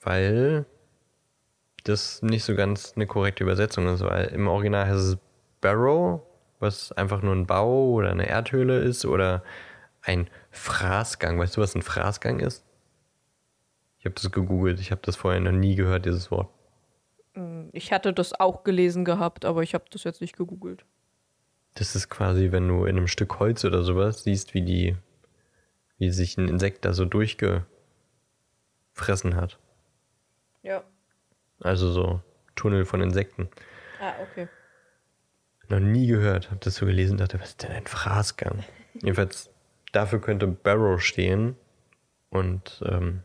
Weil 0.00 0.64
das 1.84 2.22
nicht 2.22 2.44
so 2.44 2.54
ganz 2.54 2.94
eine 2.94 3.06
korrekte 3.06 3.44
Übersetzung 3.44 3.86
ist, 3.88 4.02
weil 4.02 4.26
im 4.26 4.46
Original 4.48 4.86
heißt 4.86 4.98
es 4.98 5.18
Barrow, 5.60 6.22
was 6.62 6.92
einfach 6.92 7.22
nur 7.22 7.34
ein 7.34 7.46
Bau 7.46 7.90
oder 7.90 8.10
eine 8.10 8.26
Erdhöhle 8.28 8.78
ist 8.78 9.04
oder 9.04 9.42
ein 10.00 10.30
Fraßgang. 10.50 11.38
Weißt 11.38 11.56
du, 11.56 11.60
was 11.60 11.74
ein 11.74 11.82
Fraßgang 11.82 12.40
ist? 12.40 12.64
Ich 13.98 14.06
habe 14.06 14.14
das 14.14 14.30
gegoogelt, 14.32 14.80
ich 14.80 14.90
habe 14.90 15.02
das 15.04 15.16
vorher 15.16 15.40
noch 15.40 15.52
nie 15.52 15.76
gehört, 15.76 16.06
dieses 16.06 16.30
Wort. 16.30 16.48
Ich 17.72 17.92
hatte 17.92 18.12
das 18.12 18.38
auch 18.38 18.64
gelesen 18.64 19.04
gehabt, 19.04 19.44
aber 19.44 19.62
ich 19.62 19.74
habe 19.74 19.84
das 19.90 20.04
jetzt 20.04 20.20
nicht 20.20 20.36
gegoogelt. 20.36 20.84
Das 21.74 21.94
ist 21.94 22.08
quasi, 22.10 22.52
wenn 22.52 22.68
du 22.68 22.84
in 22.84 22.96
einem 22.96 23.06
Stück 23.06 23.38
Holz 23.38 23.64
oder 23.64 23.82
sowas 23.82 24.24
siehst, 24.24 24.54
wie 24.54 24.62
die, 24.62 24.96
wie 25.98 26.10
sich 26.10 26.36
ein 26.36 26.48
Insekt 26.48 26.84
da 26.84 26.92
so 26.92 27.04
durchgefressen 27.06 27.66
hat. 29.36 29.58
Ja. 30.62 30.84
Also 31.60 31.90
so 31.90 32.20
Tunnel 32.54 32.84
von 32.84 33.00
Insekten. 33.00 33.48
Ah, 34.00 34.14
okay. 34.22 34.48
Noch 35.68 35.80
nie 35.80 36.06
gehört, 36.06 36.50
hab 36.50 36.60
das 36.60 36.76
so 36.76 36.86
gelesen 36.86 37.18
dachte, 37.18 37.40
was 37.40 37.50
ist 37.50 37.62
denn 37.62 37.72
ein 37.72 37.86
Fraßgang? 37.86 38.64
Jedenfalls, 38.94 39.50
dafür 39.92 40.20
könnte 40.20 40.46
Barrow 40.46 41.00
stehen 41.00 41.56
und 42.30 42.82
ähm, 42.86 43.22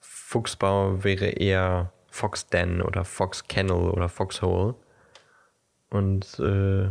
Fuchsbau 0.00 1.04
wäre 1.04 1.26
eher 1.26 1.92
Fox 2.10 2.48
Den 2.48 2.82
oder 2.82 3.04
Fox 3.04 3.46
Kennel 3.46 3.90
oder 3.90 4.08
Foxhole. 4.08 4.74
Und 5.90 6.38
äh, 6.40 6.90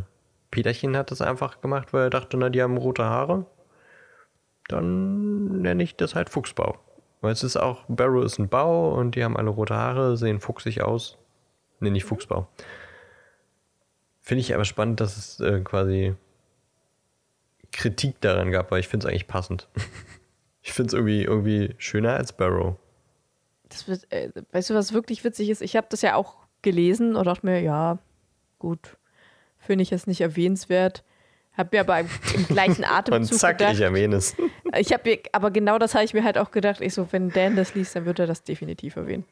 Peterchen 0.52 0.96
hat 0.96 1.12
das 1.12 1.22
einfach 1.22 1.62
gemacht, 1.62 1.92
weil 1.92 2.04
er 2.04 2.10
dachte, 2.10 2.38
na, 2.38 2.50
die 2.50 2.62
haben 2.62 2.78
rote 2.78 3.04
Haare. 3.04 3.46
Dann 4.68 5.62
nenne 5.62 5.84
ich 5.84 5.96
das 5.96 6.16
halt 6.16 6.30
Fuchsbau. 6.30 6.80
Weil 7.22 7.34
es 7.34 7.44
ist 7.44 7.58
auch, 7.58 7.84
Barrow 7.88 8.24
ist 8.24 8.40
ein 8.40 8.50
Bau 8.50 8.94
und 8.94 9.16
die 9.16 9.24
haben 9.24 9.36
alle 9.36 9.50
rote 9.50 9.76
Haare, 9.76 10.16
sehen 10.16 10.40
fuchsig 10.40 10.82
aus. 10.82 11.18
Nenne 11.80 11.98
ich 11.98 12.06
Fuchsbau. 12.06 12.48
Finde 14.26 14.42
ich 14.42 14.56
aber 14.56 14.66
spannend, 14.66 15.00
dass 15.00 15.18
es 15.18 15.40
äh, 15.40 15.62
quasi 15.62 16.16
Kritik 17.72 18.20
daran 18.22 18.52
gab, 18.52 18.72
weil 18.72 18.80
ich 18.80 18.88
finde 18.88 19.06
es 19.06 19.10
eigentlich 19.10 19.28
passend. 19.28 19.68
ich 20.64 20.74
finde 20.74 20.88
es 20.88 20.94
irgendwie, 20.94 21.24
irgendwie 21.24 21.76
schöner 21.78 22.16
als 22.16 22.34
Barrow. 22.34 22.76
Das 23.70 23.88
wird, 23.88 24.12
äh, 24.12 24.32
weißt 24.52 24.72
du, 24.72 24.74
was 24.74 24.94
wirklich 24.94 25.24
witzig 25.24 25.50
ist? 25.52 25.62
Ich 25.62 25.76
habe 25.76 25.86
das 25.92 26.02
ja 26.02 26.16
auch 26.16 26.38
gelesen 26.64 27.16
und 27.16 27.26
dachte 27.26 27.46
mir, 27.46 27.62
ja, 27.62 28.00
gut, 28.58 28.98
finde 29.60 29.84
ich 29.84 29.92
es 29.92 30.08
nicht 30.08 30.22
erwähnenswert. 30.22 31.04
Hab 31.56 31.72
mir 31.72 31.82
aber 31.82 32.00
im, 32.00 32.10
im 32.34 32.48
gleichen 32.48 32.84
Und 32.84 32.92
Atemzug 32.92 33.38
zack, 33.38 33.60
gedacht, 33.60 33.76
ich 33.76 33.82
erwähne 33.82 34.16
es. 34.16 34.36
ich 34.76 34.92
habe 34.92 35.08
mir, 35.08 35.20
aber 35.34 35.52
genau 35.52 35.78
das 35.78 35.94
habe 35.94 36.04
ich 36.04 36.16
mir 36.16 36.24
halt 36.24 36.40
auch 36.40 36.50
gedacht. 36.50 36.82
Ich 36.82 36.96
so, 36.96 37.08
wenn 37.12 37.30
Dan 37.30 37.56
das 37.56 37.76
liest, 37.76 37.96
dann 37.96 38.06
wird 38.06 38.18
er 38.18 38.26
das 38.26 38.44
definitiv 38.44 38.96
erwähnen. 38.96 39.26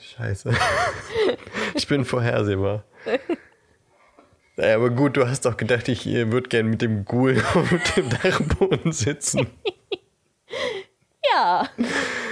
Scheiße. 0.00 0.52
Ich 1.74 1.86
bin 1.86 2.04
vorhersehbar. 2.04 2.84
Naja, 4.56 4.74
aber 4.76 4.90
gut, 4.90 5.16
du 5.16 5.28
hast 5.28 5.44
doch 5.44 5.56
gedacht, 5.56 5.86
ich 5.88 6.06
würde 6.06 6.48
gern 6.48 6.66
mit 6.66 6.82
dem 6.82 7.04
Ghoul 7.04 7.40
auf 7.54 7.70
dem 7.94 8.08
Dachboden 8.10 8.90
sitzen. 8.92 9.46
Ja, 11.32 11.68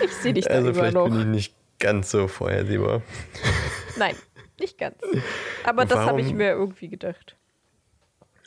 ich 0.03 0.13
sehe 0.15 0.33
dich 0.33 0.47
da 0.47 0.55
Also 0.55 0.73
vielleicht 0.75 0.95
noch. 0.95 1.09
bin 1.09 1.21
ich 1.21 1.27
nicht 1.27 1.55
ganz 1.79 2.11
so 2.11 2.27
vorhersehbar. 2.29 3.03
Nein, 3.97 4.17
nicht 4.59 4.79
ganz. 4.79 4.97
Aber 5.65 5.85
das 5.85 5.99
habe 5.99 6.21
ich 6.21 6.27
Warum- 6.29 6.39
mir 6.39 6.51
irgendwie 6.53 6.89
gedacht. 6.89 7.37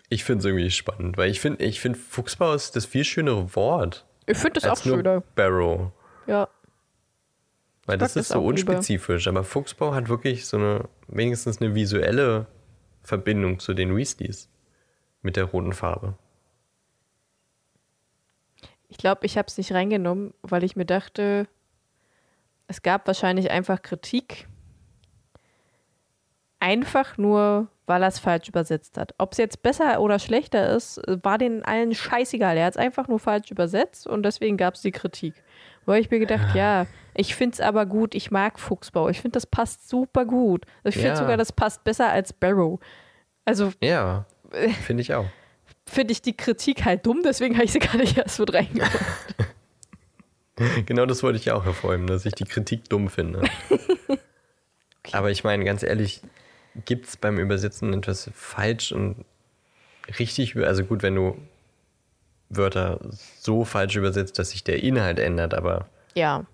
Ich 0.09 0.23
finde 0.23 0.39
es 0.39 0.45
irgendwie 0.45 0.71
spannend, 0.71 1.17
weil 1.17 1.29
ich 1.29 1.39
finde, 1.39 1.63
ich 1.63 1.79
find, 1.79 1.95
Fuchsbau 1.95 2.53
ist 2.55 2.75
das 2.75 2.85
viel 2.87 3.03
schönere 3.05 3.55
Wort 3.55 4.05
Ich 4.25 4.37
finde 4.37 4.59
das 4.59 4.69
auch 4.69 4.83
schöner. 4.83 5.21
Barrow. 5.35 5.91
Ja, 6.25 6.49
Weil 7.89 7.97
das 7.97 8.15
ist 8.15 8.29
so 8.29 8.43
unspezifisch. 8.43 9.27
Aber 9.27 9.43
Fuchsbau 9.43 9.93
hat 9.93 10.09
wirklich 10.09 10.45
so 10.45 10.57
eine, 10.57 10.87
wenigstens 11.07 11.59
eine 11.61 11.73
visuelle 11.73 12.45
Verbindung 13.03 13.59
zu 13.59 13.73
den 13.73 13.95
Weasleys 13.95 14.49
mit 15.21 15.35
der 15.35 15.45
roten 15.45 15.73
Farbe. 15.73 16.15
ich 18.89 18.97
glaube, 18.97 19.25
ich 19.25 19.37
habe 19.37 19.47
es 19.47 19.57
nicht 19.57 19.71
reingenommen, 19.71 20.33
weil 20.41 20.63
ich 20.63 20.75
mir 20.75 20.85
dachte, 20.85 21.47
es 22.67 22.81
gab 22.81 23.07
wahrscheinlich 23.07 23.51
einfach 23.51 23.81
Kritik. 23.81 24.47
Einfach 26.59 27.17
nur, 27.17 27.69
weil 27.85 28.01
er 28.01 28.09
es 28.09 28.19
falsch 28.19 28.49
übersetzt 28.49 28.97
hat. 28.97 29.13
Ob 29.17 29.31
es 29.31 29.37
jetzt 29.37 29.61
besser 29.61 30.01
oder 30.01 30.19
schlechter 30.19 30.75
ist, 30.75 31.01
war 31.23 31.37
den 31.37 31.63
allen 31.63 31.93
scheißegal. 31.93 32.57
Er 32.57 32.65
hat 32.65 32.73
es 32.73 32.77
einfach 32.77 33.07
nur 33.07 33.19
falsch 33.19 33.51
übersetzt 33.51 34.07
und 34.07 34.23
deswegen 34.23 34.57
gab 34.57 34.73
es 34.73 34.81
die 34.81 34.91
Kritik. 34.91 35.35
Wo 35.89 35.93
ich 35.95 36.11
mir 36.11 36.19
gedacht, 36.19 36.53
ja, 36.53 36.85
ich 37.15 37.33
finde 37.33 37.55
es 37.55 37.61
aber 37.61 37.87
gut, 37.87 38.13
ich 38.13 38.29
mag 38.29 38.59
Fuchsbau. 38.59 39.09
Ich 39.09 39.21
finde, 39.21 39.33
das 39.33 39.47
passt 39.47 39.89
super 39.89 40.23
gut. 40.23 40.65
Ich 40.83 40.93
finde 40.93 41.09
Ja. 41.09 41.15
sogar, 41.15 41.35
das 41.35 41.51
passt 41.51 41.83
besser 41.83 42.09
als 42.11 42.31
Barrow. 42.31 42.79
Also 43.43 43.73
Ja, 43.81 44.25
Äh. 44.51 44.69
finde 44.69 45.01
ich 45.01 45.15
auch. 45.15 45.25
finde 45.87 46.11
ich 46.11 46.21
die 46.21 46.37
Kritik 46.37 46.85
halt 46.85 47.07
dumm, 47.07 47.21
deswegen 47.23 47.55
habe 47.55 47.65
ich 47.65 47.71
sie 47.71 47.79
gar 47.79 47.97
nicht 47.97 48.15
erst 48.19 48.39
mit 48.39 48.53
reingemacht. 48.53 48.93
Genau 50.85 51.05
das 51.07 51.23
wollte 51.23 51.39
ich 51.39 51.45
ja 51.45 51.55
auch 51.55 51.65
hervorheben, 51.65 52.05
dass 52.05 52.25
ich 52.25 52.33
die 52.35 52.43
Kritik 52.43 52.87
dumm 52.89 53.09
finde. 53.09 53.43
Aber 55.13 55.31
ich 55.31 55.43
meine, 55.43 55.63
ganz 55.65 55.81
ehrlich, 55.83 56.21
gibt 56.85 57.07
es 57.07 57.17
beim 57.17 57.39
Übersetzen 57.39 57.93
etwas 57.93 58.29
falsch 58.35 58.91
und 58.91 59.23
richtig? 60.19 60.55
Also 60.57 60.83
gut, 60.83 61.01
wenn 61.01 61.15
du 61.15 61.37
Wörter 62.49 62.99
so 63.39 63.63
falsch 63.65 63.95
übersetzt, 63.95 64.39
dass 64.39 64.49
sich 64.51 64.63
der 64.63 64.81
Inhalt 64.83 65.19
ändert, 65.19 65.53
aber 65.53 65.87
Ja, 66.15 66.45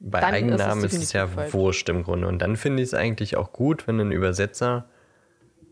bei 0.00 0.20
Dann 0.20 0.34
ist 0.34 0.40
es 0.40 0.60
Eigennamen 0.60 0.84
ist 0.84 0.94
es 0.94 1.12
ja 1.12 1.26
falsch. 1.28 1.52
wurscht 1.54 1.88
im 1.88 2.02
Grunde. 2.04 2.26
Und 2.26 2.38
dann 2.40 2.56
finde 2.56 2.82
ich 2.82 2.88
es 2.88 2.94
eigentlich 2.94 3.36
auch 3.36 3.52
gut, 3.52 3.86
wenn 3.86 4.00
ein 4.00 4.10
Übersetzer 4.12 4.86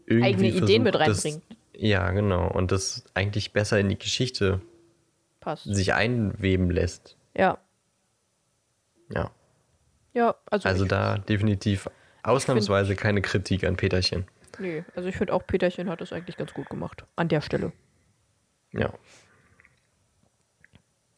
irgendwie 0.07 0.29
Eigene 0.29 0.49
Ideen 0.49 0.83
mit 0.83 0.95
versucht, 0.97 1.11
das- 1.19 1.25
reinbringt. 1.25 1.57
Ja, 1.75 2.11
genau. 2.11 2.47
Und 2.49 2.73
das 2.73 3.05
eigentlich 3.15 3.53
besser 3.53 3.81
in 3.81 3.89
die 3.89 3.99
Geschichte 3.99 4.61
passt. 5.41 5.65
sich 5.65 5.95
einweben 5.95 6.71
lässt. 6.71 7.17
Ja, 7.37 7.59
Ja. 9.13 9.31
ja, 10.13 10.35
also, 10.51 10.69
Also 10.69 10.85
da 10.85 11.17
definitiv 11.19 11.89
ausnahmsweise 12.23 12.95
keine 12.97 13.23
Kritik 13.23 13.65
an 13.65 13.77
Peterchen. 13.77 14.27
nee, 14.59 14.85
also 14.95 15.09
ich 15.09 15.17
finde 15.17 15.33
auch 15.33 15.47
Peterchen 15.47 15.89
hat 15.89 16.01
das 16.03 16.13
eigentlich 16.13 16.37
ganz 16.37 16.53
gut 16.53 16.69
gemacht. 16.69 17.05
An 17.17 17.29
der 17.29 17.41
Stelle. 17.41 17.73
Ja. 18.73 18.93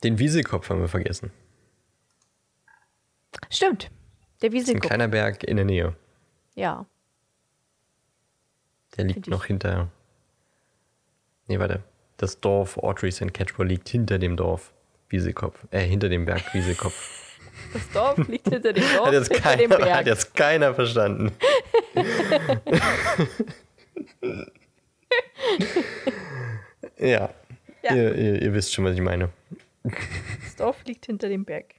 Den 0.03 0.19
Wieselkopf 0.19 0.69
haben 0.71 0.81
wir 0.81 0.89
vergessen. 0.89 1.31
Stimmt. 3.51 3.91
Der 4.41 4.53
ist 4.53 4.69
ein 4.69 4.81
kleiner 4.81 5.09
Berg 5.09 5.45
in 5.45 5.57
der 5.57 5.65
Nähe. 5.65 5.95
Ja. 6.55 6.87
Der 8.97 9.05
liegt 9.05 9.29
noch 9.29 9.45
hinter. 9.45 9.89
Nee, 11.47 11.59
warte. 11.59 11.83
Das 12.17 12.41
Dorf 12.41 12.77
Audrey 12.79 13.11
St. 13.13 13.33
Catchpole 13.33 13.69
liegt 13.69 13.89
hinter 13.89 14.19
dem 14.19 14.37
Dorf 14.37 14.73
Wieselkopf. 15.09 15.65
Äh, 15.71 15.81
hinter 15.81 16.09
dem 16.09 16.25
Berg 16.25 16.53
Wieselkopf. 16.55 17.19
Das 17.75 17.89
Dorf 17.91 18.17
liegt 18.29 18.49
hinter 18.49 18.73
dem 18.73 18.83
Dorf, 18.97 19.07
Hat 19.07 19.13
jetzt, 19.13 19.29
hinter 19.33 19.57
dem 19.57 19.71
keiner, 19.71 19.85
hat 19.85 20.05
Berg. 20.05 20.07
jetzt 20.07 20.35
keiner 20.35 20.75
verstanden. 20.75 21.33
ja. 26.99 27.31
Ja. 27.83 27.95
Ihr, 27.95 28.15
ihr, 28.15 28.43
ihr 28.43 28.55
wisst 28.55 28.73
schon, 28.73 28.85
was 28.85 28.95
ich 28.95 29.01
meine. 29.01 29.29
Das 29.85 30.57
Dorf 30.57 30.85
liegt 30.85 31.07
hinter 31.07 31.29
dem 31.29 31.45
Berg. 31.45 31.75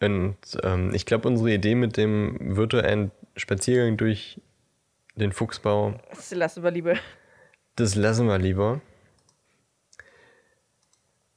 Und 0.00 0.36
ähm, 0.62 0.92
ich 0.94 1.06
glaube, 1.06 1.28
unsere 1.28 1.52
Idee 1.52 1.74
mit 1.74 1.96
dem 1.96 2.56
virtuellen 2.56 3.10
Spaziergang 3.36 3.96
durch 3.96 4.40
den 5.16 5.32
Fuchsbau, 5.32 6.00
Das 6.10 6.30
lassen 6.32 6.62
wir 6.62 6.70
lieber. 6.70 6.94
das 7.76 7.94
lassen 7.94 8.26
wir 8.26 8.38
lieber. 8.38 8.80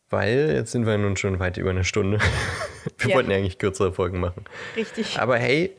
Weil 0.09 0.51
jetzt 0.53 0.71
sind 0.71 0.85
wir 0.85 0.97
nun 0.97 1.15
schon 1.15 1.39
weit 1.39 1.57
über 1.57 1.69
eine 1.69 1.83
Stunde. 1.83 2.19
Wir 2.97 3.09
Ja. 3.11 3.15
wollten 3.15 3.29
ja 3.31 3.37
eigentlich 3.37 3.59
kürzere 3.59 3.93
Folgen 3.93 4.19
machen. 4.19 4.43
Richtig. 4.75 5.19
Aber 5.19 5.37
hey, 5.37 5.77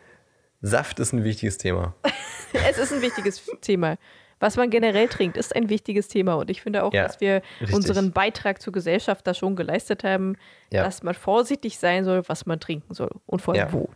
Saft 0.60 1.00
ist 1.00 1.12
ein 1.12 1.24
wichtiges 1.24 1.58
Thema. 1.58 1.94
Es 2.68 2.78
ist 2.78 2.92
ein 2.92 3.00
wichtiges 3.02 3.42
Thema. 3.60 3.96
Was 4.42 4.56
man 4.56 4.70
generell 4.70 5.06
trinkt, 5.06 5.36
ist 5.36 5.54
ein 5.54 5.68
wichtiges 5.68 6.08
Thema. 6.08 6.34
Und 6.34 6.50
ich 6.50 6.62
finde 6.62 6.82
auch, 6.82 6.92
Ja, 6.92 7.04
dass 7.04 7.20
wir 7.20 7.42
richtig. 7.60 7.76
unseren 7.76 8.10
Beitrag 8.10 8.60
zur 8.60 8.72
Gesellschaft 8.72 9.24
da 9.24 9.34
schon 9.34 9.54
geleistet 9.54 10.02
haben, 10.02 10.34
Ja. 10.70 10.82
dass 10.82 11.04
man 11.04 11.14
vorsichtig 11.14 11.78
sein 11.78 12.04
soll, 12.04 12.28
was 12.28 12.44
man 12.44 12.58
trinken 12.58 12.92
soll. 12.92 13.10
Und 13.26 13.40
vor 13.40 13.54
allem 13.54 13.68
Ja. 13.68 13.72
wo. 13.72 13.88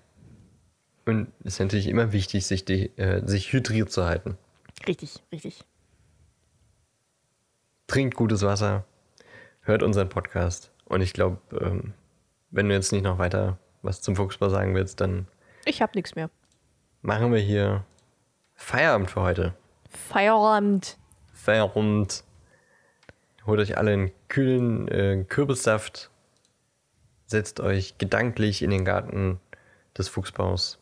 Und 1.04 1.32
es 1.42 1.54
ist 1.54 1.58
natürlich 1.60 1.88
immer 1.88 2.12
wichtig, 2.12 2.46
sich, 2.46 2.64
die, 2.64 2.96
äh, 2.96 3.26
sich 3.26 3.52
hydriert 3.52 3.90
zu 3.90 4.04
halten. 4.04 4.38
Richtig, 4.86 5.14
richtig. 5.32 5.64
Trinkt 7.88 8.14
gutes 8.14 8.42
Wasser, 8.42 8.84
hört 9.62 9.82
unseren 9.82 10.08
Podcast. 10.08 10.70
Und 10.84 11.00
ich 11.00 11.12
glaube, 11.12 11.38
ähm, 11.60 11.92
wenn 12.52 12.68
du 12.68 12.74
jetzt 12.76 12.92
nicht 12.92 13.02
noch 13.02 13.18
weiter 13.18 13.58
was 13.82 14.00
zum 14.00 14.14
Fuchsbau 14.14 14.48
sagen 14.48 14.74
willst, 14.76 15.00
dann 15.00 15.26
Ich 15.64 15.82
habe 15.82 15.92
nichts 15.96 16.14
mehr. 16.14 16.30
machen 17.02 17.32
wir 17.32 17.40
hier 17.40 17.84
Feierabend 18.54 19.10
für 19.10 19.22
heute. 19.22 19.54
Feierabend. 19.96 20.96
Feierabend. 21.32 22.22
Holt 23.46 23.60
euch 23.60 23.76
alle 23.78 23.92
einen 23.92 24.12
kühlen 24.28 24.88
äh, 24.88 25.24
Kürbissaft. 25.28 26.10
Setzt 27.26 27.60
euch 27.60 27.98
gedanklich 27.98 28.62
in 28.62 28.70
den 28.70 28.84
Garten 28.84 29.40
des 29.96 30.08
Fuchsbaus. 30.08 30.78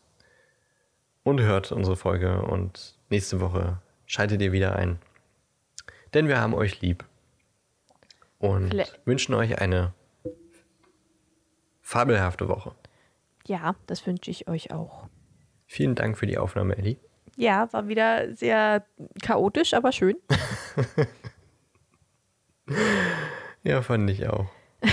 Und 1.23 1.41
hört 1.41 1.71
unsere 1.71 1.95
Folge. 1.95 2.41
Und 2.41 2.95
nächste 3.09 3.39
Woche 3.39 3.79
schaltet 4.05 4.41
ihr 4.41 4.51
wieder 4.51 4.75
ein. 4.75 4.99
Denn 6.13 6.27
wir 6.27 6.39
haben 6.39 6.53
euch 6.53 6.81
lieb. 6.81 7.03
Und 8.39 8.69
Vielleicht- 8.69 8.99
wünschen 9.05 9.33
euch 9.33 9.59
eine 9.59 9.93
fabelhafte 11.81 12.47
Woche. 12.47 12.73
Ja, 13.47 13.75
das 13.87 14.05
wünsche 14.07 14.31
ich 14.31 14.47
euch 14.47 14.71
auch. 14.71 15.07
Vielen 15.67 15.95
Dank 15.95 16.17
für 16.17 16.25
die 16.27 16.37
Aufnahme, 16.37 16.77
Ellie. 16.77 16.97
Ja, 17.35 17.71
war 17.73 17.87
wieder 17.87 18.33
sehr 18.33 18.85
chaotisch, 19.21 19.73
aber 19.73 19.91
schön. 19.91 20.15
Ja, 23.65 23.81
fand 23.81 24.09
ich 24.11 24.27
auch. 24.27 24.45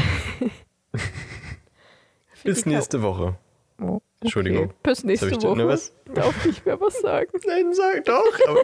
Bis 2.42 2.64
nächste 2.64 3.02
Woche. 3.02 3.36
Oh, 3.78 3.84
okay. 3.84 4.00
Entschuldigung. 4.22 4.72
Bis 4.82 5.04
nächste 5.04 5.28
ich 5.28 5.42
Woche. 5.42 5.68
was? 5.68 5.94
Darf 6.14 6.46
nicht 6.46 6.64
mehr 6.64 6.80
was 6.80 6.98
sagen. 7.00 7.30
Nein, 7.46 7.74
sag 7.74 8.04
doch. 8.06 8.38
Aber 8.46 8.62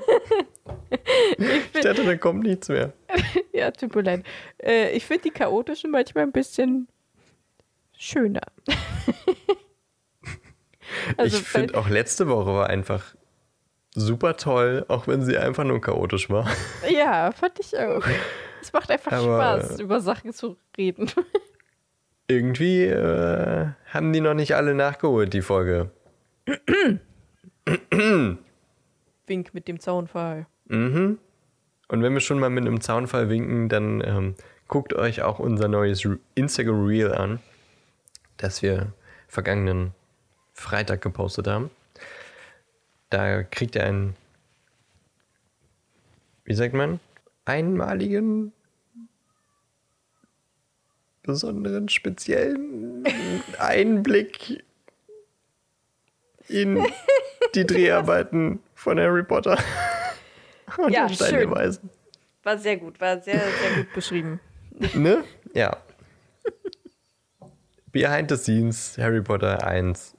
ich 1.74 1.82
dachte, 1.82 2.04
da 2.04 2.16
kommt 2.16 2.44
nichts 2.44 2.70
mehr. 2.70 2.94
Ja, 3.52 3.70
tut 3.70 3.94
mir 3.94 4.00
leid. 4.02 4.24
Äh, 4.62 4.92
ich 4.92 5.04
finde 5.04 5.24
die 5.24 5.30
chaotischen 5.30 5.90
manchmal 5.90 6.24
ein 6.24 6.32
bisschen 6.32 6.88
schöner. 7.98 8.40
Also, 11.18 11.36
ich 11.36 11.42
finde 11.42 11.76
auch 11.76 11.90
letzte 11.90 12.28
Woche 12.28 12.46
war 12.46 12.68
einfach 12.68 13.14
super 13.94 14.36
toll, 14.36 14.84
auch 14.88 15.06
wenn 15.08 15.22
sie 15.22 15.36
einfach 15.38 15.64
nur 15.64 15.80
chaotisch 15.80 16.30
war. 16.30 16.48
Ja, 16.90 17.32
fand 17.32 17.58
ich 17.60 17.76
auch. 17.78 18.02
Es 18.60 18.72
macht 18.72 18.90
einfach 18.90 19.12
Aber- 19.12 19.60
Spaß, 19.60 19.80
über 19.80 20.00
Sachen 20.00 20.32
zu 20.32 20.56
reden. 20.76 21.10
Irgendwie 22.30 22.84
äh, 22.84 23.68
haben 23.86 24.12
die 24.12 24.20
noch 24.20 24.34
nicht 24.34 24.54
alle 24.54 24.74
nachgeholt, 24.74 25.32
die 25.32 25.40
Folge. 25.40 25.90
Wink 29.26 29.54
mit 29.54 29.68
dem 29.68 29.80
Zaunfall. 29.80 30.46
Mhm. 30.66 31.18
Und 31.88 32.02
wenn 32.02 32.12
wir 32.12 32.20
schon 32.20 32.38
mal 32.38 32.50
mit 32.50 32.66
einem 32.66 32.80
Zaunfall 32.82 33.30
winken, 33.30 33.68
dann 33.70 34.02
ähm, 34.04 34.34
guckt 34.66 34.92
euch 34.94 35.22
auch 35.22 35.38
unser 35.38 35.68
neues 35.68 36.06
Instagram 36.34 36.84
Reel 36.86 37.12
an, 37.12 37.40
das 38.36 38.60
wir 38.62 38.92
vergangenen 39.26 39.92
Freitag 40.52 41.00
gepostet 41.00 41.46
haben. 41.46 41.70
Da 43.10 43.42
kriegt 43.42 43.74
ihr 43.76 43.84
einen, 43.84 44.16
wie 46.44 46.54
sagt 46.54 46.74
man, 46.74 47.00
einmaligen, 47.44 48.52
besonderen, 51.22 51.88
speziellen 51.88 53.04
Einblick 53.58 54.64
in 56.48 56.86
die 57.54 57.66
Dreharbeiten 57.66 58.60
von 58.74 58.98
Harry 58.98 59.22
Potter. 59.22 59.58
Und 60.76 60.92
Ja, 60.92 61.08
schön. 61.08 61.50
Weisen. 61.50 61.90
War 62.42 62.58
sehr 62.58 62.76
gut, 62.76 63.00
war 63.00 63.20
sehr, 63.20 63.40
sehr 63.40 63.84
gut 63.84 63.92
beschrieben. 63.94 64.40
Ne? 64.94 65.24
Ja. 65.54 65.76
Behind 67.90 68.30
the 68.30 68.36
Scenes, 68.36 68.96
Harry 68.98 69.22
Potter 69.22 69.66
1. 69.66 70.14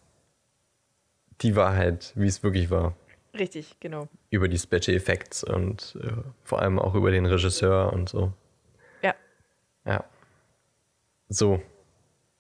Die 1.42 1.56
Wahrheit, 1.56 2.12
wie 2.16 2.28
es 2.28 2.44
wirklich 2.44 2.70
war. 2.70 2.96
Richtig, 3.34 3.80
genau. 3.80 4.08
Über 4.30 4.48
die 4.48 4.58
Special 4.58 4.96
Effects 4.96 5.44
und 5.44 5.98
äh, 6.02 6.12
vor 6.44 6.62
allem 6.62 6.80
auch 6.80 6.96
über 6.96 7.12
den 7.12 7.26
Regisseur 7.26 7.94
und 7.94 8.10
so. 8.10 8.34
Ja. 9.02 9.16
Ja. 9.86 10.04
So. 11.30 11.62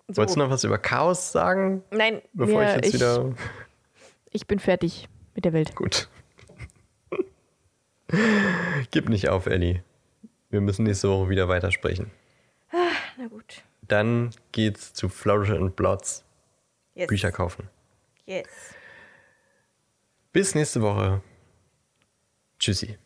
So. 0.08 0.18
Wolltest 0.18 0.38
du 0.38 0.40
noch 0.40 0.50
was 0.50 0.64
über 0.64 0.80
Chaos 0.80 1.32
sagen? 1.32 1.84
Nein, 1.92 2.22
Bevor 2.34 2.62
mir, 2.62 2.70
ich 2.70 2.76
jetzt 2.76 2.88
ich, 2.88 2.94
wieder. 2.96 3.36
ich 4.32 4.48
bin 4.48 4.58
fertig 4.60 5.08
mit 5.36 5.46
der 5.46 5.54
Welt. 5.54 5.76
Gut. 5.76 6.10
Gib 8.92 9.08
nicht 9.08 9.30
auf, 9.30 9.46
Ellie. 9.46 9.84
Wir 10.50 10.62
müssen 10.62 10.84
nächste 10.84 11.10
Woche 11.10 11.30
wieder 11.30 11.48
weitersprechen. 11.48 12.10
Na 12.72 13.28
gut. 13.28 13.62
Dann 13.88 14.32
geht's 14.52 14.94
zu 14.94 15.10
Flourish 15.10 15.52
and 15.52 15.76
Blots. 15.76 16.24
Yes. 16.96 17.08
Bücher 17.08 17.32
kaufen. 17.32 17.70
Yes. 18.26 18.48
Bis 20.32 20.54
nächste 20.54 20.82
Woche. 20.82 21.22
Tschüssi. 22.60 22.98